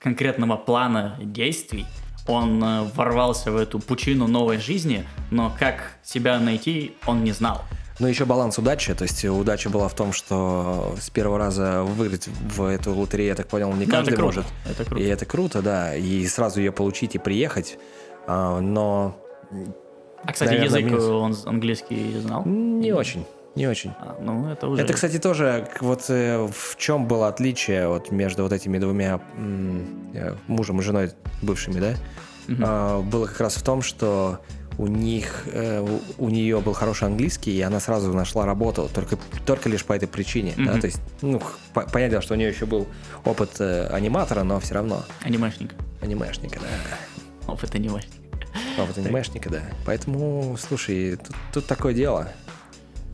конкретного 0.00 0.56
плана 0.56 1.18
действий. 1.20 1.86
Он 2.26 2.62
э, 2.62 2.82
ворвался 2.94 3.50
в 3.50 3.56
эту 3.56 3.78
пучину 3.80 4.26
новой 4.26 4.58
жизни, 4.58 5.04
но 5.30 5.54
как 5.58 5.92
себя 6.02 6.38
найти, 6.38 6.94
он 7.06 7.24
не 7.24 7.32
знал. 7.32 7.62
Ну, 8.00 8.06
еще 8.06 8.24
баланс 8.24 8.58
удачи. 8.58 8.94
То 8.94 9.02
есть 9.02 9.24
удача 9.24 9.70
была 9.70 9.88
в 9.88 9.94
том, 9.94 10.12
что 10.12 10.94
с 11.00 11.10
первого 11.10 11.38
раза 11.38 11.82
выиграть 11.82 12.28
в 12.28 12.62
эту 12.64 12.94
лотерею, 12.94 13.30
я 13.30 13.34
так 13.34 13.48
понял, 13.48 13.72
не 13.72 13.86
каждый 13.86 14.14
круто. 14.16 14.40
может. 14.40 14.46
Это 14.70 14.84
круто. 14.84 15.02
И 15.02 15.06
это 15.06 15.26
круто, 15.26 15.62
да. 15.62 15.94
И 15.96 16.26
сразу 16.26 16.60
ее 16.60 16.70
получить 16.72 17.14
и 17.16 17.18
приехать. 17.18 17.78
А, 18.26 18.60
Но 18.60 19.16
А, 20.22 20.32
кстати, 20.32 20.50
Наверное, 20.50 20.68
язык 20.80 20.84
минус. 20.84 21.04
он 21.04 21.36
английский 21.46 22.18
знал? 22.20 22.44
не 22.44 22.92
очень, 22.92 23.24
не 23.54 23.66
очень. 23.66 23.90
А, 24.00 24.16
ну, 24.20 24.48
это 24.50 24.68
уже... 24.68 24.82
Это, 24.82 24.92
кстати, 24.92 25.18
тоже 25.18 25.68
вот 25.80 26.04
э, 26.08 26.46
в 26.46 26.76
чем 26.76 27.06
было 27.06 27.28
отличие 27.28 27.88
вот 27.88 28.10
между 28.12 28.42
вот 28.42 28.52
этими 28.52 28.78
двумя 28.78 29.20
м, 29.36 30.10
э, 30.14 30.34
мужем 30.46 30.80
и 30.80 30.82
женой 30.82 31.10
бывшими, 31.42 31.80
да? 31.80 31.94
Мгм. 32.48 32.64
А, 32.66 33.00
было 33.02 33.26
как 33.26 33.40
раз 33.40 33.54
в 33.56 33.62
том, 33.62 33.80
что 33.82 34.38
у 34.78 34.86
них, 34.86 35.44
э, 35.52 35.84
у, 36.18 36.28
нее 36.28 36.60
был 36.60 36.72
хороший 36.72 37.08
английский, 37.08 37.50
и 37.56 37.60
она 37.60 37.80
сразу 37.80 38.12
нашла 38.12 38.46
работу, 38.46 38.88
только, 38.94 39.18
только 39.44 39.68
лишь 39.68 39.84
по 39.84 39.92
этой 39.92 40.06
причине. 40.08 40.54
да, 40.56 40.62
Мгм. 40.72 40.80
То 40.80 40.86
есть, 40.86 41.00
ну, 41.20 41.40
по- 41.74 41.82
понятное 41.82 42.10
дело, 42.10 42.22
что 42.22 42.34
у 42.34 42.36
нее 42.36 42.48
еще 42.48 42.64
был 42.64 42.86
опыт 43.24 43.50
э, 43.58 43.88
аниматора, 43.88 44.44
но 44.44 44.60
все 44.60 44.74
равно 44.74 45.04
Анимешник. 45.22 45.74
анимешника, 46.00 46.60
да. 46.60 47.52
Опыт 47.52 47.74
анимешник. 47.74 48.12
Опыт 48.78 48.98
анимешника, 48.98 49.50
да. 49.50 49.62
Поэтому, 49.84 50.56
слушай, 50.58 51.16
тут, 51.16 51.36
тут 51.52 51.66
такое 51.66 51.92
дело. 51.92 52.28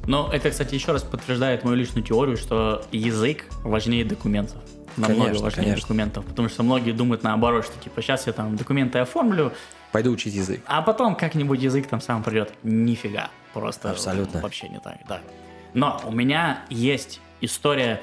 Но 0.06 0.30
это, 0.30 0.50
кстати, 0.50 0.74
еще 0.74 0.92
раз 0.92 1.02
подтверждает 1.02 1.64
мою 1.64 1.76
личную 1.76 2.04
теорию, 2.04 2.36
что 2.36 2.84
язык 2.92 3.46
важнее 3.62 4.04
документов. 4.04 4.58
Намного 4.98 5.22
Конечно, 5.24 5.44
важнее 5.44 5.64
конечно. 5.64 5.82
документов. 5.88 6.24
Потому 6.26 6.48
что 6.48 6.62
многие 6.62 6.92
думают 6.92 7.22
наоборот, 7.22 7.64
что 7.64 7.82
типа 7.82 8.02
сейчас 8.02 8.26
я 8.26 8.32
там 8.34 8.56
документы 8.56 8.98
оформлю, 8.98 9.52
Пойду 9.94 10.10
учить 10.10 10.34
язык. 10.34 10.60
а 10.66 10.82
потом 10.82 11.14
как-нибудь 11.14 11.62
язык 11.62 11.86
там 11.86 12.00
сам 12.00 12.24
придет. 12.24 12.52
Нифига. 12.64 13.30
Просто 13.52 13.92
Абсолютно. 13.92 14.40
вообще 14.40 14.68
не 14.68 14.80
так, 14.80 14.96
да. 15.08 15.20
Но 15.72 16.00
у 16.04 16.10
меня 16.10 16.64
есть 16.68 17.20
история 17.40 18.02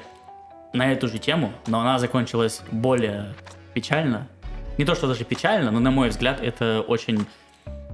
на 0.72 0.90
эту 0.90 1.06
же 1.08 1.18
тему, 1.18 1.52
но 1.66 1.82
она 1.82 1.98
закончилась 1.98 2.62
более 2.70 3.34
печально. 3.74 4.26
Не 4.78 4.86
то, 4.86 4.94
что 4.94 5.06
даже 5.06 5.24
печально, 5.24 5.70
но 5.70 5.80
на 5.80 5.90
мой 5.90 6.08
взгляд 6.08 6.40
это 6.40 6.80
очень 6.80 7.26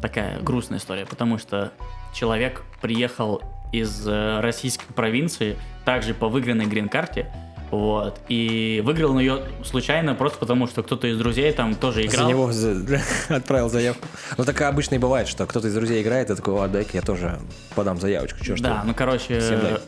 такая 0.00 0.38
грустная 0.42 0.78
история, 0.78 1.04
потому 1.04 1.38
что 1.38 1.72
человек 2.14 2.62
приехал 2.80 3.42
из 3.72 4.06
э, 4.06 4.38
российской 4.38 4.92
провинции, 4.92 5.56
также 5.84 6.14
по 6.14 6.28
выигранной 6.28 6.66
грин-карте, 6.66 7.32
вот, 7.70 8.18
и 8.28 8.82
выиграл 8.84 9.10
он 9.12 9.18
ее 9.20 9.42
случайно 9.64 10.14
просто 10.14 10.38
потому, 10.38 10.66
что 10.66 10.82
кто-то 10.82 11.06
из 11.06 11.18
друзей 11.18 11.52
там 11.52 11.74
тоже 11.74 12.06
играл. 12.06 12.24
За 12.26 12.28
него 12.30 12.52
за- 12.52 13.00
отправил 13.28 13.68
заявку. 13.68 14.06
Ну, 14.36 14.44
так 14.44 14.60
обычно 14.62 14.94
и 14.94 14.98
бывает, 14.98 15.28
что 15.28 15.46
кто-то 15.46 15.68
из 15.68 15.74
друзей 15.74 16.02
играет, 16.02 16.30
и 16.30 16.34
такой, 16.34 16.64
а, 16.64 16.68
дай-ка 16.68 16.90
я 16.94 17.02
тоже 17.02 17.38
подам 17.74 17.98
заявочку. 18.00 18.42
Чё 18.44 18.56
Да, 18.58 18.80
ты?» 18.82 18.86
ну 18.88 18.94
короче, 18.94 19.38
дай. 19.40 19.78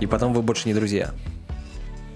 И 0.00 0.06
потом 0.06 0.32
вы 0.34 0.42
больше 0.42 0.68
не 0.68 0.74
друзья. 0.74 1.10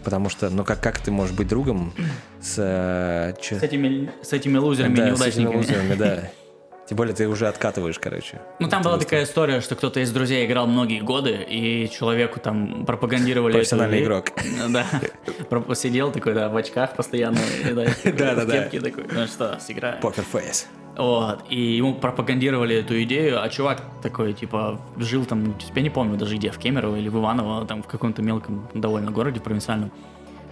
Потому 0.04 0.30
что, 0.30 0.48
ну 0.48 0.64
как, 0.64 0.80
как 0.80 0.98
ты 1.00 1.10
можешь 1.10 1.34
быть 1.34 1.48
другом 1.48 1.92
с... 2.40 2.54
э, 2.56 3.34
с 3.42 3.62
этими, 3.62 4.10
с 4.22 4.32
этими 4.32 4.56
лузерами, 4.56 4.94
Да, 4.94 5.16
с 5.16 5.20
этими 5.20 5.42
неудачниками. 5.44 5.56
лузерами, 5.56 5.94
да. 5.94 6.30
Тем 6.88 6.96
более 6.96 7.14
ты 7.14 7.28
уже 7.28 7.48
откатываешь, 7.48 7.98
короче. 7.98 8.40
Ну, 8.58 8.68
там 8.68 8.82
была 8.82 8.96
такая 8.96 9.24
история, 9.24 9.60
что 9.60 9.74
кто-то 9.74 10.00
из 10.00 10.10
друзей 10.10 10.46
играл 10.46 10.66
многие 10.66 11.00
годы, 11.00 11.44
и 11.46 11.90
человеку 11.90 12.40
там 12.40 12.86
пропагандировали... 12.86 13.52
Профессиональный 13.52 14.02
игрок. 14.02 14.32
Да. 14.70 14.86
Про- 15.50 15.74
Сидел 15.74 16.10
такой, 16.12 16.32
да, 16.32 16.48
в 16.48 16.56
очках 16.56 16.96
постоянно, 16.96 17.38
да, 17.72 17.84
Да-да-да. 18.04 18.44
в 18.44 18.50
кепке 18.50 18.80
такой, 18.80 19.04
ну 19.12 19.26
что, 19.26 19.58
сыграем. 19.60 20.00
Покер 20.00 20.24
фейс. 20.24 20.66
Вот, 20.96 21.44
и 21.50 21.60
ему 21.60 21.94
пропагандировали 21.94 22.76
эту 22.76 23.00
идею, 23.02 23.40
а 23.42 23.48
чувак 23.50 23.82
такой, 24.02 24.32
типа, 24.32 24.80
жил 24.96 25.26
там, 25.26 25.54
я 25.74 25.82
не 25.82 25.90
помню 25.90 26.16
даже 26.16 26.36
где, 26.36 26.50
в 26.50 26.58
Кемерово 26.58 26.96
или 26.96 27.08
в 27.08 27.16
Иваново, 27.18 27.66
там 27.66 27.82
в 27.82 27.86
каком-то 27.86 28.22
мелком 28.22 28.66
довольно 28.74 29.10
городе 29.12 29.40
провинциальном. 29.40 29.92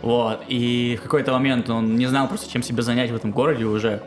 Вот, 0.03 0.43
и 0.47 0.97
в 1.01 1.03
какой-то 1.03 1.33
момент 1.33 1.69
он 1.71 1.97
не 1.97 2.07
знал 2.07 2.29
просто, 2.29 2.49
чем 2.53 2.63
себя 2.63 2.83
занять 2.83 3.11
в 3.11 3.17
этом 3.17 3.33
городе 3.33 3.65
уже. 3.65 4.03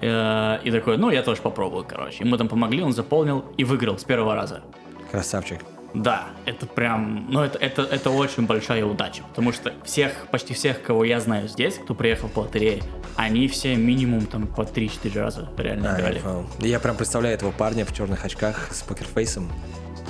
Э, 0.00 0.58
И 0.64 0.70
такой, 0.70 0.96
ну, 0.98 1.10
я 1.10 1.22
тоже 1.22 1.40
попробую, 1.42 1.84
короче. 1.88 2.24
Ему 2.24 2.36
там 2.36 2.48
помогли, 2.48 2.82
он 2.82 2.92
заполнил 2.92 3.44
и 3.56 3.64
выиграл 3.64 3.98
с 3.98 4.04
первого 4.04 4.34
раза. 4.34 4.62
Красавчик. 5.10 5.60
Да, 5.94 6.26
это 6.44 6.66
прям, 6.66 7.26
ну 7.30 7.40
это, 7.40 7.58
это, 7.58 7.82
это 7.82 8.10
очень 8.10 8.44
большая 8.46 8.84
удача, 8.84 9.22
потому 9.30 9.50
что 9.52 9.72
всех, 9.84 10.26
почти 10.30 10.52
всех, 10.52 10.82
кого 10.82 11.04
я 11.04 11.20
знаю 11.20 11.48
здесь, 11.48 11.76
кто 11.78 11.94
приехал 11.94 12.28
по 12.28 12.40
лотерее, 12.40 12.82
они 13.14 13.48
все 13.48 13.76
минимум 13.76 14.26
там 14.26 14.46
по 14.46 14.62
3-4 14.62 15.18
раза 15.18 15.48
реально 15.56 15.94
А, 15.94 15.98
играли. 15.98 16.20
я. 16.60 16.66
Я 16.66 16.80
прям 16.80 16.96
представляю 16.96 17.34
этого 17.34 17.50
парня 17.50 17.86
в 17.86 17.94
черных 17.94 18.26
очках 18.26 18.68
с 18.72 18.82
покерфейсом. 18.82 19.50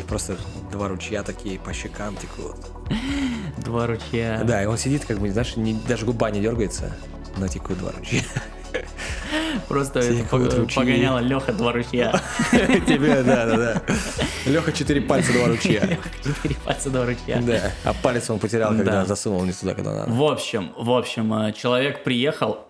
И 0.00 0.02
просто 0.02 0.36
два 0.72 0.88
ручья 0.88 1.22
такие 1.22 1.60
по 1.60 1.72
щекам 1.72 2.16
текут. 2.16 2.56
Два 3.64 3.86
ручья. 3.86 4.42
Да, 4.44 4.62
и 4.62 4.66
он 4.66 4.76
сидит, 4.78 5.04
как 5.04 5.18
бы, 5.20 5.30
знаешь, 5.30 5.56
не- 5.56 5.78
даже 5.88 6.04
губа 6.04 6.30
не 6.32 6.40
дергается, 6.40 6.96
но 7.36 7.46
текут 7.48 7.78
два 7.78 7.92
ручья. 7.96 8.22
Просто 9.68 10.00
погоняла 10.74 11.18
Леха 11.18 11.52
два 11.52 11.72
ручья. 11.72 12.12
Тебе, 12.52 13.22
да, 13.22 13.46
да, 13.46 13.56
да. 13.56 13.82
Леха 14.46 14.72
четыре 14.72 15.00
пальца, 15.00 15.32
два 15.32 15.48
ручья. 15.48 15.80
Четыре 16.24 16.56
пальца 16.64 16.90
два 16.90 17.04
ручья. 17.06 17.40
Да, 17.42 17.72
а 17.84 17.92
палец 18.02 18.30
он 18.30 18.38
потерял, 18.38 18.70
когда 18.70 18.92
Да. 18.92 19.04
засунул 19.04 19.42
не 19.44 19.52
туда, 19.52 19.74
куда 19.74 19.92
надо. 19.92 20.12
В 20.12 20.22
общем, 20.22 20.72
в 20.76 20.90
общем, 20.90 21.32
э, 21.34 21.52
человек 21.52 22.04
приехал, 22.04 22.66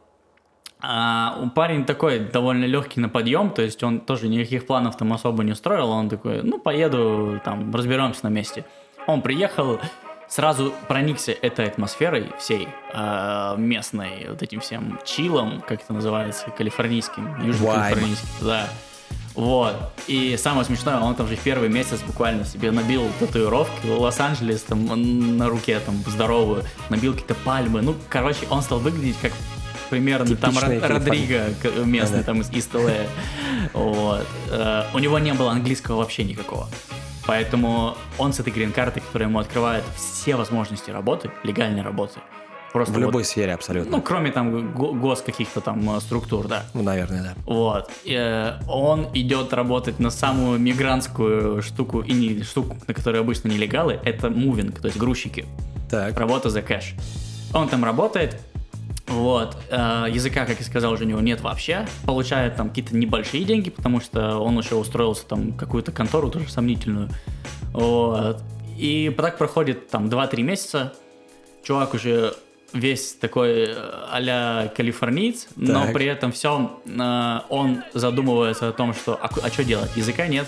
а 0.80 1.48
парень 1.54 1.84
такой 1.84 2.18
довольно 2.20 2.64
легкий 2.64 3.00
на 3.00 3.08
подъем, 3.08 3.50
то 3.50 3.62
есть 3.62 3.82
он 3.82 4.00
тоже 4.00 4.28
никаких 4.28 4.66
планов 4.66 4.96
там 4.96 5.12
особо 5.12 5.42
не 5.42 5.54
строил, 5.54 5.90
он 5.90 6.08
такой, 6.08 6.42
ну, 6.42 6.58
поеду, 6.58 7.40
там, 7.44 7.74
разберемся 7.74 8.20
на 8.24 8.28
месте. 8.28 8.64
Он 9.06 9.22
приехал, 9.22 9.80
сразу 10.28 10.72
проникся 10.88 11.32
этой 11.32 11.66
атмосферой 11.66 12.32
всей 12.38 12.68
э, 12.92 13.54
местной, 13.58 14.26
вот 14.28 14.42
этим 14.42 14.60
всем 14.60 14.98
чилом, 15.04 15.62
как 15.66 15.82
это 15.82 15.92
называется, 15.92 16.50
калифорнийским, 16.50 17.42
южно-калифорнийским, 17.44 18.26
да. 18.42 18.68
Вот. 19.34 19.76
И 20.06 20.36
самое 20.38 20.64
смешное, 20.64 20.98
он 20.98 21.14
там 21.14 21.28
же 21.28 21.36
в 21.36 21.40
первый 21.40 21.68
месяц 21.68 22.00
буквально 22.00 22.44
себе 22.46 22.70
набил 22.70 23.06
татуировки 23.20 23.86
Лос-Анджелес 23.86 24.62
там 24.62 25.36
на 25.36 25.48
руке 25.48 25.78
там 25.80 25.96
здоровую, 26.06 26.64
набил 26.88 27.12
какие-то 27.12 27.34
пальмы. 27.34 27.82
Ну, 27.82 27.94
короче, 28.08 28.46
он 28.48 28.62
стал 28.62 28.78
выглядеть 28.78 29.18
как 29.20 29.32
примерно 29.90 30.34
там 30.36 30.52
Типичный 30.52 30.78
Ро- 30.78 30.88
Родриго 30.88 31.44
местный 31.84 32.18
Да-да. 32.20 32.22
там 32.24 32.40
из 32.40 32.50
Ист 32.50 32.72
Вот. 33.74 34.26
Э, 34.50 34.84
У 34.94 34.98
него 34.98 35.18
не 35.18 35.34
было 35.34 35.52
английского 35.52 35.96
вообще 35.98 36.24
никакого. 36.24 36.68
Поэтому 37.26 37.96
он 38.18 38.32
с 38.32 38.40
этой 38.40 38.52
грин-картой, 38.52 39.02
которая 39.02 39.28
ему 39.28 39.38
открывает 39.38 39.84
все 39.96 40.36
возможности 40.36 40.90
работы, 40.90 41.30
легальной 41.42 41.82
работы, 41.82 42.20
просто 42.72 42.92
В 42.92 42.96
вот- 42.96 43.02
любой 43.06 43.24
сфере 43.24 43.52
абсолютно. 43.54 43.96
ну, 43.96 44.02
кроме 44.02 44.30
там 44.30 44.72
го- 44.74 44.92
гос 44.92 45.22
каких-то 45.22 45.60
там 45.60 45.96
э, 45.96 46.00
структур, 46.00 46.46
да. 46.46 46.64
Ну, 46.74 46.82
наверное, 46.82 47.22
да. 47.22 47.34
Вот. 47.52 47.90
Э, 48.06 48.60
Он 48.68 49.06
идет 49.14 49.52
работать 49.52 49.98
на 49.98 50.10
самую 50.10 50.58
мигрантскую 50.60 51.62
штуку, 51.62 52.00
и 52.02 52.12
не 52.12 52.42
штуку, 52.42 52.76
на 52.86 52.94
которой 52.94 53.20
обычно 53.20 53.48
нелегалы, 53.48 53.98
это 54.04 54.30
мувинг, 54.30 54.80
то 54.80 54.86
есть 54.86 54.98
грузчики. 54.98 55.46
Так, 55.90 56.18
Работа 56.18 56.50
за 56.50 56.62
кэш. 56.62 56.94
Он 57.54 57.68
там 57.68 57.84
работает, 57.84 58.40
вот. 59.06 59.56
Э, 59.70 60.06
Языка, 60.10 60.46
как 60.46 60.58
я 60.58 60.64
сказал, 60.64 60.92
уже 60.92 61.04
у 61.04 61.06
него 61.06 61.20
нет 61.20 61.40
вообще. 61.40 61.86
Получает 62.04 62.56
там 62.56 62.68
какие-то 62.70 62.96
небольшие 62.96 63.44
деньги, 63.44 63.70
потому 63.70 64.00
что 64.00 64.38
он 64.38 64.58
еще 64.58 64.74
устроился 64.74 65.24
там 65.26 65.52
какую-то 65.52 65.92
контору 65.92 66.30
тоже 66.30 66.48
сомнительную. 66.48 67.08
Вот. 67.72 68.42
И 68.76 69.14
так 69.16 69.38
проходит 69.38 69.88
там 69.88 70.06
2-3 70.08 70.42
месяца. 70.42 70.92
Чувак 71.62 71.94
уже 71.94 72.34
весь 72.72 73.14
такой 73.14 73.66
э, 73.68 73.74
а-ля 74.10 74.72
калифорниец, 74.76 75.48
но 75.56 75.84
Так. 75.84 75.92
при 75.92 76.06
этом 76.06 76.32
всем 76.32 76.78
он 77.48 77.82
задумывается 77.94 78.68
о 78.68 78.72
том, 78.72 78.92
что 78.92 79.18
а, 79.22 79.50
что 79.50 79.64
делать? 79.64 79.90
Языка 79.96 80.26
нет. 80.26 80.46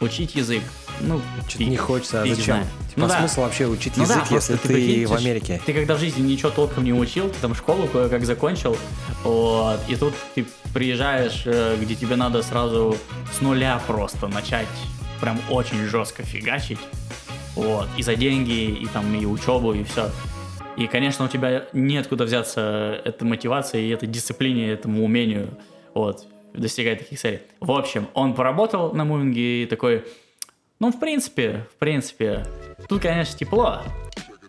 Учить 0.00 0.34
язык. 0.34 0.62
Ну, 1.02 1.20
что-то 1.48 1.64
не 1.64 1.76
хочется, 1.76 2.22
а 2.22 2.24
фиг 2.24 2.36
зачем? 2.36 2.54
знает. 2.56 2.68
Типа, 2.88 3.00
Ну 3.00 3.08
да. 3.08 3.18
смысл 3.18 3.40
вообще 3.40 3.66
учить 3.66 3.96
Ну 3.96 4.06
да, 4.06 4.14
язык, 4.14 4.28
просто 4.28 4.52
если 4.54 4.68
ты 4.68 4.74
ты, 4.74 5.06
в 5.06 5.12
Америке? 5.14 5.60
Ты 5.64 5.72
когда 5.72 5.94
в 5.94 5.98
жизни 5.98 6.22
ничего 6.22 6.50
толком 6.50 6.84
не 6.84 6.92
учил, 6.92 7.28
ты 7.28 7.38
там 7.40 7.54
школу 7.54 7.86
кое-как 7.88 8.24
закончил, 8.24 8.76
вот, 9.24 9.80
и 9.88 9.96
тут 9.96 10.14
ты 10.34 10.46
приезжаешь, 10.72 11.42
э, 11.46 11.76
где 11.80 11.94
тебе 11.94 12.16
надо 12.16 12.42
сразу 12.42 12.96
с 13.36 13.40
нуля 13.40 13.80
просто 13.86 14.28
начать 14.28 14.68
прям 15.20 15.38
очень 15.50 15.78
жестко 15.86 16.22
фигачить, 16.22 16.78
вот, 17.54 17.88
и 17.96 18.02
за 18.02 18.16
деньги, 18.16 18.70
и 18.82 18.86
там, 18.86 19.14
и 19.14 19.24
учебу, 19.24 19.72
и 19.72 19.84
все. 19.84 20.10
И, 20.76 20.86
конечно, 20.86 21.26
у 21.26 21.28
тебя 21.28 21.66
неоткуда 21.72 22.24
взяться 22.24 23.00
этой 23.04 23.24
мотивации, 23.24 23.92
этой 23.92 24.08
дисциплине, 24.08 24.70
этому 24.70 25.04
умению, 25.04 25.50
вот, 25.94 26.26
достигать 26.54 27.00
таких 27.00 27.18
целей. 27.18 27.40
В 27.60 27.72
общем, 27.72 28.08
он 28.14 28.34
поработал 28.34 28.92
на 28.92 29.04
мувинге 29.04 29.62
и 29.62 29.66
такой, 29.66 30.04
ну, 30.82 30.90
в 30.90 30.98
принципе, 30.98 31.64
в 31.76 31.78
принципе, 31.78 32.44
тут, 32.88 33.02
конечно, 33.02 33.38
тепло, 33.38 33.82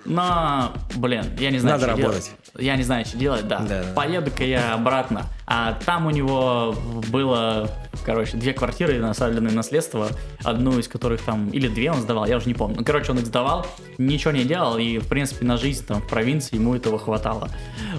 но, 0.04 0.74
блин, 0.96 1.26
я 1.38 1.52
не 1.52 1.60
знаю, 1.60 1.80
Надо 1.80 1.94
что 1.94 2.02
работать. 2.02 2.24
делать. 2.26 2.66
Я 2.66 2.76
не 2.76 2.82
знаю, 2.82 3.06
что 3.06 3.18
делать, 3.20 3.48
да. 3.48 3.60
Да, 3.60 3.84
да. 3.84 3.94
Поеду-ка 3.94 4.44
я 4.44 4.74
обратно. 4.74 5.28
А 5.46 5.78
там 5.86 6.08
у 6.08 6.10
него 6.10 6.76
было, 7.12 7.70
короче, 8.04 8.36
две 8.36 8.52
квартиры 8.52 8.98
насажденные 8.98 9.54
наследство, 9.54 10.10
одну 10.44 10.80
из 10.80 10.88
которых 10.88 11.22
там, 11.22 11.52
или 11.52 11.68
две 11.68 11.92
он 11.92 12.02
сдавал, 12.02 12.26
я 12.26 12.38
уже 12.38 12.48
не 12.48 12.56
помню. 12.56 12.78
Ну, 12.80 12.84
короче, 12.84 13.12
он 13.12 13.20
их 13.20 13.28
сдавал, 13.28 13.68
ничего 14.00 14.32
не 14.32 14.44
делал, 14.44 14.80
и, 14.80 14.98
в 14.98 15.08
принципе, 15.08 15.46
на 15.46 15.58
жизнь 15.58 15.86
там 15.86 16.02
в 16.02 16.08
провинции 16.08 16.56
ему 16.56 16.74
этого 16.76 16.98
хватало. 16.98 17.48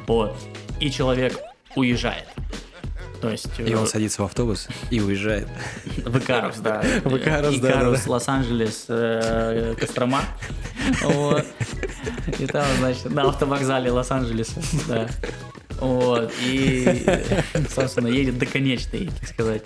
Вот. 0.09 0.37
И 0.81 0.91
человек 0.91 1.39
уезжает. 1.77 2.27
То 3.25 3.31
есть... 3.31 3.59
И 3.59 3.73
э, 3.73 3.77
он 3.77 3.87
садится 3.87 4.21
в 4.21 4.27
автобус 4.27 4.69
и 4.91 5.01
уезжает. 5.01 5.49
в 6.05 6.19
Икарус, 6.19 6.57
да. 6.59 6.83
В 7.05 7.17
Икарус, 7.17 7.57
да, 7.57 7.71
Икарус. 7.71 8.07
Лос-Анджелес, 8.07 8.85
э, 8.89 9.75
Кострома. 9.81 10.21
И 12.39 12.47
там, 12.47 12.67
значит, 12.81 13.11
на 13.11 13.23
автовокзале 13.23 13.91
Лос-Анджелеса, 13.91 14.61
да. 14.87 15.09
Вот. 15.81 16.33
И, 16.43 17.03
собственно, 17.75 18.09
едет 18.09 18.37
до 18.37 18.45
конечной, 18.45 19.09
так 19.19 19.29
сказать. 19.29 19.65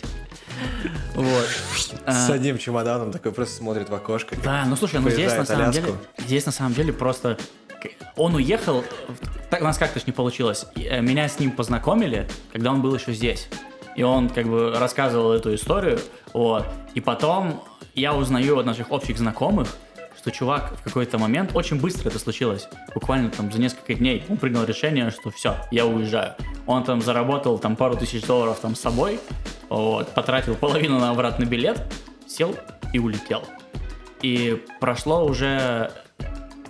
Вот. 1.14 1.48
А, 2.06 2.12
С 2.12 2.30
одним 2.30 2.58
чемоданом 2.58 3.10
такой 3.12 3.32
просто 3.32 3.56
смотрит 3.56 3.88
в 3.88 3.94
окошко. 3.94 4.36
Да, 4.42 4.64
ну 4.66 4.76
слушай, 4.76 5.00
ну 5.00 5.10
здесь 5.10 5.34
на 5.34 5.44
самом 5.44 5.70
деле, 5.72 5.94
здесь 6.18 6.46
на 6.46 6.52
самом 6.52 6.74
деле 6.74 6.92
просто 6.92 7.38
он 8.16 8.34
уехал, 8.34 8.84
так 9.50 9.60
у 9.60 9.64
нас 9.64 9.78
как-то 9.78 10.00
не 10.06 10.12
получилось. 10.12 10.66
Э, 10.74 11.00
Меня 11.00 11.28
с 11.28 11.38
ним 11.38 11.52
познакомили, 11.52 12.28
когда 12.52 12.72
он 12.72 12.82
был 12.82 12.94
еще 12.94 13.12
здесь. 13.12 13.48
И 13.96 14.02
он 14.02 14.28
как 14.28 14.46
бы 14.46 14.74
рассказывал 14.78 15.32
эту 15.32 15.54
историю, 15.54 15.98
вот. 16.32 16.64
И 16.94 17.00
потом 17.00 17.62
я 17.94 18.14
узнаю 18.14 18.58
от 18.58 18.66
наших 18.66 18.92
общих 18.92 19.18
знакомых, 19.18 19.68
что 20.16 20.30
чувак 20.30 20.74
в 20.78 20.82
какой-то 20.84 21.18
момент, 21.18 21.52
очень 21.54 21.80
быстро 21.80 22.08
это 22.08 22.18
случилось, 22.18 22.68
буквально 22.94 23.30
там 23.30 23.50
за 23.50 23.60
несколько 23.60 23.94
дней, 23.94 24.24
он 24.28 24.36
принял 24.36 24.64
решение, 24.64 25.10
что 25.10 25.30
все, 25.30 25.56
я 25.70 25.86
уезжаю. 25.86 26.34
Он 26.66 26.84
там 26.84 27.00
заработал 27.02 27.58
там 27.58 27.76
пару 27.76 27.96
тысяч 27.96 28.22
долларов 28.22 28.58
там 28.60 28.74
с 28.74 28.80
собой, 28.80 29.20
вот, 29.68 30.08
потратил 30.14 30.54
половину 30.54 30.98
на 30.98 31.10
обратный 31.10 31.46
билет, 31.46 31.82
сел 32.26 32.54
и 32.92 32.98
улетел. 32.98 33.42
И 34.22 34.64
прошло 34.80 35.24
уже, 35.24 35.92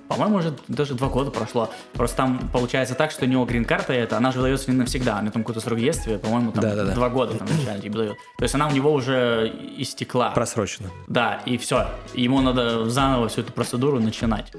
по-моему, 0.08 0.36
уже 0.36 0.54
даже 0.68 0.94
два 0.94 1.08
года 1.08 1.30
прошло. 1.30 1.70
Просто 1.94 2.16
там 2.18 2.50
получается 2.52 2.94
так, 2.94 3.10
что 3.10 3.24
у 3.24 3.28
него 3.28 3.44
грин-карта 3.46 3.92
эта, 3.92 4.16
она 4.18 4.32
же 4.32 4.38
выдается 4.38 4.70
не 4.70 4.76
навсегда, 4.76 5.20
нее 5.22 5.30
там 5.30 5.42
какой-то 5.42 5.60
срок 5.60 5.78
действия, 5.78 6.18
по-моему, 6.18 6.52
там 6.52 6.62
Да-да-да. 6.62 6.94
два 6.94 7.08
года 7.08 7.38
там 7.38 7.48
изначально 7.48 7.82
типа 7.82 7.98
дают. 7.98 8.16
То 8.38 8.42
есть 8.42 8.54
она 8.54 8.68
у 8.68 8.70
него 8.70 8.92
уже 8.92 9.52
истекла. 9.78 10.30
Просрочено. 10.30 10.90
Да, 11.06 11.40
и 11.46 11.56
все. 11.56 11.86
Ему 12.14 12.40
надо 12.40 12.88
заново 12.90 13.28
всю 13.28 13.40
эту 13.40 13.52
процедуру 13.52 13.98
начинать. 13.98 14.52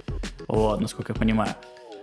Вот, 0.47 0.81
насколько 0.81 1.13
я 1.13 1.19
понимаю. 1.19 1.51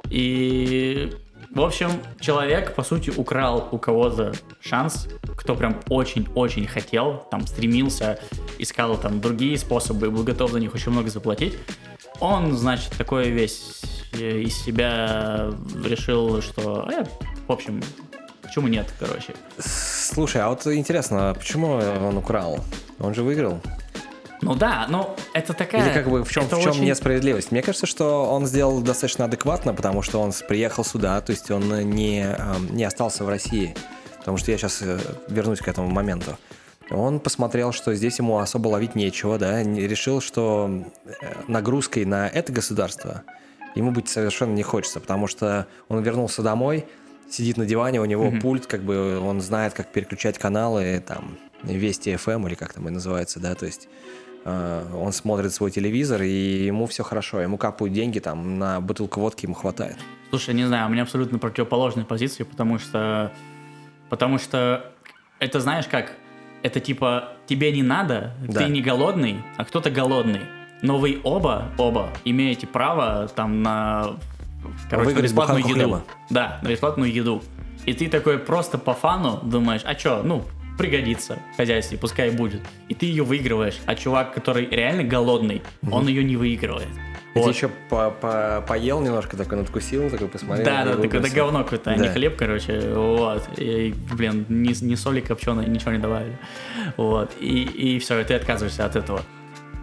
И, 0.09 1.13
в 1.51 1.61
общем, 1.61 1.91
человек, 2.21 2.75
по 2.75 2.83
сути, 2.83 3.11
украл 3.11 3.69
у 3.73 3.79
кого-то 3.79 4.33
шанс, 4.61 5.09
кто 5.37 5.55
прям 5.55 5.81
очень-очень 5.89 6.67
хотел, 6.67 7.27
там, 7.31 7.47
стремился, 7.47 8.19
искал 8.59 8.97
там 8.97 9.21
другие 9.21 9.57
способы, 9.59 10.11
был 10.11 10.23
готов 10.23 10.51
за 10.51 10.61
них 10.61 10.75
очень 10.75 10.93
много 10.93 11.11
заплатить. 11.11 11.59
Он, 12.21 12.57
значит, 12.57 12.93
такой 12.97 13.31
весь 13.31 13.83
э, 14.13 14.41
из 14.41 14.57
себя 14.63 15.51
решил, 15.85 16.41
что, 16.41 16.89
э, 16.91 17.05
в 17.47 17.53
общем, 17.53 17.83
почему 18.43 18.69
нет, 18.69 18.93
короче. 18.99 19.35
Слушай, 19.59 20.43
а 20.43 20.49
вот 20.49 20.67
интересно, 20.67 21.35
почему 21.37 21.75
он 21.75 22.17
украл? 22.17 22.61
Он 22.99 23.15
же 23.15 23.23
выиграл. 23.23 23.61
Ну 24.43 24.55
да, 24.55 24.87
ну 24.89 25.15
это 25.33 25.53
такая... 25.55 25.87
Или 25.87 25.95
как 25.95 26.09
бы 26.09 26.25
в 26.25 26.31
чем, 26.31 26.45
это 26.45 26.57
в 26.57 26.63
чем 26.63 26.73
очень- 26.73 26.85
несправедливость? 26.85 27.53
Мне 27.53 27.63
кажется, 27.63 27.87
что 27.87 28.27
он 28.27 28.47
сделал 28.47 28.81
достаточно 28.81 29.25
адекватно, 29.25 29.75
потому 29.75 30.03
что 30.03 30.21
он 30.21 30.33
приехал 30.49 30.85
сюда, 30.85 31.21
то 31.21 31.33
есть 31.33 31.51
он 31.51 31.69
не, 31.91 32.23
эм, 32.23 32.75
не 32.75 32.85
остался 32.85 33.25
в 33.25 33.29
России. 33.29 33.75
потому 34.19 34.39
что 34.39 34.51
я 34.51 34.59
сейчас 34.59 34.83
вернусь 35.29 35.61
к 35.61 35.69
этому 35.69 35.89
моменту. 35.89 36.37
Он 36.91 37.21
посмотрел, 37.21 37.73
что 37.73 37.95
здесь 37.95 38.19
ему 38.19 38.39
особо 38.39 38.69
ловить 38.69 38.97
нечего, 38.97 39.39
да, 39.39 39.63
решил, 39.63 40.21
что 40.21 40.85
э, 41.05 41.11
нагрузкой 41.49 42.05
на 42.05 42.29
это 42.29 42.53
государство 42.53 43.23
ему 43.77 43.91
быть 43.91 44.09
совершенно 44.09 44.53
не 44.53 44.63
хочется, 44.63 45.01
потому 45.01 45.27
что 45.27 45.67
он 45.89 46.03
вернулся 46.03 46.43
домой, 46.43 46.87
сидит 47.29 47.57
на 47.57 47.67
диване, 47.67 48.01
у 48.01 48.05
него 48.05 48.27
mm-hmm. 48.27 48.41
пульт, 48.41 48.67
как 48.67 48.83
бы 48.83 49.19
он 49.19 49.41
знает, 49.41 49.75
как 49.75 49.93
переключать 49.93 50.39
каналы, 50.39 51.03
там, 51.07 51.39
Вести 51.63 52.11
FM 52.13 52.47
или 52.47 52.55
как 52.55 52.73
там 52.73 52.89
и 52.89 52.91
называется, 52.91 53.41
да, 53.41 53.55
то 53.55 53.67
есть 53.67 53.89
э, 54.45 54.85
он 54.95 55.13
смотрит 55.13 55.53
свой 55.53 55.71
телевизор, 55.71 56.23
и 56.23 56.65
ему 56.67 56.87
все 56.87 57.03
хорошо, 57.03 57.41
ему 57.41 57.57
капают 57.59 57.95
деньги, 57.95 58.19
там, 58.19 58.59
на 58.59 58.81
бутылку 58.81 59.21
водки 59.21 59.47
ему 59.47 59.55
хватает. 59.55 59.97
Слушай, 60.31 60.55
не 60.55 60.65
знаю, 60.65 60.87
у 60.87 60.91
меня 60.91 61.03
абсолютно 61.03 61.39
противоположная 61.39 62.05
позиция, 62.05 62.45
потому 62.45 62.79
что, 62.79 63.33
потому 64.11 64.39
что 64.39 64.93
это, 65.39 65.61
знаешь, 65.61 65.87
как, 65.87 66.13
это 66.63 66.81
типа 66.81 67.33
тебе 67.47 67.73
не 67.73 67.83
надо, 67.83 68.35
да. 68.47 68.61
ты 68.61 68.69
не 68.69 68.83
голодный, 68.83 69.43
а 69.57 69.65
кто-то 69.65 69.91
голодный. 69.91 70.43
Но 70.83 70.99
вы 70.99 71.21
оба, 71.25 71.71
оба 71.79 72.11
имеете 72.25 72.67
право 72.67 73.29
там 73.35 73.63
на 73.63 74.17
короче, 74.91 75.15
на 75.15 75.23
бесплатную 75.23 75.61
еду. 75.61 75.75
Хлеба. 75.75 76.03
Да, 76.31 76.59
на 76.63 76.69
бесплатную 76.69 77.13
еду. 77.13 77.43
И 77.87 77.93
ты 77.93 78.09
такой 78.09 78.39
просто 78.39 78.79
по 78.79 78.95
фану 78.95 79.41
думаешь, 79.43 79.83
а 79.85 79.95
чё, 79.95 80.23
ну, 80.23 80.45
пригодится 80.77 81.39
в 81.55 81.57
хозяйстве, 81.57 81.99
пускай 81.99 82.31
будет. 82.31 82.61
И 82.89 82.95
ты 82.95 83.07
ее 83.07 83.25
выигрываешь. 83.25 83.79
А 83.87 83.95
чувак, 83.95 84.35
который 84.35 84.67
реально 84.67 85.05
голодный, 85.05 85.63
угу. 85.83 85.97
он 85.97 86.09
ее 86.09 86.25
не 86.25 86.37
выигрывает. 86.37 86.89
Вот. 87.35 87.55
еще 87.55 87.69
по 87.91 88.15
-по 88.21 88.67
поел 88.67 89.01
немножко, 89.01 89.37
такой 89.37 89.59
надкусил, 89.59 90.09
такой 90.09 90.29
посмотрел. 90.29 90.65
Да, 90.65 90.85
да, 90.85 90.97
такой, 90.97 91.21
да 91.21 91.29
говно 91.29 91.65
какое-то, 91.65 91.91
а 91.91 91.97
не 91.97 92.09
хлеб, 92.09 92.37
короче, 92.37 92.81
вот. 92.95 93.47
И, 93.59 93.95
блин, 94.13 94.47
ни, 94.49 94.85
ни 94.85 94.95
соли 94.95 95.21
копченой, 95.21 95.67
ничего 95.67 95.93
не 95.93 95.99
добавили. 95.99 96.39
Вот. 96.97 97.33
И, 97.39 97.63
и 97.63 97.99
все, 97.99 98.21
и 98.21 98.25
ты 98.25 98.35
отказываешься 98.35 98.87
от 98.87 98.97
этого. 98.97 99.21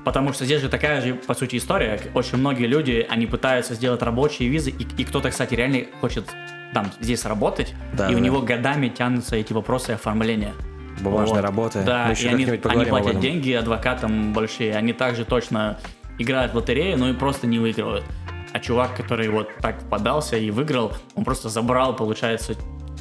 Потому 0.03 0.33
что 0.33 0.45
здесь 0.45 0.61
же 0.61 0.69
такая 0.69 1.01
же, 1.01 1.13
по 1.13 1.33
сути, 1.33 1.57
история. 1.57 1.99
Очень 2.13 2.39
многие 2.39 2.65
люди, 2.65 3.05
они 3.07 3.25
пытаются 3.27 3.75
сделать 3.75 4.01
рабочие 4.01 4.49
визы, 4.49 4.71
и, 4.71 4.85
и 4.97 5.05
кто-то, 5.05 5.29
кстати, 5.29 5.53
реально 5.53 5.85
хочет 6.01 6.25
там 6.73 6.91
здесь 6.99 7.23
работать, 7.25 7.73
да, 7.93 8.09
и 8.09 8.13
да. 8.13 8.17
у 8.17 8.19
него 8.19 8.41
годами 8.41 8.89
тянутся 8.89 9.35
эти 9.35 9.53
вопросы 9.53 9.91
оформления. 9.91 10.53
Бумажная 11.01 11.41
вот. 11.41 11.47
работа. 11.47 11.83
Да, 11.83 12.11
и 12.11 12.27
они, 12.27 12.45
они 12.45 12.85
платят 12.85 13.19
деньги 13.19 13.51
адвокатам 13.51 14.33
большие, 14.33 14.75
они 14.75 14.93
также 14.93 15.25
точно 15.25 15.79
играют 16.19 16.53
в 16.53 16.55
лотерею, 16.55 16.97
но 16.97 17.09
и 17.09 17.13
просто 17.13 17.47
не 17.47 17.59
выигрывают. 17.59 18.03
А 18.51 18.59
чувак, 18.59 18.95
который 18.95 19.29
вот 19.29 19.49
так 19.61 19.79
подался 19.89 20.37
и 20.37 20.51
выиграл, 20.51 20.93
он 21.15 21.23
просто 21.23 21.49
забрал, 21.49 21.95
получается, 21.95 22.53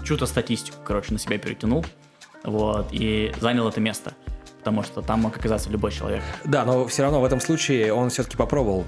чью-то 0.05 0.27
статистику, 0.27 0.79
короче, 0.85 1.13
на 1.13 1.19
себя 1.19 1.39
перетянул, 1.39 1.85
вот, 2.45 2.89
и 2.91 3.33
занял 3.41 3.69
это 3.69 3.81
место 3.81 4.15
потому 4.63 4.85
что 4.85 5.03
там 5.03 5.23
мог 5.23 5.37
оказаться 5.37 5.69
любой 5.71 5.91
человек. 5.91 6.23
Да, 6.45 6.65
но 6.65 6.87
все 6.87 7.03
равно 7.03 7.21
в 7.21 7.25
этом 7.25 7.41
случае 7.41 7.93
он 7.93 8.11
все-таки 8.11 8.37
попробовал. 8.37 8.85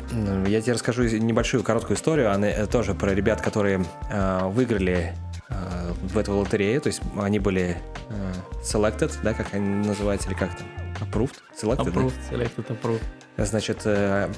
Я 0.46 0.60
тебе 0.60 0.74
расскажу 0.74 1.02
небольшую 1.02 1.64
короткую 1.64 1.96
историю, 1.96 2.32
она 2.32 2.46
э, 2.46 2.66
тоже 2.68 2.94
про 2.94 3.12
ребят, 3.12 3.40
которые 3.40 3.84
э, 4.08 4.40
выиграли 4.50 5.16
в 5.48 6.18
эту 6.18 6.36
лотерею, 6.36 6.80
то 6.80 6.88
есть 6.88 7.00
они 7.18 7.38
были 7.38 7.76
э, 8.08 8.32
selected, 8.62 9.12
да, 9.22 9.34
как 9.34 9.52
они 9.54 9.86
называются, 9.86 10.28
или 10.28 10.36
как 10.36 10.56
там? 10.56 10.66
Approved? 11.00 11.36
Selected, 11.60 11.92
approved, 11.92 12.12
да? 12.30 12.36
selected, 12.36 12.66
approved. 12.68 13.02
Значит, 13.36 13.82
э, 13.84 14.30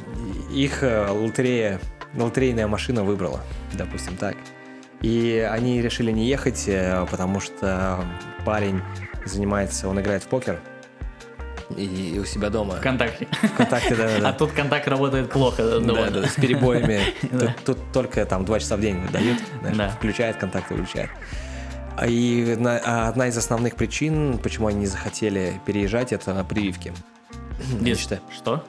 их 0.53 0.83
э, 0.83 1.09
лотерея, 1.09 1.81
лотерейная 2.15 2.67
машина 2.67 3.05
выбрала, 3.05 3.41
допустим, 3.75 4.17
так. 4.17 4.37
И 5.03 5.47
они 5.51 5.83
решили 5.83 6.11
не 6.11 6.27
ехать, 6.27 6.65
э, 6.67 7.07
потому 7.11 7.41
что 7.41 8.05
парень 8.45 8.81
занимается, 9.25 9.89
он 9.89 10.01
играет 10.01 10.23
в 10.23 10.29
покер, 10.29 10.61
и 11.77 12.19
у 12.19 12.25
себя 12.25 12.51
дома. 12.51 12.77
Вконтакте. 12.77 13.27
Вконтакте, 13.55 13.95
да, 13.95 14.21
да. 14.21 14.29
А 14.29 14.33
тут 14.33 14.53
контакт 14.53 14.87
работает 14.89 15.31
плохо. 15.31 15.81
Да, 15.81 16.11
да, 16.11 16.29
с 16.29 16.35
перебоями. 16.35 17.01
Тут 17.65 17.79
только 17.93 18.25
там 18.25 18.45
два 18.45 18.61
часа 18.61 18.77
в 18.77 18.81
день 18.81 19.01
дают, 19.13 19.39
включает 19.97 20.37
контакт, 20.37 20.71
выключает. 20.71 21.11
И 22.07 22.57
одна 22.85 23.29
из 23.29 23.37
основных 23.37 23.75
причин, 23.75 24.39
почему 24.39 24.67
они 24.69 24.81
не 24.81 24.87
захотели 24.87 25.61
переезжать, 25.65 26.13
это 26.13 26.45
прививки. 26.45 26.93
Что? 28.35 28.65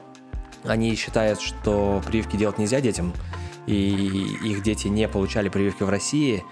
Они 0.64 0.94
считают, 0.96 1.40
что 1.40 2.02
прививки 2.06 2.36
делать 2.36 2.58
нельзя 2.58 2.80
детям, 2.80 3.12
и 3.66 4.36
их 4.44 4.62
дети 4.62 4.88
не 4.88 5.06
получали 5.08 5.48
прививки 5.50 5.82
в 5.82 5.90
России, 5.90 6.42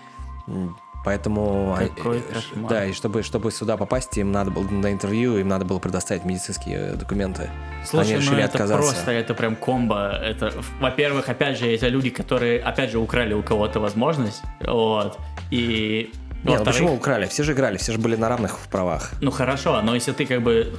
Поэтому, 1.06 1.76
Какой 1.78 2.20
кошмар. 2.20 2.68
да, 2.68 2.84
и 2.86 2.92
чтобы, 2.92 3.22
чтобы 3.22 3.52
сюда 3.52 3.76
попасть, 3.76 4.18
им 4.18 4.32
надо 4.32 4.50
было 4.50 4.64
на 4.68 4.90
интервью, 4.90 5.38
им 5.38 5.46
надо 5.46 5.64
было 5.64 5.78
предоставить 5.78 6.24
медицинские 6.24 6.94
документы. 6.94 7.48
Слушай, 7.84 8.08
Они 8.08 8.16
решили 8.16 8.34
ну 8.34 8.40
это 8.40 8.46
отказаться. 8.46 8.92
просто, 8.92 9.12
это 9.12 9.34
прям 9.34 9.54
комбо. 9.54 10.18
Это, 10.20 10.52
во-первых, 10.80 11.28
опять 11.28 11.58
же, 11.58 11.72
это 11.72 11.86
люди, 11.86 12.10
которые, 12.10 12.60
опять 12.60 12.90
же, 12.90 12.98
украли 12.98 13.34
у 13.34 13.42
кого-то 13.44 13.78
возможность, 13.78 14.42
вот, 14.66 15.16
и 15.52 16.10
нет, 16.42 16.58
ну 16.58 16.64
почему 16.64 16.94
украли? 16.94 17.26
Все 17.26 17.44
же 17.44 17.52
играли, 17.52 17.76
все 17.76 17.92
же 17.92 17.98
были 17.98 18.16
на 18.16 18.28
равных 18.28 18.58
правах. 18.68 19.12
Ну 19.20 19.30
хорошо, 19.30 19.80
но 19.82 19.94
если 19.94 20.10
ты 20.10 20.26
как 20.26 20.42
бы 20.42 20.76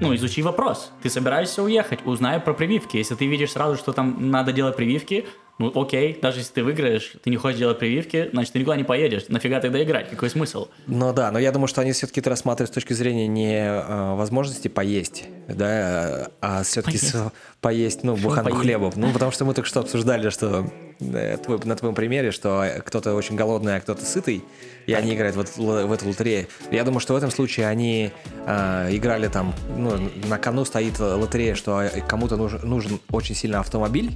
ну, 0.00 0.14
изучи 0.14 0.42
вопрос. 0.42 0.92
Ты 1.02 1.08
собираешься 1.08 1.62
уехать, 1.62 2.00
узнай 2.04 2.40
про 2.40 2.52
прививки. 2.52 2.96
Если 2.96 3.14
ты 3.14 3.26
видишь 3.26 3.52
сразу, 3.52 3.76
что 3.76 3.92
там 3.92 4.30
надо 4.30 4.52
делать 4.52 4.76
прививки, 4.76 5.26
ну 5.62 5.82
окей, 5.82 6.18
даже 6.20 6.40
если 6.40 6.52
ты 6.52 6.64
выиграешь, 6.64 7.12
ты 7.22 7.30
не 7.30 7.36
хочешь 7.36 7.58
делать 7.58 7.78
прививки, 7.78 8.28
значит, 8.32 8.52
ты 8.52 8.58
никуда 8.58 8.76
не 8.76 8.84
поедешь. 8.84 9.24
Нафига 9.28 9.60
тогда 9.60 9.82
играть? 9.82 10.10
Какой 10.10 10.30
смысл? 10.30 10.68
Ну 10.86 11.12
да, 11.12 11.30
но 11.30 11.38
я 11.38 11.52
думаю, 11.52 11.68
что 11.68 11.80
они 11.80 11.92
все-таки 11.92 12.20
это 12.20 12.30
рассматривают 12.30 12.70
с 12.70 12.74
точки 12.74 12.92
зрения 12.92 13.26
не 13.26 13.56
э, 13.56 14.14
возможности 14.14 14.68
поесть, 14.68 15.24
да, 15.48 16.30
а 16.40 16.62
все-таки 16.62 16.98
поесть, 16.98 17.14
с, 17.14 17.32
поесть 17.62 18.02
ну, 18.02 18.16
буханку 18.16 18.56
хлеба. 18.56 18.92
Ну, 18.96 19.12
потому 19.12 19.30
что 19.30 19.44
мы 19.46 19.54
только 19.54 19.68
что 19.68 19.80
обсуждали, 19.80 20.28
что 20.30 20.66
э, 21.00 21.38
твой, 21.38 21.60
на 21.64 21.76
твоем 21.76 21.94
примере, 21.94 22.32
что 22.32 22.66
кто-то 22.84 23.14
очень 23.14 23.36
голодный, 23.36 23.76
а 23.76 23.80
кто-то 23.80 24.04
сытый, 24.04 24.44
и 24.86 24.92
они 24.92 25.14
играют 25.14 25.36
в, 25.36 25.86
в 25.86 25.92
эту 25.92 26.08
лотерею. 26.08 26.48
Я 26.72 26.82
думаю, 26.82 26.98
что 26.98 27.14
в 27.14 27.16
этом 27.16 27.30
случае 27.30 27.68
они 27.68 28.10
э, 28.46 28.88
играли 28.90 29.28
там, 29.28 29.54
ну, 29.78 29.92
на 30.28 30.38
кону 30.38 30.64
стоит 30.64 30.98
лотерея, 30.98 31.54
что 31.54 31.88
кому-то 32.08 32.36
нужен, 32.36 32.68
нужен 32.68 33.00
очень 33.12 33.36
сильно 33.36 33.60
автомобиль, 33.60 34.10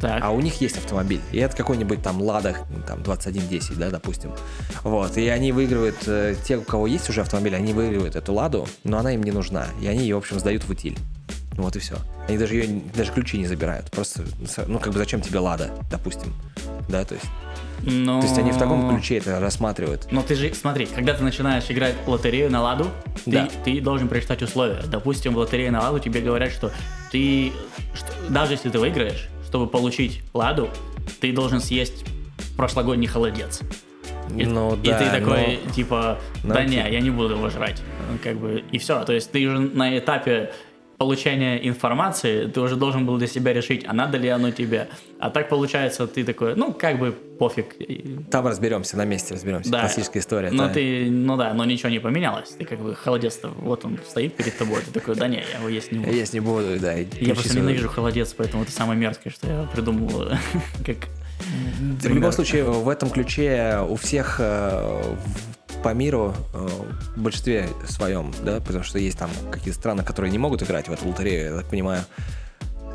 так. 0.00 0.22
а 0.22 0.30
у 0.30 0.40
них 0.40 0.60
есть 0.60 0.78
автомобиль. 0.78 1.20
И 1.32 1.38
это 1.38 1.56
какой-нибудь 1.56 2.04
там 2.04 2.22
Лада, 2.22 2.56
там 2.86 3.02
2110, 3.02 3.76
да, 3.78 3.90
допустим. 3.90 4.30
Вот. 4.84 5.16
И 5.16 5.26
они 5.26 5.50
выигрывают, 5.50 5.96
э, 6.06 6.36
те, 6.44 6.56
у 6.56 6.62
кого 6.62 6.86
есть 6.86 7.10
уже 7.10 7.22
автомобиль, 7.22 7.56
они 7.56 7.72
выигрывают 7.72 8.14
эту 8.14 8.32
Ладу, 8.32 8.68
но 8.84 8.98
она 8.98 9.12
им 9.12 9.24
не 9.24 9.32
нужна. 9.32 9.66
И 9.82 9.88
они 9.88 10.02
ее, 10.02 10.14
в 10.14 10.18
общем, 10.18 10.38
сдают 10.38 10.62
в 10.62 10.70
утиль. 10.70 10.96
Вот 11.56 11.76
и 11.76 11.78
все. 11.78 11.96
Они 12.28 12.38
даже 12.38 12.54
ее, 12.54 12.82
даже 12.94 13.12
ключи 13.12 13.38
не 13.38 13.46
забирают. 13.46 13.90
Просто, 13.90 14.24
ну, 14.66 14.78
как 14.78 14.92
бы 14.92 14.98
зачем 14.98 15.20
тебе 15.20 15.38
Лада, 15.38 15.70
допустим. 15.90 16.34
Да, 16.88 17.04
то 17.04 17.14
есть. 17.14 17.26
Но... 17.82 18.20
То 18.20 18.26
есть 18.26 18.38
они 18.38 18.52
в 18.52 18.58
таком 18.58 18.90
ключе 18.90 19.18
это 19.18 19.38
рассматривают. 19.38 20.08
Но 20.10 20.22
ты 20.22 20.34
же, 20.34 20.52
смотри, 20.54 20.86
когда 20.86 21.14
ты 21.14 21.22
начинаешь 21.22 21.64
играть 21.68 21.94
в 22.04 22.08
лотерею 22.08 22.50
на 22.50 22.62
ладу, 22.62 22.90
да. 23.26 23.48
ты, 23.64 23.72
ты 23.76 23.80
должен 23.80 24.08
прочитать 24.08 24.42
условия. 24.42 24.82
Допустим, 24.86 25.34
в 25.34 25.38
лотерее 25.38 25.70
на 25.70 25.80
ладу 25.80 25.98
тебе 25.98 26.20
говорят, 26.20 26.52
что 26.52 26.72
ты, 27.12 27.52
что, 27.94 28.08
даже 28.30 28.52
если 28.52 28.70
ты 28.70 28.78
выиграешь, 28.78 29.28
чтобы 29.46 29.66
получить 29.66 30.22
ладу, 30.32 30.70
ты 31.20 31.32
должен 31.32 31.60
съесть 31.60 32.04
прошлогодний 32.56 33.06
холодец. 33.06 33.60
И, 34.34 34.44
ну, 34.44 34.76
и 34.82 34.88
да, 34.88 34.98
ты 34.98 35.20
такой, 35.20 35.60
но... 35.64 35.70
типа, 35.72 36.18
да 36.42 36.54
но... 36.54 36.62
не, 36.62 36.76
я 36.76 37.00
не 37.00 37.10
буду 37.10 37.34
его 37.34 37.48
жрать. 37.48 37.82
Как 38.22 38.36
бы, 38.36 38.64
и 38.72 38.78
все. 38.78 39.04
То 39.04 39.12
есть 39.12 39.30
ты 39.30 39.46
уже 39.46 39.58
на 39.58 39.96
этапе 39.98 40.52
получения 40.98 41.56
информации 41.68 42.46
ты 42.46 42.60
уже 42.60 42.76
должен 42.76 43.06
был 43.06 43.18
для 43.18 43.26
себя 43.26 43.52
решить, 43.52 43.84
а 43.86 43.92
надо 43.92 44.18
ли 44.18 44.28
оно 44.28 44.50
тебе. 44.50 44.88
А 45.18 45.30
так 45.30 45.48
получается, 45.48 46.06
ты 46.06 46.24
такой, 46.24 46.54
ну, 46.56 46.72
как 46.72 46.98
бы 46.98 47.12
пофиг. 47.12 47.74
Там 48.30 48.46
разберемся, 48.46 48.96
на 48.96 49.04
месте 49.04 49.34
разберемся. 49.34 49.70
Да. 49.70 49.80
Классическая 49.80 50.20
история. 50.20 50.50
Но 50.50 50.68
да. 50.68 50.74
ты, 50.74 51.10
ну 51.10 51.36
да, 51.36 51.52
но 51.54 51.64
ничего 51.64 51.90
не 51.90 51.98
поменялось. 51.98 52.50
Ты 52.50 52.64
как 52.64 52.80
бы 52.80 52.94
холодец-то, 52.94 53.48
вот 53.48 53.84
он 53.84 53.98
стоит 54.08 54.34
перед 54.34 54.56
тобой, 54.56 54.80
ты 54.82 54.90
такой, 54.90 55.16
да 55.16 55.28
не, 55.28 55.36
я 55.52 55.58
его 55.58 55.68
есть 55.68 55.92
не 55.92 55.98
буду. 55.98 56.12
Есть 56.12 56.32
не 56.32 56.40
буду, 56.40 56.78
да. 56.80 56.94
Я 56.94 57.34
просто 57.34 57.50
свой... 57.50 57.62
ненавижу 57.62 57.88
холодец, 57.88 58.34
поэтому 58.36 58.62
это 58.62 58.72
самое 58.72 58.98
мерзкое, 58.98 59.32
что 59.32 59.46
я 59.46 59.68
придумал, 59.72 60.30
как 60.86 60.96
в 62.00 62.08
любом 62.08 62.32
случае, 62.32 62.64
в 62.64 62.88
этом 62.88 63.10
ключе 63.10 63.84
у 63.88 63.96
всех 63.96 64.36
э, 64.38 65.02
по 65.86 65.94
миру 65.94 66.34
э, 66.52 66.68
в 67.14 67.20
большинстве 67.20 67.68
своем, 67.88 68.34
да, 68.42 68.58
потому 68.58 68.82
что 68.82 68.98
есть 68.98 69.16
там 69.16 69.30
какие-то 69.52 69.78
страны, 69.78 70.02
которые 70.02 70.32
не 70.32 70.38
могут 70.38 70.60
играть 70.64 70.88
в 70.88 70.92
эту 70.92 71.06
лотерею, 71.06 71.50
я 71.52 71.56
так 71.58 71.70
понимаю. 71.70 72.04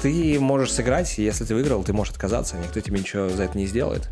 Ты 0.02 0.38
можешь 0.42 0.74
сыграть, 0.74 1.18
если 1.18 1.46
ты 1.46 1.56
выиграл, 1.56 1.86
ты 1.86 1.94
можешь 1.94 2.12
отказаться, 2.12 2.58
никто 2.58 2.82
тебе 2.82 3.00
ничего 3.00 3.30
за 3.30 3.44
это 3.44 3.58
не 3.58 3.66
сделает. 3.66 4.10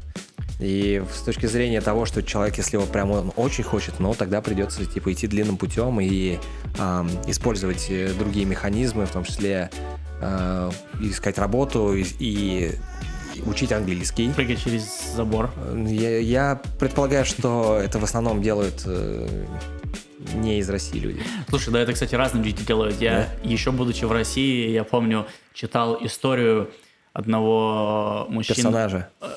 И 0.62 1.04
с 1.14 1.24
точки 1.24 1.46
зрения 1.46 1.82
того, 1.82 2.06
что 2.06 2.24
человек, 2.24 2.58
если 2.58 2.78
его 2.78 2.86
прямо 2.86 3.16
он 3.16 3.34
очень 3.36 3.66
хочет, 3.66 4.00
но 4.00 4.14
тогда 4.14 4.42
придется 4.42 4.86
типа 4.86 5.12
идти 5.12 5.28
длинным 5.28 5.58
путем 5.58 6.00
и 6.00 6.40
э, 6.78 7.08
использовать 7.28 7.92
другие 8.18 8.46
механизмы, 8.46 9.08
в 9.08 9.12
том 9.12 9.26
числе 9.26 9.72
э, 10.22 10.72
искать 11.02 11.38
работу 11.38 11.96
и, 11.96 12.06
и 12.20 12.72
английский, 13.40 13.50
учить 13.50 13.72
английский. 13.72 14.30
Прыгать 14.34 14.64
через 14.64 15.14
забор. 15.16 15.50
Я, 15.76 16.20
я 16.20 16.62
предполагаю, 16.80 17.26
что 17.26 17.80
это 17.82 18.00
в 18.00 18.04
основном 18.04 18.42
делают 18.42 18.84
э, 18.86 19.46
не 20.36 20.60
из 20.60 20.70
России 20.70 21.00
люди. 21.00 21.22
Слушай, 21.50 21.74
да, 21.74 21.80
это, 21.82 21.94
кстати, 21.94 22.16
разные 22.16 22.44
люди 22.44 22.64
делают. 22.66 23.02
Я, 23.02 23.28
Да? 23.44 23.50
еще 23.50 23.72
будучи 23.72 24.06
в 24.06 24.12
России, 24.12 24.70
я 24.70 24.84
помню, 24.84 25.26
читал 25.54 25.98
историю 26.02 26.70
одного 27.14 28.26
мужчины. 28.30 28.56
Персонажа. 28.56 29.10
э, 29.22 29.28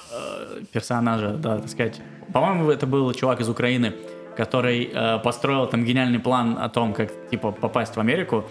персонажа, 0.72 1.30
да, 1.30 1.59
так 1.59 1.68
сказать. 1.70 2.00
По-моему, 2.32 2.70
это 2.70 2.86
был 2.86 3.12
чувак 3.14 3.40
из 3.40 3.48
Украины, 3.48 3.94
который 4.36 4.90
э, 4.92 5.18
построил 5.18 5.66
там 5.66 5.84
гениальный 5.84 6.18
план 6.18 6.59
о 6.61 6.68
том, 6.68 6.92
как 6.94 7.11
типа 7.30 7.53
попасть 7.53 7.96
в 7.96 8.00
Америку. 8.00 8.44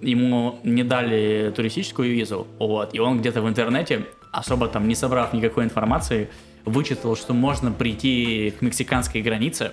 Ему 0.00 0.58
не 0.64 0.82
дали 0.82 1.52
туристическую 1.54 2.12
визу, 2.12 2.46
вот, 2.58 2.94
и 2.94 2.98
он 2.98 3.20
где-то 3.20 3.40
в 3.40 3.48
интернете, 3.48 4.04
особо 4.34 4.68
там 4.68 4.88
не 4.88 4.94
собрав 4.94 5.32
никакой 5.32 5.64
информации, 5.64 6.28
вычитал, 6.64 7.16
что 7.16 7.34
можно 7.34 7.70
прийти 7.72 8.52
к 8.58 8.62
мексиканской 8.62 9.20
границе, 9.22 9.72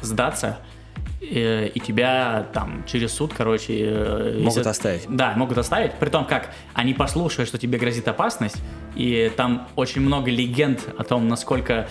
сдаться, 0.00 0.58
э, 1.20 1.68
и 1.68 1.80
тебя 1.80 2.46
там 2.52 2.84
через 2.86 3.12
суд, 3.12 3.32
короче... 3.36 3.78
э, 3.80 4.34
Могут 4.38 4.56
если- 4.58 4.68
оставить. 4.68 5.06
да, 5.08 5.34
могут 5.36 5.58
оставить. 5.58 5.94
При 5.94 6.10
том, 6.10 6.24
как 6.26 6.50
они 6.74 6.94
послушают, 6.94 7.48
что 7.48 7.58
тебе 7.58 7.78
грозит 7.78 8.08
опасность, 8.08 8.56
и 8.96 9.32
там 9.36 9.68
очень 9.76 10.00
много 10.02 10.30
легенд 10.30 10.88
о 10.98 11.04
том, 11.04 11.28
насколько 11.28 11.88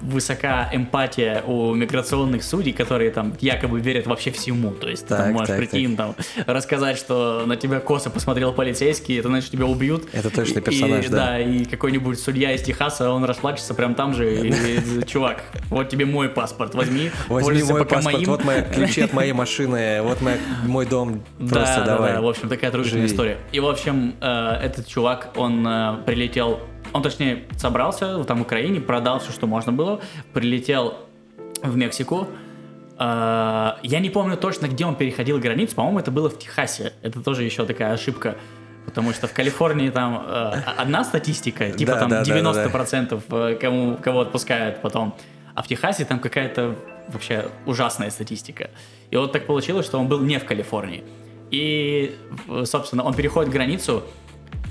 высока 0.00 0.68
эмпатия 0.72 1.42
у 1.46 1.74
миграционных 1.74 2.42
судей, 2.42 2.72
которые 2.72 3.10
там 3.10 3.34
якобы 3.40 3.80
верят 3.80 4.06
вообще 4.06 4.30
всему. 4.30 4.70
То 4.72 4.88
есть 4.88 5.02
ты 5.04 5.08
там 5.08 5.18
Так, 5.18 5.32
можешь 5.32 5.48
так, 5.48 5.58
прийти 5.58 5.80
им 5.82 5.96
там 5.96 6.14
рассказать, 6.46 6.98
что 6.98 7.44
на 7.46 7.56
тебя 7.56 7.80
косо 7.80 8.10
посмотрел 8.10 8.52
полицейский, 8.52 9.18
это 9.18 9.28
значит 9.28 9.50
тебя 9.50 9.66
убьют. 9.66 10.08
Это 10.12 10.30
точно 10.30 10.60
персонаж, 10.60 11.06
и, 11.06 11.08
да. 11.08 11.38
и 11.38 11.64
какой-нибудь 11.64 12.18
судья 12.18 12.52
из 12.52 12.62
Техаса, 12.62 13.10
он 13.10 13.24
расплачется 13.24 13.74
прям 13.74 13.94
там 13.94 14.14
же. 14.14 14.34
И, 14.48 14.50
и, 14.50 15.06
чувак, 15.06 15.42
вот 15.68 15.88
тебе 15.88 16.04
мой 16.06 16.28
паспорт, 16.28 16.74
возьми, 16.74 17.10
Возьми 17.28 17.62
мой 17.62 17.84
паспорт, 17.84 18.04
моим. 18.16 18.28
вот 18.30 18.44
мои 18.44 18.62
ключи 18.62 19.00
от 19.02 19.12
моей 19.12 19.32
машины, 19.32 20.02
вот 20.02 20.20
моя- 20.20 20.38
мой 20.66 20.86
дом, 20.86 21.22
Да, 21.38 21.54
просто 21.56 21.76
да, 21.80 21.84
давай. 21.84 22.12
да, 22.14 22.20
в 22.20 22.28
общем, 22.28 22.48
такая 22.48 22.70
живи. 22.82 23.06
история. 23.06 23.38
И, 23.52 23.60
в 23.60 23.66
общем, 23.66 24.14
э, 24.20 24.58
этот 24.62 24.86
чувак, 24.86 25.30
он 25.36 25.66
э, 25.66 25.96
прилетел, 26.06 26.60
он, 26.92 27.02
точнее, 27.02 27.44
собрался 27.56 28.22
там 28.24 28.38
в 28.38 28.42
Украине, 28.42 28.80
продал 28.80 29.20
все, 29.20 29.32
что 29.32 29.46
можно 29.46 29.72
было, 29.72 30.00
прилетел 30.32 30.94
в 31.62 31.76
Мексику. 31.76 32.26
Э, 32.98 33.72
я 33.82 34.00
не 34.00 34.10
помню 34.10 34.36
точно, 34.36 34.66
где 34.66 34.84
он 34.84 34.96
переходил 34.96 35.38
границу, 35.38 35.74
по-моему, 35.74 35.98
это 35.98 36.10
было 36.10 36.28
в 36.28 36.38
Техасе. 36.38 36.92
Это 37.02 37.20
тоже 37.22 37.44
еще 37.44 37.64
такая 37.66 37.92
ошибка. 37.92 38.36
Потому 38.86 39.12
что 39.12 39.28
в 39.28 39.32
Калифорнии 39.32 39.90
там 39.90 40.24
э, 40.26 40.52
одна 40.76 41.04
статистика, 41.04 41.70
типа 41.78 41.92
Да, 41.92 41.98
там 41.98 42.08
да, 42.08 42.24
да, 42.24 42.42
да, 42.42 42.52
да. 42.52 42.68
90% 42.68 43.22
э, 43.30 43.54
кому, 43.56 43.96
кого 43.96 44.20
отпускают 44.20 44.82
потом. 44.82 45.14
А 45.54 45.62
в 45.62 45.68
Техасе 45.68 46.04
там 46.04 46.18
какая-то 46.18 46.76
вообще 47.08 47.48
ужасная 47.66 48.10
статистика. 48.10 48.70
И 49.10 49.16
вот 49.16 49.32
так 49.32 49.46
получилось, 49.46 49.86
что 49.86 49.98
он 49.98 50.08
был 50.08 50.20
не 50.20 50.38
в 50.38 50.44
Калифорнии. 50.44 51.04
И, 51.50 52.16
собственно, 52.64 53.02
он 53.02 53.14
переходит 53.14 53.52
границу, 53.52 54.04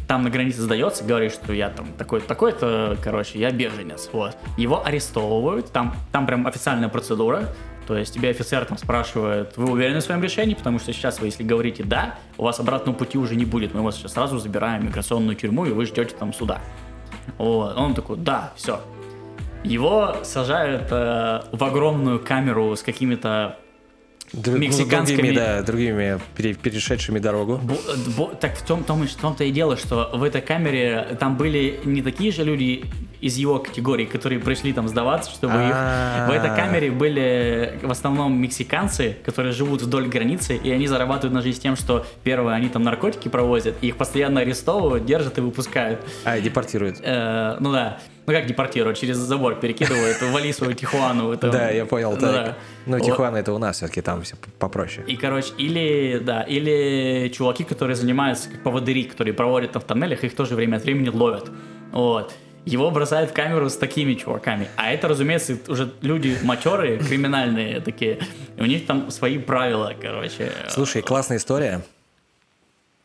там 0.09 0.23
на 0.23 0.31
границе 0.31 0.63
сдается, 0.63 1.03
говорит, 1.03 1.31
что 1.31 1.53
я 1.53 1.69
там 1.69 1.93
такой, 1.93 2.19
такой-то, 2.19 2.97
короче, 3.03 3.37
я 3.37 3.51
беженец. 3.51 4.09
Вот. 4.11 4.35
Его 4.57 4.83
арестовывают, 4.83 5.71
там, 5.71 5.95
там 6.11 6.25
прям 6.25 6.47
официальная 6.47 6.89
процедура. 6.89 7.43
То 7.85 7.95
есть 7.95 8.15
тебе 8.15 8.31
офицер 8.31 8.65
там 8.65 8.79
спрашивает, 8.79 9.55
вы 9.55 9.69
уверены 9.69 9.99
в 9.99 10.03
своем 10.03 10.23
решении? 10.23 10.55
Потому 10.55 10.79
что 10.79 10.91
сейчас 10.93 11.19
вы, 11.19 11.27
если 11.27 11.43
говорите 11.43 11.83
«да», 11.83 12.15
у 12.39 12.43
вас 12.43 12.59
обратного 12.59 12.95
пути 12.95 13.19
уже 13.19 13.35
не 13.35 13.45
будет. 13.45 13.75
Мы 13.75 13.83
вас 13.83 13.97
сейчас 13.97 14.13
сразу 14.13 14.39
забираем 14.39 14.81
в 14.81 14.85
миграционную 14.85 15.35
тюрьму, 15.35 15.65
и 15.65 15.71
вы 15.71 15.85
ждете 15.85 16.15
там 16.17 16.33
суда. 16.33 16.59
Вот. 17.37 17.77
Он 17.77 17.93
такой 17.93 18.17
«да, 18.17 18.51
все». 18.55 18.81
Его 19.63 20.15
сажают 20.23 20.87
э, 20.89 21.41
в 21.51 21.63
огромную 21.63 22.19
камеру 22.19 22.75
с 22.75 22.81
какими-то 22.81 23.59
Дру- 24.33 24.51
ну, 24.53 24.57
мексиканскими- 24.59 25.17
другими, 25.17 25.35
да, 25.35 25.61
другими 25.63 26.19
пере- 26.35 26.53
перешедшими 26.53 27.19
дорогу. 27.19 27.59
Бо- 27.63 27.77
бо- 28.17 28.35
так 28.35 28.55
в 28.57 28.61
том, 28.65 28.83
том, 28.83 29.03
и- 29.03 29.07
том-то 29.07 29.49
дело, 29.49 29.75
что 29.75 30.09
в 30.13 30.23
этой 30.23 30.41
камере 30.41 31.17
там 31.19 31.35
были 31.35 31.79
не 31.83 32.01
такие 32.01 32.31
же 32.31 32.43
люди 32.43 32.85
из 33.21 33.35
его 33.37 33.59
категории, 33.59 34.05
которые 34.05 34.39
пришли 34.39 34.71
там 34.71 34.87
сдаваться, 34.87 35.29
чтобы 35.31 35.53
их... 35.55 35.75
В 36.29 36.31
этой 36.31 36.55
камере 36.55 36.89
были 36.91 37.77
в 37.81 37.91
основном 37.91 38.39
мексиканцы, 38.41 39.17
которые 39.25 39.51
живут 39.51 39.81
вдоль 39.81 40.07
границы, 40.07 40.55
и 40.55 40.71
они 40.71 40.87
зарабатывают 40.87 41.33
на 41.33 41.41
жизнь 41.41 41.61
тем, 41.61 41.75
что, 41.75 42.05
первое, 42.23 42.53
они 42.53 42.69
там 42.69 42.83
наркотики 42.83 43.27
провозят, 43.27 43.75
их 43.81 43.97
постоянно 43.97 44.41
арестовывают, 44.41 45.05
держат 45.05 45.37
и 45.37 45.41
выпускают. 45.41 45.99
А, 46.23 46.37
и 46.37 46.41
депортируют. 46.41 46.97
Э, 47.01 47.57
ну 47.59 47.71
да. 47.73 47.97
Ну 48.29 48.35
как 48.35 48.45
депортируют? 48.45 48.95
Через 48.99 49.17
забор 49.17 49.55
перекидывают, 49.55 50.21
вали 50.21 50.53
свою 50.53 50.73
Тихуану. 50.73 51.35
Да, 51.35 51.71
я 51.71 51.87
понял, 51.87 52.11
так. 52.15 52.21
да. 52.21 52.57
Ну. 52.85 52.99
Тихуана 52.99 53.37
это 53.37 53.53
у 53.53 53.57
нас 53.57 53.77
все-таки 53.77 54.01
там 54.01 54.21
все 54.21 54.35
попроще. 54.59 55.03
И, 55.07 55.15
короче, 55.17 55.51
или, 55.57 56.19
да, 56.19 56.43
или 56.43 57.29
чуваки, 57.29 57.63
которые 57.63 57.95
занимаются, 57.95 58.51
как 58.51 58.61
поводыри, 58.61 59.05
которые 59.05 59.33
проводят 59.33 59.71
там 59.71 59.81
в 59.81 59.85
тоннелях, 59.85 60.23
их 60.23 60.35
тоже 60.35 60.53
время 60.53 60.77
от 60.77 60.83
времени 60.83 61.09
ловят. 61.09 61.49
Вот. 61.91 62.31
Его 62.65 62.91
бросают 62.91 63.31
в 63.31 63.33
камеру 63.33 63.67
с 63.67 63.77
такими 63.77 64.13
чуваками. 64.13 64.67
А 64.75 64.91
это, 64.91 65.07
разумеется, 65.07 65.57
уже 65.67 65.91
люди 66.01 66.37
матерые, 66.43 66.99
криминальные 66.99 67.79
такие. 67.81 68.19
И 68.57 68.61
у 68.61 68.65
них 68.65 68.85
там 68.85 69.09
свои 69.09 69.39
правила, 69.39 69.95
короче. 69.99 70.51
Слушай, 70.69 71.01
классная 71.01 71.37
история. 71.37 71.81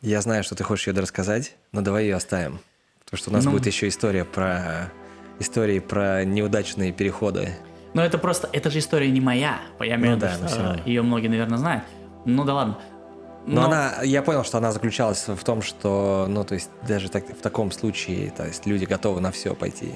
Я 0.03 0.21
знаю, 0.21 0.45
что 0.45 0.55
ты 0.55 0.65
хочешь 0.65 0.87
ее 0.87 0.93
рассказать, 0.93 1.57
но 1.73 1.81
давай 1.81 2.05
ее 2.05 2.17
оставим. 2.17 2.61
Потому 3.07 3.19
что 3.19 3.31
у 3.31 3.33
нас 3.33 3.45
Ну. 3.47 3.53
будет 3.53 3.67
еще 3.67 3.89
история 3.89 4.27
про 4.27 4.91
истории 5.39 5.79
про 5.79 6.25
неудачные 6.25 6.93
переходы. 6.93 7.55
Но 7.95 8.05
это 8.05 8.19
просто, 8.19 8.49
это 8.53 8.71
же 8.71 8.81
история 8.81 9.11
не 9.11 9.21
моя. 9.21 9.59
Я 9.81 9.95
имею 9.97 10.15
Ну 10.15 10.21
да, 10.21 10.49
что 10.49 10.81
ее 10.85 11.03
многие, 11.03 11.29
наверное, 11.29 11.59
знают. 11.59 11.85
Ну 12.25 12.45
да 12.45 12.55
ладно. 12.55 12.79
Но, 13.47 13.61
Но- 13.61 13.67
она, 13.67 14.03
я 14.03 14.23
понял, 14.23 14.43
что 14.43 14.59
она 14.59 14.73
заключалась 14.73 15.29
в 15.29 15.45
том, 15.45 15.61
что, 15.63 16.27
ну, 16.29 16.45
то 16.45 16.55
есть 16.55 16.71
даже 16.89 17.09
так, 17.11 17.25
в 17.29 17.41
таком 17.43 17.71
случае, 17.73 18.31
то 18.31 18.47
есть 18.47 18.67
люди 18.67 18.85
готовы 18.85 19.21
на 19.21 19.31
все 19.31 19.55
пойти. 19.55 19.93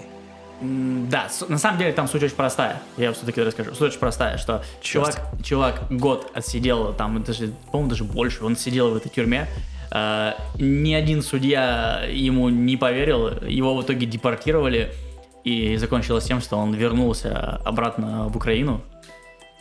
Да, 0.60 1.28
на 1.48 1.56
самом 1.58 1.78
деле 1.78 1.92
там 1.92 2.08
суть 2.08 2.22
очень 2.22 2.34
простая. 2.34 2.82
Я 2.96 3.12
все-таки 3.12 3.40
расскажу. 3.40 3.74
Суть 3.74 3.90
очень 3.90 4.00
простая, 4.00 4.38
что 4.38 4.62
Чёрт. 4.80 5.14
чувак, 5.14 5.42
чувак 5.44 5.82
год 5.90 6.30
отсидел, 6.34 6.92
там 6.94 7.22
даже, 7.22 7.52
по-моему, 7.70 7.90
даже 7.90 8.04
больше, 8.04 8.44
он 8.44 8.56
сидел 8.56 8.90
в 8.90 8.96
этой 8.96 9.08
тюрьме. 9.08 9.46
Э, 9.92 10.32
ни 10.58 10.92
один 10.94 11.22
судья 11.22 12.02
ему 12.10 12.48
не 12.48 12.76
поверил, 12.76 13.28
его 13.44 13.74
в 13.76 13.82
итоге 13.82 14.04
депортировали, 14.06 14.92
и 15.48 15.76
закончилось 15.76 16.24
тем, 16.24 16.40
что 16.40 16.56
он 16.56 16.74
вернулся 16.74 17.60
обратно 17.64 18.28
в 18.28 18.36
Украину, 18.36 18.80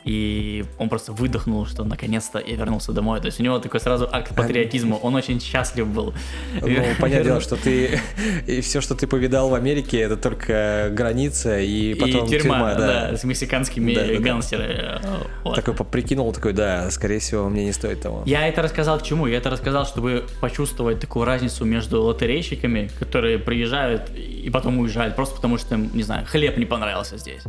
и 0.03 0.63
он 0.77 0.87
просто 0.87 1.11
выдохнул, 1.11 1.65
что 1.65 1.83
наконец-то 1.83 2.39
я 2.39 2.55
вернулся 2.55 2.93
домой. 2.93 3.19
То 3.19 3.25
есть 3.25 3.39
у 3.39 3.43
него 3.43 3.59
такой 3.59 3.79
сразу 3.79 4.07
акт 4.09 4.33
патриотизма, 4.35 4.95
он 4.95 5.15
очень 5.15 5.41
счастлив 5.41 5.87
был. 5.87 6.13
Ну, 6.61 6.83
понятное 6.99 7.23
дело, 7.23 7.41
что 7.41 7.57
ты 7.57 7.99
и 8.47 8.61
все, 8.61 8.79
что 8.79 8.95
ты 8.95 9.05
повидал 9.05 9.49
в 9.49 9.53
Америке, 9.53 9.99
это 9.99 10.15
только 10.15 10.89
граница 10.93 11.59
и 11.59 11.93
потом 11.93 12.25
и 12.25 12.29
тюрьма, 12.29 12.75
да. 12.75 13.11
да, 13.11 13.17
с 13.17 13.23
мексиканскими 13.23 13.93
Да, 13.93 14.05
да, 14.05 14.13
да. 14.13 14.19
гангстерами. 14.19 15.01
Вот. 15.43 15.55
Такой 15.55 15.73
прикинул, 15.73 16.31
такой, 16.31 16.53
да, 16.53 16.89
скорее 16.91 17.19
всего, 17.19 17.49
мне 17.49 17.65
не 17.65 17.73
стоит 17.73 18.01
того. 18.01 18.23
Я 18.25 18.47
это 18.47 18.61
рассказал 18.61 18.99
к 18.99 19.03
чему? 19.03 19.27
Я 19.27 19.37
это 19.37 19.49
рассказал, 19.49 19.85
чтобы 19.85 20.25
почувствовать 20.39 20.99
такую 20.99 21.25
разницу 21.25 21.65
между 21.65 22.01
лотерейщиками, 22.01 22.89
которые 22.99 23.39
приезжают 23.39 24.09
и 24.15 24.49
потом 24.49 24.79
уезжают, 24.79 25.15
просто 25.15 25.35
потому 25.35 25.57
что 25.57 25.75
им, 25.75 25.91
не 25.93 26.03
знаю, 26.03 26.25
хлеб 26.25 26.57
не 26.57 26.65
понравился 26.65 27.17
здесь. 27.17 27.43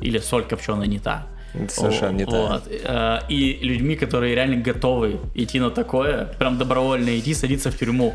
Или 0.00 0.18
соль 0.18 0.44
копченая 0.44 0.86
не 0.86 0.98
та. 0.98 1.26
Совершенно 1.68 2.16
не. 2.16 2.24
Вот. 2.24 2.68
Э, 2.68 3.20
И 3.28 3.58
людьми, 3.62 3.96
которые 3.96 4.34
реально 4.34 4.56
готовы 4.56 5.20
идти 5.34 5.60
на 5.60 5.70
такое, 5.70 6.26
прям 6.38 6.58
добровольно 6.58 7.18
идти, 7.18 7.34
садиться 7.34 7.70
в 7.70 7.78
тюрьму. 7.78 8.14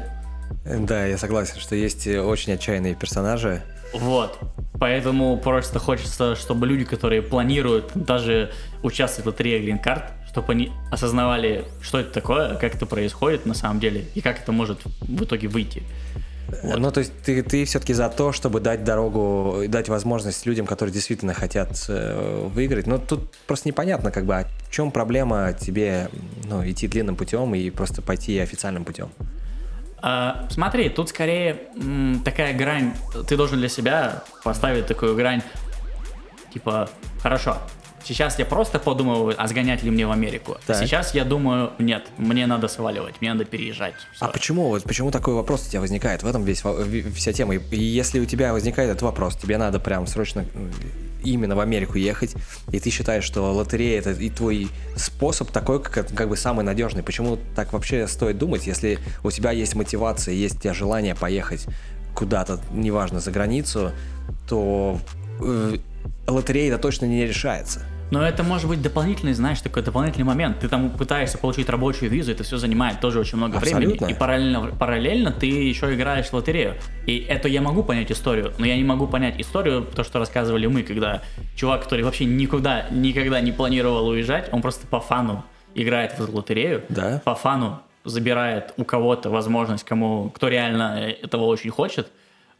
Да, 0.65 1.05
я 1.05 1.17
согласен, 1.17 1.59
что 1.59 1.75
есть 1.75 2.07
очень 2.07 2.53
отчаянные 2.53 2.95
персонажи. 2.95 3.61
Вот. 3.93 4.37
Поэтому 4.79 5.37
просто 5.37 5.79
хочется, 5.79 6.35
чтобы 6.35 6.67
люди, 6.67 6.85
которые 6.85 7.21
планируют 7.21 7.91
даже 7.95 8.51
участвовать 8.83 9.25
в 9.25 9.27
лотерее 9.27 9.61
Green 9.61 9.83
Card, 9.83 10.03
чтобы 10.31 10.53
они 10.53 10.71
осознавали, 10.91 11.65
что 11.81 11.99
это 11.99 12.11
такое, 12.11 12.55
как 12.55 12.75
это 12.75 12.85
происходит 12.85 13.45
на 13.45 13.53
самом 13.53 13.79
деле, 13.79 14.05
и 14.15 14.21
как 14.21 14.41
это 14.41 14.51
может 14.51 14.79
в 15.01 15.23
итоге 15.23 15.47
выйти. 15.47 15.83
Ну, 16.63 16.91
то 16.91 16.99
есть 16.99 17.13
ты, 17.23 17.43
ты 17.43 17.65
все-таки 17.65 17.93
за 17.93 18.09
то, 18.09 18.31
чтобы 18.31 18.59
дать 18.59 18.83
дорогу, 18.83 19.63
дать 19.67 19.89
возможность 19.89 20.45
людям, 20.45 20.65
которые 20.65 20.93
действительно 20.93 21.33
хотят 21.33 21.85
э, 21.89 22.47
выиграть. 22.53 22.87
Но 22.87 22.97
тут 22.97 23.31
просто 23.47 23.67
непонятно, 23.67 24.11
как 24.11 24.25
бы, 24.25 24.35
а 24.35 24.47
в 24.67 24.71
чем 24.71 24.91
проблема 24.91 25.53
тебе 25.53 26.09
ну, 26.45 26.67
идти 26.67 26.87
длинным 26.87 27.15
путем 27.15 27.53
и 27.55 27.69
просто 27.69 28.01
пойти 28.01 28.39
официальным 28.39 28.85
путем. 28.85 29.09
А, 30.01 30.47
смотри, 30.49 30.89
тут 30.89 31.09
скорее 31.09 31.57
м, 31.75 32.21
такая 32.23 32.53
грань, 32.53 32.93
ты 33.27 33.35
должен 33.35 33.59
для 33.59 33.69
себя 33.69 34.23
поставить 34.43 34.87
такую 34.87 35.15
грань, 35.15 35.41
типа, 36.53 36.89
хорошо, 37.21 37.57
Сейчас 38.03 38.39
я 38.39 38.45
просто 38.45 38.79
подумал, 38.79 39.33
а 39.37 39.47
сгонять 39.47 39.83
ли 39.83 39.91
мне 39.91 40.07
в 40.07 40.11
Америку. 40.11 40.57
Так. 40.65 40.77
Сейчас 40.77 41.13
я 41.13 41.25
думаю, 41.25 41.71
нет, 41.79 42.07
мне 42.17 42.47
надо 42.47 42.67
сваливать, 42.67 43.15
мне 43.21 43.33
надо 43.33 43.45
переезжать. 43.45 43.95
Всё. 44.13 44.25
А 44.25 44.27
почему, 44.29 44.69
вот 44.69 44.83
почему 44.83 45.11
такой 45.11 45.33
вопрос 45.33 45.67
у 45.67 45.69
тебя 45.69 45.81
возникает? 45.81 46.23
В 46.23 46.27
этом 46.27 46.43
весь, 46.43 46.63
вся 47.15 47.33
тема. 47.33 47.55
И 47.55 47.79
если 47.79 48.19
у 48.19 48.25
тебя 48.25 48.53
возникает 48.53 48.89
этот 48.89 49.01
вопрос, 49.01 49.35
тебе 49.35 49.57
надо 49.57 49.79
прям 49.79 50.07
срочно 50.07 50.45
м, 50.53 50.71
именно 51.23 51.55
в 51.55 51.59
Америку 51.59 51.97
ехать, 51.97 52.35
и 52.71 52.79
ты 52.79 52.89
считаешь, 52.89 53.23
что 53.23 53.53
лотерея 53.53 53.99
это 53.99 54.11
и 54.11 54.29
твой 54.29 54.69
способ 54.95 55.51
такой, 55.51 55.81
как, 55.81 56.13
как 56.13 56.29
бы 56.29 56.37
самый 56.37 56.63
надежный. 56.63 57.03
Почему 57.03 57.37
так 57.55 57.73
вообще 57.73 58.07
стоит 58.07 58.37
думать, 58.37 58.67
если 58.67 58.99
у 59.23 59.31
тебя 59.31 59.51
есть 59.51 59.75
мотивация, 59.75 60.33
есть 60.33 60.57
у 60.57 60.59
тебя 60.61 60.73
желание 60.73 61.15
поехать 61.15 61.65
куда-то, 62.15 62.59
неважно, 62.71 63.19
за 63.19 63.31
границу, 63.31 63.91
то 64.47 64.99
э, 65.41 65.77
лотерея 66.27 66.73
это 66.73 66.81
точно 66.81 67.05
не 67.05 67.25
решается. 67.25 67.85
Но 68.11 68.23
это 68.25 68.43
может 68.43 68.67
быть 68.67 68.81
дополнительный, 68.81 69.33
знаешь, 69.33 69.61
такой 69.61 69.83
дополнительный 69.83 70.25
момент. 70.25 70.59
Ты 70.59 70.67
там 70.67 70.89
пытаешься 70.89 71.37
получить 71.37 71.69
рабочую 71.69 72.09
визу, 72.09 72.31
это 72.31 72.43
все 72.43 72.57
занимает 72.57 72.99
тоже 72.99 73.19
очень 73.19 73.37
много 73.37 73.57
Абсолютно. 73.59 73.89
времени. 73.97 74.11
И 74.11 74.15
параллельно, 74.15 74.61
параллельно 74.75 75.31
ты 75.31 75.45
еще 75.45 75.93
играешь 75.93 76.27
в 76.27 76.33
лотерею. 76.33 76.75
И 77.05 77.17
это 77.19 77.47
я 77.47 77.61
могу 77.61 77.83
понять 77.83 78.11
историю, 78.11 78.53
но 78.57 78.65
я 78.65 78.75
не 78.77 78.83
могу 78.83 79.05
понять 79.07 79.39
историю, 79.39 79.83
то, 79.83 80.03
что 80.03 80.17
рассказывали 80.19 80.65
мы, 80.65 80.81
когда 80.83 81.21
чувак, 81.55 81.83
который 81.83 82.03
вообще 82.03 82.25
никуда, 82.25 82.85
никогда 82.89 83.41
не 83.41 83.51
планировал 83.51 84.07
уезжать, 84.07 84.49
он 84.51 84.61
просто 84.61 84.87
по 84.87 84.99
фану 84.99 85.43
играет 85.75 86.17
в 86.17 86.33
лотерею, 86.35 86.83
Да. 86.89 87.21
по 87.23 87.35
фану 87.35 87.79
забирает 88.05 88.73
у 88.77 88.85
кого-то 88.85 89.29
возможность, 89.29 89.83
кому, 89.83 90.31
кто 90.31 90.47
реально 90.47 91.13
этого 91.21 91.43
очень 91.45 91.69
хочет. 91.69 92.07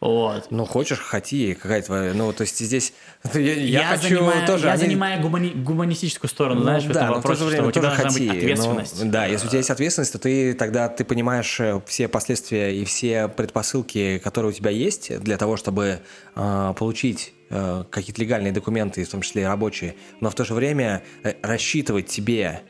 Вот. 0.02 0.47
Ну, 0.50 0.66
хочешь, 0.66 1.00
хоти, 1.00 1.54
какая 1.62 1.82
твоя... 1.82 2.14
Ну, 2.14 2.32
то 2.32 2.43
есть 2.43 2.58
здесь... 2.58 2.93
Я, 3.34 3.54
я 3.54 3.84
хочу 3.88 4.16
занимаю, 4.16 4.47
тоже... 4.47 4.66
я 4.68 4.74
они- 4.74 4.84
занимаю 4.84 5.22
гумани- 5.22 5.54
гуманистическую 5.54 6.30
сторону, 6.30 6.56
Ну 6.60 6.64
знаешь, 6.64 6.84
в 6.84 6.89
этом 6.91 7.08
но 7.08 7.14
в 7.14 7.16
вопросе, 7.18 7.39
то 7.39 7.50
же 7.50 7.56
что 7.56 7.62
время 7.64 7.68
у 7.68 7.72
тебя 7.72 7.82
тоже 7.89 8.02
должна 8.02 8.20
быть 8.20 8.28
хоти, 8.30 8.38
ответственность. 8.38 9.04
но- 9.04 9.12
да, 9.12 9.26
если 9.26 9.45
у 9.47 9.50
тебя 9.50 9.58
есть 9.58 9.70
ответственность, 9.70 10.14
то 10.14 10.20
ты 10.20 10.54
тогда 10.54 10.88
ты 10.88 11.04
понимаешь 11.04 11.60
э, 11.60 11.82
все 11.86 12.08
последствия 12.08 12.74
и 12.80 12.86
все 12.86 13.28
предпосылки, 13.28 14.20
которые 14.24 14.52
у 14.52 14.54
тебя 14.54 14.70
есть 14.72 15.20
для 15.20 15.36
того, 15.38 15.58
чтобы 15.58 16.00
э, 16.36 16.74
получить 16.78 17.34
э, 17.50 17.84
какие-то 17.89 18.22
легальные 18.22 18.54
документы, 18.54 19.04
в 19.04 19.10
том 19.10 19.22
числе 19.22 19.47
рабочие, 19.47 19.95
но 20.22 20.30
в 20.30 20.36
то 20.36 20.45
же 20.45 20.54
время 20.54 21.04
э, 21.24 21.34
рассчитывать 21.41 22.08
тебе 22.08 22.62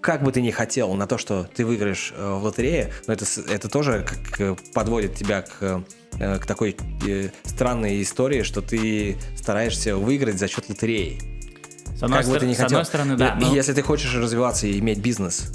как 0.00 0.22
бы 0.22 0.32
ты 0.32 0.40
ни 0.40 0.50
хотел 0.50 0.94
на 0.94 1.06
то, 1.06 1.18
что 1.18 1.44
ты 1.54 1.64
выиграешь 1.66 2.12
э, 2.16 2.32
в 2.38 2.44
лотерее, 2.44 2.92
но 3.06 3.12
это, 3.14 3.24
с- 3.24 3.38
это 3.38 3.68
тоже 3.68 4.04
как 4.08 4.40
э, 4.40 4.56
подводит 4.74 5.14
тебя 5.14 5.42
к, 5.42 5.84
э, 6.18 6.38
к 6.38 6.46
такой 6.46 6.76
странной 7.44 8.02
истории, 8.02 8.42
что 8.42 8.62
ты 8.62 9.16
стараешься 9.36 9.96
выиграть 9.96 10.38
за 10.38 10.48
счет 10.48 10.68
лотереи. 10.68 11.20
С 11.96 12.02
одной, 12.02 12.18
как 12.18 12.26
бы 12.26 12.32
стор- 12.32 12.40
ты 12.40 12.46
ни 12.46 12.52
с 12.54 12.56
хотел. 12.56 12.78
одной 12.78 12.84
стороны, 12.86 13.16
да, 13.16 13.34
но- 13.40 13.54
Если 13.54 13.72
ты 13.72 13.82
хочешь 13.82 14.14
развиваться 14.14 14.66
и 14.66 14.78
иметь 14.78 14.98
бизнес, 14.98 15.50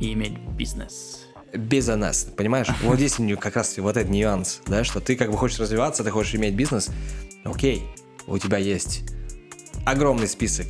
и 0.00 0.12
иметь 0.12 0.38
бизнес. 0.38 1.20
бизнес, 1.52 2.24
понимаешь? 2.36 2.68
Вот 2.82 2.96
здесь 2.96 3.16
как 3.40 3.56
раз 3.56 3.76
вот 3.78 3.96
этот 3.96 4.10
нюанс, 4.10 4.60
да, 4.66 4.84
что 4.84 5.00
ты 5.00 5.16
как 5.16 5.30
бы 5.30 5.36
хочешь 5.36 5.58
развиваться, 5.58 6.04
ты 6.04 6.10
хочешь 6.10 6.34
иметь 6.36 6.54
бизнес, 6.54 6.90
окей, 7.44 7.82
у 8.26 8.38
тебя 8.38 8.58
есть 8.58 9.02
огромный 9.84 10.28
список 10.28 10.66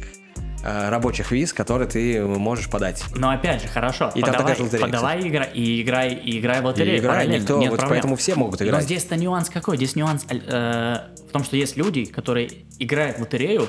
рабочих 0.65 1.31
виз, 1.31 1.53
которые 1.53 1.89
ты 1.89 2.25
можешь 2.25 2.69
подать. 2.71 3.03
Но 3.15 3.31
опять 3.31 3.63
же, 3.63 3.69
хорошо, 3.69 4.11
И 4.15 4.21
там 4.23 4.33
подавай, 4.33 4.57
лотерея, 4.59 4.81
подавай 4.87 5.29
игра, 5.29 5.45
и 5.45 5.83
играй, 5.83 6.15
и 6.15 6.39
играй 6.39 6.63
в 6.63 6.65
лотерею. 6.65 6.97
И 6.97 7.01
играй, 7.01 7.27
никто, 7.29 7.59
нет 7.59 7.71
вот 7.71 7.79
проблем. 7.81 7.97
поэтому 7.97 8.17
все 8.17 8.35
могут 8.35 8.61
Но 8.61 8.67
играть. 8.67 8.85
здесь-то 8.85 9.17
нюанс 9.17 9.51
какой? 9.51 9.77
Здесь 9.77 9.95
нюанс 9.95 10.25
э, 10.31 10.97
в 11.29 11.33
том, 11.33 11.45
что 11.45 11.57
есть 11.57 11.77
люди, 11.77 12.07
которые 12.07 12.49
играют 12.79 13.19
в 13.19 13.21
лотерею, 13.21 13.69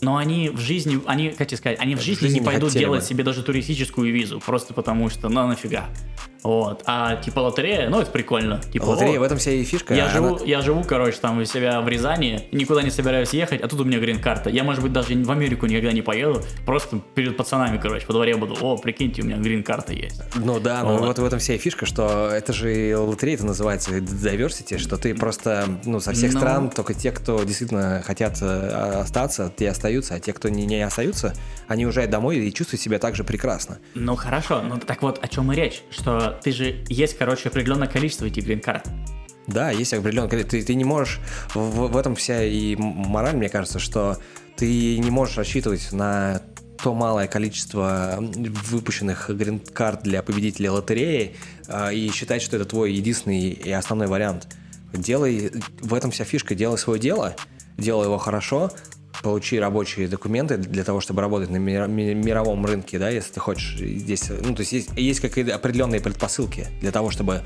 но 0.00 0.16
они 0.16 0.50
в 0.50 0.58
жизни, 0.58 1.00
они, 1.06 1.30
как 1.30 1.48
тебе 1.48 1.56
сказать, 1.58 1.78
они 1.80 1.94
в 1.94 2.00
жизни, 2.00 2.26
жизни 2.26 2.38
не 2.40 2.44
пойдут 2.44 2.72
делать 2.72 3.00
бы. 3.02 3.06
себе 3.06 3.24
даже 3.24 3.42
туристическую 3.42 4.12
визу, 4.12 4.40
просто 4.44 4.74
потому 4.74 5.08
что, 5.10 5.28
ну 5.28 5.46
нафига. 5.46 5.86
Вот. 6.42 6.82
А 6.86 7.16
типа 7.16 7.40
лотерея, 7.40 7.88
ну 7.88 8.00
это 8.00 8.10
прикольно. 8.12 8.60
Типа, 8.72 8.84
Лотерея, 8.84 9.16
о, 9.16 9.20
в 9.20 9.22
этом 9.24 9.36
вся 9.38 9.50
и 9.50 9.64
фишка. 9.64 9.94
Я 9.94 10.04
она- 10.04 10.12
живу, 10.12 10.44
я 10.44 10.60
живу, 10.60 10.84
короче, 10.84 11.18
там 11.20 11.38
у 11.38 11.44
себя 11.44 11.80
в 11.80 11.88
Рязани, 11.88 12.48
никуда 12.52 12.82
не 12.82 12.90
собираюсь 12.90 13.30
ехать, 13.30 13.60
а 13.62 13.68
тут 13.68 13.80
у 13.80 13.84
меня 13.84 13.98
грин-карта. 13.98 14.48
Я, 14.48 14.62
может 14.62 14.80
быть, 14.82 14.92
даже 14.92 15.14
в 15.14 15.30
Америку 15.30 15.66
никогда 15.66 15.90
не 15.90 16.02
поеду, 16.02 16.42
просто 16.64 17.00
перед 17.16 17.36
пацанами, 17.36 17.78
короче, 17.78 18.06
по 18.06 18.12
дворе 18.12 18.36
буду, 18.36 18.56
о, 18.60 18.76
прикиньте, 18.76 19.22
у 19.22 19.24
меня 19.24 19.38
грин-карта 19.38 19.92
есть. 19.92 20.22
Ну 20.36 20.60
да, 20.60 20.84
но 20.84 20.98
Вот. 20.98 21.06
вот 21.06 21.18
в 21.18 21.24
этом 21.24 21.40
вся 21.40 21.54
и 21.54 21.58
фишка, 21.58 21.84
что 21.84 22.28
это 22.32 22.52
же 22.52 22.96
лотерея 22.96 23.36
это 23.36 23.46
называется 23.46 23.98
diversity, 23.98 24.78
что 24.78 24.98
ты 24.98 25.14
просто, 25.16 25.66
ну, 25.84 25.98
со 25.98 26.12
всех 26.12 26.32
Ну. 26.34 26.38
стран, 26.38 26.70
только 26.70 26.94
те, 26.94 27.10
кто 27.10 27.42
действительно 27.42 28.02
хотят 28.06 28.38
э, 28.40 29.00
остаться, 29.00 29.52
те 29.56 29.70
остаются, 29.70 29.85
а 30.14 30.20
те, 30.20 30.32
кто 30.32 30.48
не, 30.48 30.66
не 30.66 30.82
остаются, 30.82 31.34
они 31.68 31.86
уезжают 31.86 32.10
домой 32.10 32.38
и 32.38 32.52
чувствуют 32.52 32.80
себя 32.80 32.98
также 32.98 33.24
прекрасно. 33.24 33.78
Ну 33.94 34.16
хорошо, 34.16 34.62
ну 34.62 34.78
так 34.78 35.02
вот, 35.02 35.18
о 35.22 35.28
чем 35.28 35.52
и 35.52 35.56
речь, 35.56 35.82
что 35.90 36.38
ты 36.42 36.52
же, 36.52 36.84
есть, 36.88 37.16
короче, 37.16 37.48
определенное 37.48 37.88
количество 37.88 38.26
этих 38.26 38.44
грин-карт. 38.44 38.86
Да, 39.46 39.70
есть 39.70 39.92
определенный 39.94 40.28
количество. 40.28 40.58
Ты, 40.58 40.64
ты 40.64 40.74
не 40.74 40.84
можешь, 40.84 41.20
в, 41.54 41.88
в 41.88 41.96
этом 41.96 42.16
вся 42.16 42.42
и 42.42 42.74
мораль, 42.76 43.36
мне 43.36 43.48
кажется, 43.48 43.78
что 43.78 44.18
ты 44.56 44.98
не 44.98 45.10
можешь 45.10 45.36
рассчитывать 45.36 45.92
на 45.92 46.42
то 46.82 46.94
малое 46.94 47.26
количество 47.26 48.16
выпущенных 48.20 49.30
грин-карт 49.30 50.02
для 50.02 50.22
победителей 50.22 50.68
лотереи 50.68 51.34
а, 51.68 51.92
и 51.92 52.10
считать, 52.10 52.42
что 52.42 52.56
это 52.56 52.64
твой 52.64 52.92
единственный 52.92 53.50
и 53.50 53.70
основной 53.70 54.08
вариант. 54.08 54.48
Делай, 54.92 55.52
в 55.80 55.94
этом 55.94 56.10
вся 56.10 56.24
фишка, 56.24 56.54
делай 56.54 56.78
свое 56.78 57.00
дело, 57.00 57.36
делай 57.76 58.04
его 58.04 58.18
хорошо, 58.18 58.70
получи 59.22 59.58
рабочие 59.58 60.08
документы 60.08 60.56
для 60.56 60.84
того, 60.84 61.00
чтобы 61.00 61.20
работать 61.20 61.50
на 61.50 61.56
мировом 61.56 62.64
рынке, 62.66 62.98
да, 62.98 63.08
если 63.10 63.32
ты 63.32 63.40
хочешь 63.40 63.78
здесь, 63.78 64.28
ну, 64.28 64.54
то 64.54 64.60
есть 64.60 64.72
есть, 64.72 64.90
есть 64.96 65.20
какие-то 65.20 65.54
определенные 65.54 66.00
предпосылки 66.00 66.66
для 66.80 66.92
того, 66.92 67.10
чтобы 67.10 67.42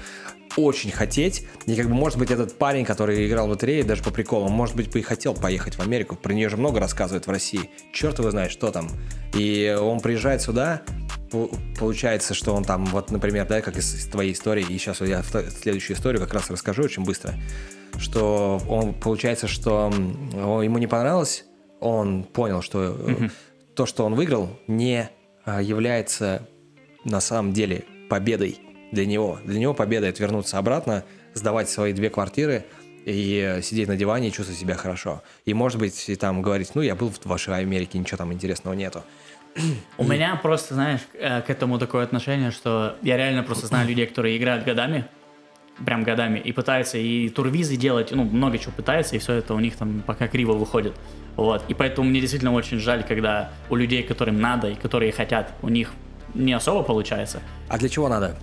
очень 0.56 0.90
хотеть, 0.90 1.46
и 1.66 1.76
как 1.76 1.86
бы, 1.86 1.94
может 1.94 2.18
быть, 2.18 2.30
этот 2.30 2.58
парень, 2.58 2.84
который 2.84 3.26
играл 3.26 3.46
в 3.46 3.50
лотерею, 3.50 3.84
даже 3.84 4.02
по 4.02 4.10
приколу, 4.10 4.48
может 4.48 4.74
быть, 4.74 4.90
бы 4.90 4.98
и 4.98 5.02
хотел 5.02 5.34
поехать 5.34 5.74
в 5.74 5.80
Америку, 5.80 6.16
про 6.16 6.32
нее 6.32 6.48
же 6.48 6.56
много 6.56 6.80
рассказывают 6.80 7.26
в 7.26 7.30
России, 7.30 7.70
черт 7.92 8.18
его 8.18 8.30
знает, 8.30 8.50
что 8.50 8.70
там, 8.70 8.88
и 9.32 9.76
он 9.80 10.00
приезжает 10.00 10.42
сюда, 10.42 10.82
по- 11.30 11.50
получается, 11.78 12.34
что 12.34 12.52
он 12.54 12.64
там, 12.64 12.86
вот, 12.86 13.10
например, 13.12 13.46
да, 13.46 13.60
как 13.60 13.76
из, 13.76 14.06
твоей 14.06 14.32
истории, 14.32 14.64
и 14.68 14.76
сейчас 14.76 15.00
я 15.02 15.22
следующую 15.22 15.96
историю 15.96 16.20
как 16.20 16.34
раз 16.34 16.50
расскажу 16.50 16.82
очень 16.82 17.04
быстро, 17.04 17.34
что 17.98 18.60
он, 18.68 18.94
получается, 18.94 19.46
что 19.46 19.92
ему 19.92 20.78
не 20.78 20.86
понравилось, 20.88 21.44
он 21.80 22.24
понял, 22.24 22.62
что 22.62 22.96
э, 22.98 23.28
то, 23.74 23.86
что 23.86 24.04
он 24.04 24.14
выиграл, 24.14 24.50
не 24.66 25.10
а, 25.44 25.62
является 25.62 26.46
на 27.04 27.20
самом 27.20 27.52
деле 27.52 27.84
победой 28.08 28.58
для 28.92 29.06
него. 29.06 29.38
Для 29.44 29.58
него 29.58 29.74
победа 29.74 30.06
это 30.06 30.22
вернуться 30.22 30.58
обратно, 30.58 31.04
сдавать 31.34 31.68
свои 31.68 31.92
две 31.92 32.10
квартиры 32.10 32.64
и 33.04 33.56
э, 33.56 33.62
сидеть 33.62 33.88
на 33.88 33.96
диване 33.96 34.28
и 34.28 34.32
чувствовать 34.32 34.60
себя 34.60 34.74
хорошо. 34.74 35.22
И 35.44 35.54
может 35.54 35.78
быть 35.78 36.08
и 36.08 36.16
там 36.16 36.42
говорить, 36.42 36.74
ну 36.74 36.82
я 36.82 36.94
был 36.94 37.10
в 37.10 37.24
вашей 37.24 37.56
Америке, 37.56 37.98
ничего 37.98 38.18
там 38.18 38.32
интересного 38.32 38.74
нету. 38.74 39.02
У 39.98 40.04
меня 40.04 40.36
просто, 40.36 40.74
знаешь, 40.74 41.00
э, 41.14 41.40
к 41.42 41.50
этому 41.50 41.78
такое 41.78 42.04
отношение, 42.04 42.50
что 42.50 42.96
я 43.02 43.16
реально 43.16 43.42
просто 43.42 43.66
знаю 43.66 43.88
людей, 43.88 44.06
которые 44.06 44.36
играют 44.36 44.64
годами, 44.64 45.06
прям 45.84 46.04
годами, 46.04 46.38
и 46.38 46.52
пытаются 46.52 46.98
и 46.98 47.28
турвизы 47.30 47.76
делать, 47.76 48.10
ну, 48.12 48.24
много 48.24 48.58
чего 48.58 48.72
пытаются, 48.72 49.16
и 49.16 49.18
все 49.18 49.34
это 49.34 49.54
у 49.54 49.60
них 49.60 49.76
там 49.76 50.02
пока 50.06 50.28
криво 50.28 50.52
выходит. 50.52 50.94
Вот. 51.40 51.64
И 51.68 51.74
поэтому 51.74 52.06
мне 52.06 52.20
действительно 52.20 52.52
очень 52.52 52.78
жаль, 52.78 53.02
когда 53.02 53.48
у 53.70 53.74
людей, 53.74 54.02
которым 54.02 54.42
надо 54.42 54.68
и 54.68 54.74
которые 54.74 55.10
хотят, 55.10 55.54
у 55.62 55.70
них 55.70 55.92
не 56.34 56.52
особо 56.52 56.82
получается. 56.82 57.40
А 57.66 57.78
для 57.78 57.88
чего 57.88 58.10
надо? 58.10 58.36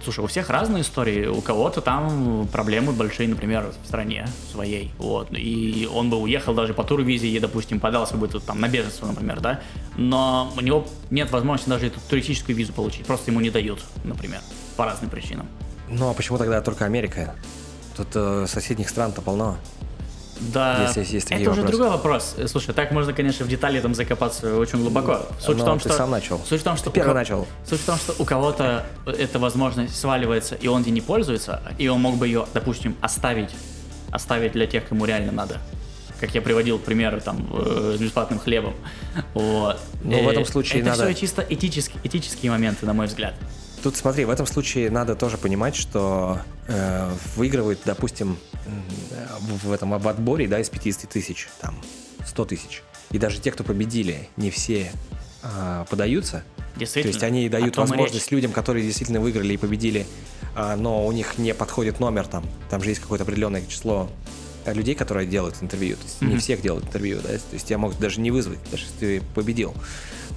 Слушай, 0.00 0.22
у 0.22 0.28
всех 0.28 0.48
разные 0.48 0.82
истории. 0.82 1.26
У 1.26 1.40
кого-то 1.40 1.80
там 1.80 2.46
проблемы 2.52 2.92
большие, 2.92 3.28
например, 3.28 3.72
в 3.82 3.86
стране 3.88 4.28
своей. 4.52 4.92
Вот. 4.96 5.26
И 5.32 5.88
он 5.92 6.08
бы 6.08 6.18
уехал 6.18 6.54
даже 6.54 6.72
по 6.72 6.84
турвизе 6.84 7.26
и, 7.26 7.40
допустим, 7.40 7.80
подался 7.80 8.16
бы 8.16 8.28
тут 8.28 8.44
там 8.44 8.60
на 8.60 8.68
беженство, 8.68 9.06
например, 9.06 9.40
да. 9.40 9.60
Но 9.96 10.52
у 10.56 10.60
него 10.60 10.86
нет 11.10 11.32
возможности 11.32 11.68
даже 11.68 11.88
эту 11.88 11.98
туристическую 12.08 12.54
визу 12.54 12.72
получить. 12.72 13.06
Просто 13.06 13.32
ему 13.32 13.40
не 13.40 13.50
дают, 13.50 13.80
например, 14.04 14.38
по 14.76 14.84
разным 14.84 15.10
причинам. 15.10 15.48
Ну 15.88 16.10
а 16.10 16.14
почему 16.14 16.38
тогда 16.38 16.60
только 16.60 16.84
Америка? 16.84 17.34
Тут 17.96 18.08
э, 18.14 18.46
соседних 18.46 18.88
стран-то 18.88 19.20
полно. 19.20 19.56
Да, 20.40 20.84
Если 20.94 21.14
есть 21.14 21.28
такие 21.28 21.42
это 21.42 21.50
уже 21.52 21.60
вопросы. 21.62 21.76
другой 21.78 21.96
вопрос. 21.96 22.34
Э, 22.36 22.48
Слушай, 22.48 22.74
так 22.74 22.90
можно, 22.90 23.12
конечно, 23.12 23.44
в 23.46 23.48
детали 23.48 23.80
там 23.80 23.94
закопаться 23.94 24.56
очень 24.56 24.80
глубоко. 24.80 25.20
Суть 25.40 25.56
в 25.56 25.58
но 25.60 25.64
том, 25.64 25.78
ты 25.78 25.88
что... 25.88 25.96
сам 25.98 26.10
начал. 26.10 26.40
Суть 26.44 26.60
в 26.60 26.64
том, 26.64 26.76
что... 26.76 26.90
Ты 26.90 26.96
первый 26.96 27.12
у 27.12 27.14
начал. 27.14 27.46
Суть 27.68 27.80
в 27.80 27.84
том, 27.86 27.96
что 27.96 28.14
у 28.18 28.24
кого-то 28.24 28.84
эта 29.06 29.38
возможность 29.38 29.96
сваливается, 29.98 30.54
и 30.56 30.66
он 30.66 30.82
ей 30.82 30.90
не 30.90 31.00
пользуется, 31.00 31.62
и 31.78 31.86
он 31.88 32.00
мог 32.00 32.16
бы 32.16 32.26
ее, 32.26 32.46
допустим, 32.52 32.96
оставить, 33.00 33.50
оставить 34.10 34.52
для 34.52 34.66
тех, 34.66 34.88
кому 34.88 35.04
реально 35.04 35.32
надо. 35.32 35.58
Как 36.20 36.34
я 36.34 36.42
приводил 36.42 36.78
примеры 36.78 37.20
там 37.20 37.46
э, 37.52 37.94
с 37.96 38.00
бесплатным 38.00 38.38
хлебом. 38.38 38.74
Вот. 39.34 39.78
Ну, 40.02 40.22
в 40.24 40.28
Э, 40.28 40.32
этом 40.32 40.44
случае 40.46 40.80
это 40.80 40.90
надо- 40.90 41.04
все 41.04 41.14
чисто 41.14 41.44
этические, 41.48 42.00
этические 42.02 42.50
моменты, 42.50 42.86
на 42.86 42.92
мой 42.92 43.06
взгляд. 43.06 43.34
Тут 43.84 43.96
смотри, 43.96 44.24
в 44.24 44.30
этом 44.30 44.46
случае 44.46 44.90
надо 44.90 45.14
тоже 45.14 45.36
понимать, 45.36 45.76
что 45.76 46.38
э, 46.68 47.10
выигрывают, 47.36 47.80
допустим, 47.84 48.38
в 49.62 49.70
этом 49.70 49.98
в 49.98 50.08
отборе, 50.08 50.48
да, 50.48 50.58
из 50.58 50.70
50 50.70 51.10
тысяч, 51.10 51.48
там, 51.60 51.76
100 52.26 52.44
тысяч. 52.46 52.82
и 53.10 53.18
даже 53.18 53.42
те, 53.42 53.50
кто 53.52 53.62
победили, 53.62 54.30
не 54.38 54.50
все 54.50 54.90
а, 55.42 55.84
подаются. 55.90 56.44
То 56.72 56.80
Действительно. 56.80 57.12
есть 57.12 57.22
они 57.24 57.50
дают 57.50 57.76
возможность 57.76 58.32
людям, 58.32 58.52
которые 58.52 58.86
действительно 58.86 59.20
выиграли 59.20 59.52
и 59.52 59.56
победили, 59.58 60.06
а, 60.56 60.76
но 60.76 61.06
у 61.06 61.12
них 61.12 61.36
не 61.36 61.52
подходит 61.52 62.00
номер 62.00 62.26
там. 62.26 62.42
Там 62.70 62.82
же 62.82 62.88
есть 62.88 63.02
какое-то 63.02 63.24
определенное 63.24 63.66
число 63.66 64.08
э, 64.64 64.72
людей, 64.72 64.94
которые 64.94 65.26
делают 65.28 65.56
интервью. 65.60 65.96
То 65.96 66.04
есть 66.04 66.22
не 66.22 66.28
Мгм. 66.28 66.38
всех 66.40 66.62
делают 66.62 66.86
интервью, 66.86 67.18
да. 67.22 67.28
То 67.28 67.38
есть 67.52 67.66
тебя 67.66 67.76
могут 67.76 67.98
даже 67.98 68.22
не 68.22 68.30
вызвать, 68.30 68.60
даже 68.70 68.84
если 68.84 69.18
ты 69.18 69.26
победил. 69.34 69.74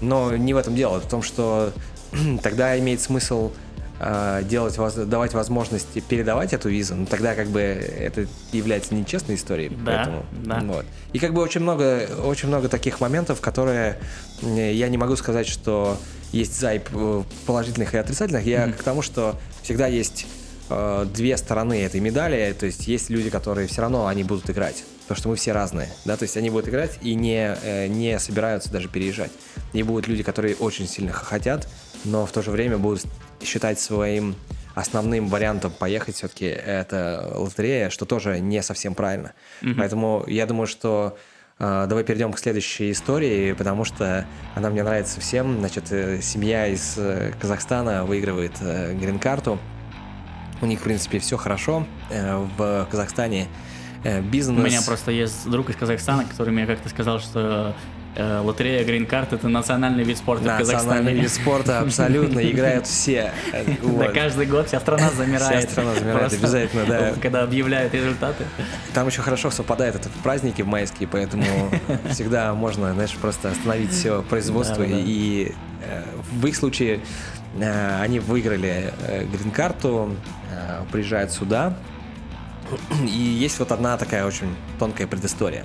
Но 0.02 0.36
не 0.36 0.54
в 0.54 0.58
этом 0.58 0.76
дело. 0.76 1.00
В 1.00 1.08
том, 1.08 1.24
что 1.24 1.72
тогда 2.44 2.78
имеет 2.80 3.02
смысл 3.02 3.52
а, 4.00 4.44
делать, 4.44 4.76
давать 5.10 5.34
возможность 5.34 5.88
передавать 6.08 6.54
эту 6.54 6.70
визу, 6.70 6.96
но 6.96 7.06
тогда 7.06 7.34
как 7.34 7.48
бы 7.48 7.60
это 7.62 8.28
является 8.52 8.94
нечестной 8.94 9.36
историей. 9.36 9.70
Да, 9.70 9.76
поэтому, 9.86 10.26
да. 10.44 10.60
вот. 10.74 10.86
И 11.14 11.20
как 11.20 11.34
бы 11.34 11.42
очень 11.42 11.62
много, 11.62 12.08
очень 12.24 12.48
много 12.48 12.70
таких 12.70 13.00
моментов, 13.00 13.42
которые 13.42 13.98
э, 14.44 14.74
я 14.74 14.88
не 14.90 14.98
могу 14.98 15.16
сказать, 15.16 15.48
что 15.48 15.98
есть 16.32 16.60
за 16.60 16.76
и 16.76 16.80
п- 16.80 17.24
положительных 17.48 17.94
и 17.96 17.98
отрицательных. 17.98 18.46
Я 18.46 18.68
Мгм. 18.68 18.74
к 18.74 18.84
тому, 18.84 19.02
что 19.02 19.36
всегда 19.64 19.88
есть 19.88 20.28
э, 20.70 21.08
две 21.14 21.36
стороны 21.38 21.82
этой 21.82 22.00
медали. 22.00 22.54
То 22.60 22.66
есть 22.68 22.88
есть 22.88 23.10
люди, 23.10 23.30
которые 23.30 23.68
все 23.68 23.82
равно 23.82 24.06
они 24.06 24.24
будут 24.24 24.50
играть. 24.50 24.84
Потому 25.08 25.20
что 25.20 25.30
мы 25.30 25.36
все 25.38 25.54
разные, 25.54 25.88
да, 26.04 26.18
то 26.18 26.24
есть 26.24 26.36
они 26.36 26.50
будут 26.50 26.68
играть 26.68 27.00
и 27.02 27.16
не, 27.16 27.56
э, 27.64 27.88
не 27.88 28.20
собираются 28.20 28.70
даже 28.70 28.90
переезжать. 28.90 29.32
И 29.72 29.82
будут 29.82 30.08
люди, 30.10 30.22
которые 30.22 30.56
очень 30.58 30.86
сильно 30.86 31.14
хотят, 31.14 31.70
но 32.08 32.26
в 32.26 32.32
то 32.32 32.42
же 32.42 32.52
время 32.52 32.78
будут 32.78 33.06
считать 33.42 33.80
своим 33.80 34.36
основным 34.76 35.28
вариантом 35.28 35.72
поехать 35.72 36.16
все-таки 36.16 36.46
это 36.46 37.32
лотерея, 37.36 37.90
что 37.90 38.06
тоже 38.06 38.40
не 38.40 38.62
совсем 38.62 38.94
правильно. 38.94 39.34
Мгм. 39.62 39.76
Поэтому 39.78 40.24
я 40.28 40.46
думаю, 40.46 40.68
что 40.68 41.18
э, 41.58 41.86
давай 41.90 42.04
перейдем 42.04 42.32
к 42.32 42.40
следующей 42.40 42.92
истории, 42.92 43.54
потому 43.54 43.86
что 43.86 44.26
она 44.54 44.70
мне 44.70 44.84
нравится 44.84 45.20
всем. 45.20 45.58
Значит, 45.60 45.92
э, 45.92 46.22
семья 46.22 46.68
из 46.68 46.96
э, 46.98 47.34
Казахстана 47.40 48.06
выигрывает 48.06 48.54
э, 48.62 48.94
грин-карту. 48.94 49.58
У 50.62 50.66
них, 50.68 50.80
в 50.80 50.84
принципе, 50.84 51.18
все 51.20 51.38
хорошо. 51.38 51.88
Э, 52.12 52.46
в 52.58 52.88
Казахстане 52.92 53.48
э, 54.04 54.22
бизнес... 54.22 54.60
У 54.60 54.64
меня 54.64 54.82
просто 54.86 55.10
есть 55.10 55.50
друг 55.50 55.72
из 55.72 55.76
Казахстана, 55.76 56.24
который 56.24 56.54
мне 56.54 56.68
как-то 56.68 56.90
сказал, 56.90 57.20
что 57.20 57.76
э, 57.76 57.97
лотерея 58.18 58.84
Green 58.84 59.08
Card 59.08 59.36
это 59.36 59.48
национальный 59.48 60.04
вид 60.04 60.18
спорта 60.18 60.44
в 60.44 60.46
Национальный 60.48 60.74
Казахстане. 60.74 61.14
вид 61.14 61.32
спорта 61.32 61.80
абсолютно 61.80 62.40
играют 62.52 62.88
все. 62.88 63.32
Э, 63.54 63.64
Да, 63.98 64.08
каждый 64.10 64.46
год 64.48 64.68
вся 64.68 64.80
страна 64.80 65.10
замирает. 65.12 65.60
Вся 65.66 65.70
страна 65.70 65.94
замирает, 65.96 66.34
обязательно, 66.34 66.86
да. 66.86 67.14
Когда 67.22 67.44
объявляют 67.44 67.94
результаты. 67.94 68.46
Там 68.94 69.08
еще 69.08 69.22
хорошо 69.22 69.52
совпадает 69.52 69.96
это 69.96 70.10
в 70.10 70.24
праздники 70.24 70.62
в 70.62 70.68
майские, 70.68 71.08
поэтому 71.08 71.46
всегда 72.10 72.54
можно, 72.54 72.94
знаешь, 72.94 73.14
просто 73.16 73.52
остановить 73.52 73.92
все 73.92 74.24
производство. 74.24 74.84
И 74.84 75.54
э, 75.84 76.04
в 76.32 76.46
их 76.48 76.56
случае 76.56 77.02
э, 77.60 78.02
они 78.02 78.20
выиграли 78.20 78.94
э, 79.08 79.26
грин-карту, 79.26 80.16
э, 80.52 80.82
приезжают 80.92 81.32
сюда. 81.32 81.76
И 83.04 83.08
есть 83.18 83.60
вот 83.60 83.72
одна 83.72 83.98
такая 83.98 84.26
очень 84.26 84.54
тонкая 84.80 85.08
предыстория. 85.08 85.64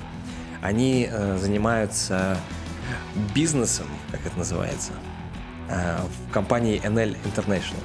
Они 0.62 1.08
э, 1.10 1.38
занимаются 1.38 2.38
бизнесом, 3.34 3.86
как 4.10 4.24
это 4.24 4.38
называется, 4.38 4.92
э, 5.68 5.98
в 5.98 6.32
компании 6.32 6.80
NL 6.82 7.16
International. 7.24 7.80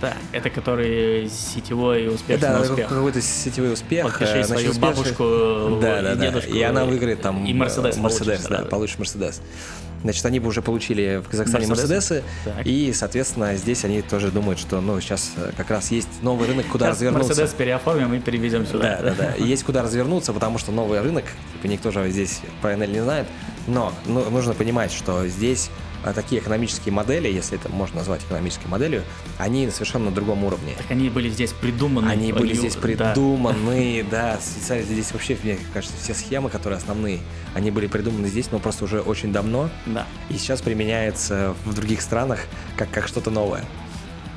Да, 0.00 0.14
это 0.32 0.50
который 0.50 1.28
сетевой 1.28 2.08
успешный 2.12 2.48
Да, 2.48 2.60
успех. 2.60 2.88
какой-то 2.88 3.20
сетевой 3.22 3.72
успех. 3.72 4.04
Подпиши 4.04 4.38
э, 4.38 4.44
свою 4.44 4.72
значит, 4.72 4.80
бабушку 4.80 5.78
да, 5.80 6.00
и 6.00 6.02
да, 6.02 6.14
да. 6.14 6.16
дедушку. 6.16 6.50
И 6.50 6.60
она 6.62 6.84
выиграет 6.84 7.20
там 7.22 7.44
И 7.44 7.54
Мерседес 7.54 7.96
Мерседес, 7.98 8.42
да, 8.42 8.48
сразу. 8.48 8.66
получишь 8.66 8.98
Мерседес. 8.98 9.40
Значит, 10.02 10.24
они 10.26 10.40
бы 10.40 10.48
уже 10.48 10.62
получили 10.62 11.22
в 11.24 11.28
Казахстане 11.28 11.66
Мерседесы? 11.66 12.22
И, 12.64 12.92
соответственно, 12.92 13.56
здесь 13.56 13.84
они 13.84 14.02
тоже 14.02 14.30
думают, 14.30 14.58
что, 14.58 14.80
ну, 14.80 15.00
сейчас 15.00 15.32
э, 15.36 15.52
как 15.56 15.70
раз 15.70 15.90
есть 15.90 16.22
новый 16.22 16.48
рынок, 16.48 16.66
куда 16.66 16.86
Сейчас 16.86 16.96
развернуться. 16.96 17.28
Мерседес 17.28 17.50
переоформим 17.52 18.14
и 18.14 18.20
перевезем 18.20 18.66
сюда. 18.66 18.98
Да, 19.00 19.10
да, 19.10 19.14
да. 19.14 19.34
Есть 19.44 19.64
куда 19.64 19.82
развернуться, 19.82 20.32
потому 20.32 20.58
что 20.58 20.72
новый 20.72 21.00
рынок, 21.00 21.24
типа 21.52 21.66
никто 21.70 21.90
же 21.90 22.08
здесь 22.10 22.40
NL 22.62 22.90
не 22.90 23.00
знает, 23.00 23.26
но 23.66 23.92
ну, 24.06 24.28
нужно 24.30 24.54
понимать, 24.54 24.92
что 24.92 25.26
здесь 25.28 25.70
такие 26.12 26.40
экономические 26.40 26.92
модели, 26.92 27.28
если 27.28 27.58
это 27.58 27.68
можно 27.68 27.98
назвать 27.98 28.22
экономической 28.24 28.66
моделью, 28.66 29.04
они 29.38 29.70
совершенно 29.70 30.06
на 30.06 30.10
другом 30.10 30.44
уровне. 30.44 30.74
Так 30.76 30.90
они 30.90 31.08
были 31.08 31.28
здесь 31.30 31.52
придуманы. 31.52 32.08
Они 32.10 32.32
были 32.32 32.54
здесь 32.54 32.74
придуманы, 32.76 34.04
да, 34.10 34.38
специально 34.40 34.84
здесь 34.84 35.12
вообще, 35.12 35.36
мне 35.42 35.58
кажется, 35.72 35.96
все 36.02 36.14
схемы, 36.14 36.50
которые 36.50 36.78
основные, 36.78 37.20
они 37.54 37.70
были 37.70 37.86
придуманы 37.86 38.28
здесь, 38.28 38.50
но 38.50 38.58
просто 38.58 38.84
уже 38.84 39.00
очень 39.00 39.32
давно, 39.32 39.70
Да. 39.86 40.06
и 40.28 40.34
сейчас 40.34 40.60
применяется 40.62 41.54
в 41.64 41.74
других 41.74 42.02
странах 42.02 42.40
как, 42.76 42.90
как 42.90 43.06
что-то 43.08 43.30
новое. 43.30 43.64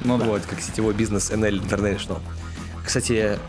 Ну. 0.03 0.17
Вот, 0.17 0.43
как 0.45 0.61
сетевой 0.61 0.93
бизнес 0.93 1.31
NL 1.31 1.65
International. 1.67 2.19
Кстати, 2.85 3.39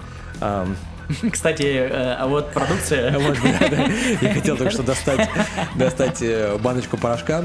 ам, 0.41 0.77
Кстати, 1.33 1.63
э, 1.63 2.15
а 2.15 2.27
вот 2.27 2.53
продукция... 2.53 3.19
вот, 3.19 3.37
да, 3.43 3.69
да, 3.69 3.87
я 4.21 4.35
хотел 4.35 4.57
только 4.57 4.73
что 4.73 4.83
достать, 4.85 5.29
достать 5.77 6.23
э, 6.23 6.57
баночку 6.59 6.97
порошка. 6.97 7.45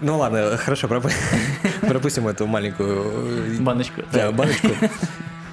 Ну 0.00 0.16
ладно, 0.16 0.56
хорошо, 0.56 0.86
пропу- 0.86 1.10
пропустим 1.80 2.28
эту 2.28 2.46
маленькую 2.46 3.56
э, 3.56 3.60
Баночку. 3.60 4.02
Да, 4.12 4.30
баночку. 4.30 4.68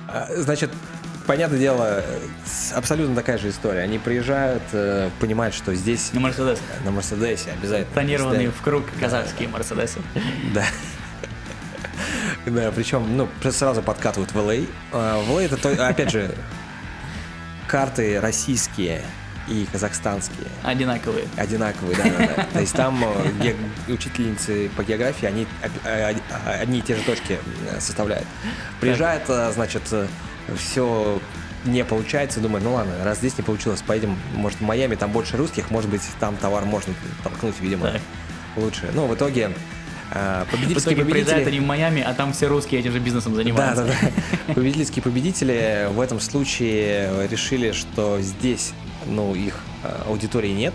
А, 0.08 0.28
Значит, 0.36 0.70
понятное 1.26 1.58
дело, 1.58 2.04
абсолютно 2.76 3.16
такая 3.16 3.40
же 3.40 3.50
история. 3.50 3.80
Они 3.82 3.98
приезжают, 3.98 4.62
понимают, 5.20 5.56
что 5.56 5.74
здесь 5.74 6.12
На 6.14 6.20
Мерседес. 6.20 6.60
на 6.84 6.92
Мерседесе 6.92 7.52
обязательно. 7.60 7.96
Тонированные 7.96 8.52
в 8.52 8.62
круг 8.62 8.84
казахские 9.00 9.48
Мерседесы. 9.50 10.00
Да. 10.54 10.64
Да, 12.46 12.72
причем, 12.72 13.18
ну, 13.18 13.28
сразу 13.52 13.82
подкатывают 13.82 14.32
в 14.32 14.38
LA. 14.38 14.68
А, 14.92 15.22
В 15.24 15.30
LA 15.32 15.46
это, 15.46 15.58
то- 15.58 15.88
опять 15.88 16.12
же, 16.12 16.34
карты 17.68 18.20
российские 18.20 19.02
и 19.48 19.68
казахстанские. 19.72 20.48
Одинаковые. 20.64 21.26
Одинаковые, 21.38 21.96
да, 21.98 22.04
да, 22.04 22.34
да. 22.36 22.48
То 22.54 22.60
есть 22.62 22.74
там 22.74 23.04
э, 23.04 23.32
ге- 23.42 23.56
учительницы 23.94 24.70
по 24.76 24.84
географии, 24.84 25.26
они 25.28 25.48
э, 25.84 26.14
одни 26.62 26.80
и 26.80 26.82
те 26.82 26.96
же 26.96 27.02
точки 27.04 27.34
э, 27.72 27.80
составляют. 27.80 28.28
Приезжает, 28.80 29.24
значит, 29.54 29.84
все 30.58 31.20
не 31.64 31.84
получается, 31.84 32.40
думаю, 32.40 32.64
ну 32.64 32.74
ладно, 32.74 32.94
раз 33.04 33.18
здесь 33.20 33.38
не 33.38 33.44
получилось, 33.44 33.82
поедем, 33.82 34.18
может, 34.36 34.60
в 34.60 34.64
Майами, 34.64 34.94
там 34.96 35.12
больше 35.12 35.36
русских, 35.38 35.72
может 35.72 35.90
быть, 35.90 36.02
там 36.20 36.36
товар 36.38 36.64
можно 36.66 36.94
толкнуть, 37.24 37.56
видимо, 37.60 37.92
Так. 37.92 38.02
лучше. 38.56 38.90
Ну, 38.94 39.08
в 39.08 39.16
итоге 39.16 39.52
победительские 40.52 40.96
приезжают 40.98 41.28
победители... 41.46 41.50
они 41.50 41.60
в 41.60 41.68
Майами, 41.68 42.02
а 42.02 42.14
там 42.14 42.34
все 42.34 42.48
русские 42.48 42.82
этим 42.82 42.92
же 42.92 43.00
бизнесом 43.00 43.34
Да, 43.34 43.38
занимаются. 43.38 43.86
да, 43.86 43.94
да. 44.48 44.54
Победительские 44.54 45.04
победители 45.04 45.88
в 45.92 46.00
этом 46.00 46.20
случае 46.20 47.28
решили, 47.30 47.72
что 47.72 48.20
здесь, 48.22 48.74
ну, 49.08 49.34
их 49.36 49.60
э, 49.84 50.04
аудитории 50.08 50.52
нет, 50.52 50.74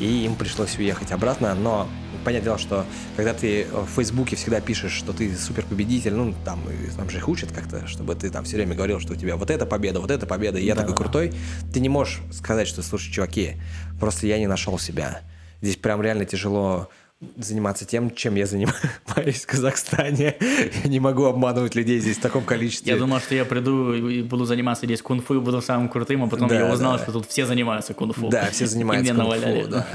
и 0.00 0.24
им 0.24 0.34
пришлось 0.34 0.76
уехать 0.78 1.12
обратно. 1.12 1.54
Но 1.54 1.88
понятное 2.24 2.44
дело, 2.44 2.58
что 2.58 2.84
когда 3.16 3.32
ты 3.34 3.66
в 3.72 3.86
Фейсбуке 3.96 4.34
всегда 4.36 4.60
пишешь, 4.60 4.92
что 4.92 5.12
ты 5.12 5.34
супер 5.36 5.64
победитель, 5.64 6.14
ну, 6.14 6.34
там, 6.44 6.60
там 6.96 7.10
же 7.10 7.18
их 7.18 7.28
учат 7.28 7.52
как-то, 7.52 7.86
чтобы 7.86 8.14
ты 8.14 8.30
там 8.30 8.44
все 8.44 8.56
время 8.56 8.74
говорил, 8.74 8.98
что 9.00 9.12
у 9.12 9.16
тебя 9.16 9.36
вот 9.36 9.50
эта 9.50 9.66
победа, 9.66 10.00
вот 10.00 10.10
эта 10.10 10.26
победа, 10.26 10.58
и 10.58 10.64
я 10.64 10.74
такой 10.74 10.92
Да-да-да. 10.94 11.02
крутой, 11.04 11.32
ты 11.72 11.80
не 11.80 11.88
можешь 11.88 12.20
сказать, 12.32 12.66
что, 12.66 12.82
слушай, 12.82 13.12
чуваки, 13.12 13.52
просто 14.00 14.26
я 14.26 14.38
не 14.38 14.46
нашел 14.46 14.78
себя. 14.78 15.20
Здесь 15.62 15.76
прям 15.76 16.02
реально 16.02 16.24
тяжело 16.24 16.88
заниматься 17.36 17.84
тем, 17.84 18.14
чем 18.14 18.34
я 18.34 18.46
занимаюсь 18.46 19.42
в 19.42 19.46
Казахстане. 19.46 20.36
Я 20.84 20.88
не 20.90 21.00
могу 21.00 21.24
обманывать 21.24 21.74
людей 21.74 21.98
здесь 22.00 22.18
в 22.18 22.20
таком 22.20 22.44
количестве. 22.44 22.92
Я 22.92 22.98
думал, 22.98 23.20
что 23.20 23.34
я 23.34 23.44
приду 23.44 23.92
и 23.94 24.22
буду 24.22 24.44
заниматься 24.44 24.86
здесь 24.86 25.02
кунг-фу 25.02 25.34
и 25.34 25.38
буду 25.40 25.60
самым 25.62 25.88
крутым, 25.88 26.24
а 26.24 26.28
потом 26.28 26.48
Да, 26.48 26.66
я 26.66 26.72
узнал, 26.72 26.96
да. 26.96 27.02
что 27.02 27.12
тут 27.12 27.26
все 27.26 27.46
занимаются 27.46 27.94
кунг-фу. 27.94 28.28
Да, 28.28 28.50
все 28.50 28.66
занимаются 28.68 29.14
кунг-фу, 29.14 29.68
да. 29.68 29.86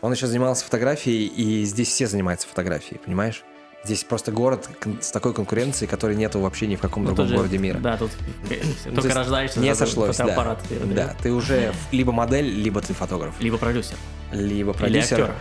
Он 0.00 0.12
еще 0.12 0.26
занимался 0.26 0.64
фотографией, 0.64 1.26
и 1.26 1.64
здесь 1.64 1.88
все 1.88 2.06
занимаются 2.06 2.46
фотографией, 2.48 2.98
понимаешь? 3.04 3.42
Здесь 3.84 4.02
просто 4.02 4.32
город 4.32 4.68
с 5.02 5.10
такой 5.10 5.34
конкуренцией, 5.34 5.90
которой 5.90 6.16
нету 6.16 6.40
вообще 6.40 6.66
ни 6.66 6.74
в 6.76 6.80
каком 6.80 7.02
Ну, 7.04 7.08
другом 7.10 7.28
же- 7.28 7.36
городе 7.36 7.58
мира. 7.58 7.78
Да, 7.80 7.98
тут 7.98 8.10
э, 8.48 8.54
Ну, 8.86 8.94
то 8.94 9.02
только 9.02 9.14
рождаешься, 9.14 9.60
Не 9.60 9.74
сошлось, 9.74 10.16
да. 10.16 10.24
фотоаппарат. 10.24 10.58
Да, 10.70 10.86
выдают. 10.86 11.18
ты 11.22 11.30
уже 11.32 11.74
либо 11.92 12.10
модель, 12.10 12.46
либо 12.46 12.80
ты 12.80 12.94
фотограф, 12.94 13.34
Либо 13.40 13.58
продюсер. 13.58 13.96
либо 14.32 14.70
Или 14.70 14.78
продюсер. 14.78 15.20
актер. 15.20 15.34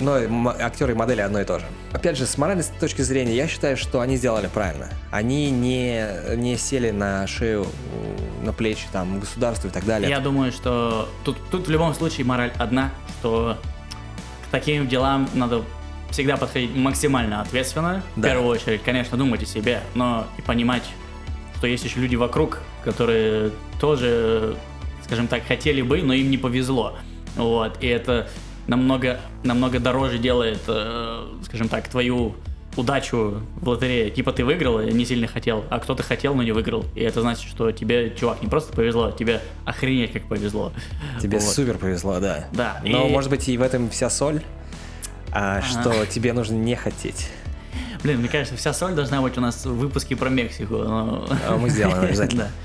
Но 0.00 0.18
м- 0.18 0.48
актер 0.48 0.90
и 0.90 0.94
модели 0.94 1.20
одно 1.20 1.40
и 1.40 1.44
то 1.44 1.58
же. 1.60 1.66
Опять 1.92 2.16
же, 2.18 2.26
с 2.26 2.36
моральной 2.36 2.64
точки 2.80 3.02
зрения, 3.02 3.34
я 3.34 3.46
считаю, 3.46 3.76
что 3.76 4.00
они 4.00 4.16
сделали 4.16 4.48
правильно. 4.52 4.88
Они 5.10 5.50
не, 5.50 6.04
не 6.36 6.56
сели 6.56 6.90
на 6.90 7.26
шею, 7.26 7.66
на 8.42 8.52
плечи 8.52 8.86
там 8.92 9.20
государства 9.20 9.68
и 9.68 9.70
так 9.70 9.84
далее. 9.86 10.10
Я 10.10 10.20
думаю, 10.20 10.50
что 10.52 11.08
тут, 11.24 11.36
тут 11.50 11.68
в 11.68 11.70
любом 11.70 11.94
случае 11.94 12.26
мораль 12.26 12.52
одна, 12.58 12.90
что 13.20 13.56
к 14.48 14.50
таким 14.50 14.88
делам 14.88 15.28
надо 15.34 15.62
всегда 16.10 16.36
подходить 16.36 16.74
максимально 16.74 17.40
ответственно. 17.40 18.02
В 18.16 18.20
Да. 18.20 18.28
первую 18.30 18.48
очередь, 18.48 18.82
конечно, 18.82 19.16
думать 19.16 19.42
о 19.42 19.46
себе, 19.46 19.80
но 19.94 20.26
и 20.38 20.42
понимать, 20.42 20.84
что 21.56 21.66
есть 21.68 21.84
еще 21.84 22.00
люди 22.00 22.16
вокруг, 22.16 22.60
которые 22.84 23.52
тоже, 23.80 24.56
скажем 25.04 25.28
так, 25.28 25.46
хотели 25.46 25.82
бы, 25.82 26.02
но 26.02 26.12
им 26.12 26.30
не 26.30 26.38
повезло. 26.38 26.96
Вот, 27.36 27.78
и 27.82 27.86
это 27.88 28.28
намного, 28.66 29.20
намного 29.42 29.78
дороже 29.80 30.18
делает, 30.18 30.60
э, 30.68 31.26
скажем 31.44 31.68
так, 31.68 31.88
твою 31.88 32.34
удачу 32.76 33.40
в 33.56 33.68
лотерее. 33.68 34.10
Типа 34.10 34.32
ты 34.32 34.44
выиграл 34.44 34.80
и 34.80 34.92
не 34.92 35.04
сильно 35.04 35.26
хотел, 35.28 35.64
а 35.70 35.78
кто-то 35.78 36.02
хотел, 36.02 36.34
но 36.34 36.42
не 36.42 36.50
выиграл. 36.52 36.84
И 36.96 37.00
это 37.00 37.20
значит, 37.20 37.48
что 37.48 37.70
тебе, 37.70 38.10
чувак, 38.18 38.42
не 38.42 38.48
просто 38.48 38.72
повезло, 38.72 39.12
тебе 39.12 39.40
охренеть 39.64 40.12
как 40.12 40.24
повезло. 40.28 40.72
Тебе 41.20 41.38
Вот. 41.38 41.46
супер 41.46 41.78
повезло, 41.78 42.18
да. 42.18 42.46
Да, 42.52 42.80
Но, 42.84 43.06
и- 43.06 43.10
может 43.12 43.30
быть, 43.30 43.48
и 43.48 43.56
в 43.56 43.62
этом 43.62 43.90
вся 43.90 44.10
соль, 44.10 44.42
а, 45.30 45.62
что 45.62 46.04
тебе 46.06 46.32
нужно 46.32 46.54
не 46.54 46.74
хотеть. 46.74 47.30
Блин, 48.02 48.18
мне 48.18 48.28
кажется, 48.28 48.56
вся 48.56 48.72
соль 48.74 48.92
должна 48.94 49.22
быть 49.22 49.38
у 49.38 49.40
нас 49.40 49.64
в 49.64 49.72
выпуске 49.76 50.16
про 50.16 50.28
Мексику. 50.28 50.76
но- 50.78 51.26
А 51.48 51.56
мы 51.56 51.70
сделаем 51.70 52.02
обязательно. 52.04 52.50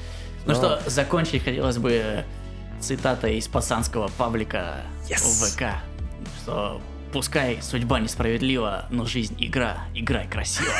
Да. 0.45 0.53
Ну 0.53 0.55
что, 0.55 0.81
закончить 0.87 1.43
хотелось 1.43 1.77
бы 1.77 2.23
цитатой 2.79 3.37
из 3.37 3.47
пацанского 3.47 4.09
паблика 4.17 4.81
Yes. 5.07 5.55
ВК, 5.55 5.81
что 6.41 6.81
пускай 7.11 7.61
судьба 7.61 7.99
несправедлива, 7.99 8.85
но 8.89 9.05
жизнь 9.05 9.35
игра, 9.39 9.79
играй 9.95 10.27
красиво. 10.27 10.71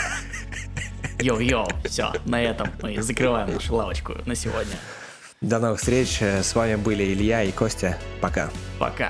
Йоу-йоу, 1.19 1.67
все, 1.87 2.13
на 2.25 2.41
этом 2.41 2.69
мы 2.81 3.01
закрываем 3.01 3.53
нашу 3.53 3.75
лавочку 3.75 4.13
на 4.25 4.35
сегодня. 4.35 4.75
До 5.41 5.59
новых 5.59 5.79
встреч. 5.79 6.21
С 6.21 6.53
вами 6.53 6.75
были 6.75 7.03
Илья 7.13 7.43
и 7.43 7.51
Костя. 7.51 7.97
Пока. 8.21 8.49
Пока. 8.77 9.09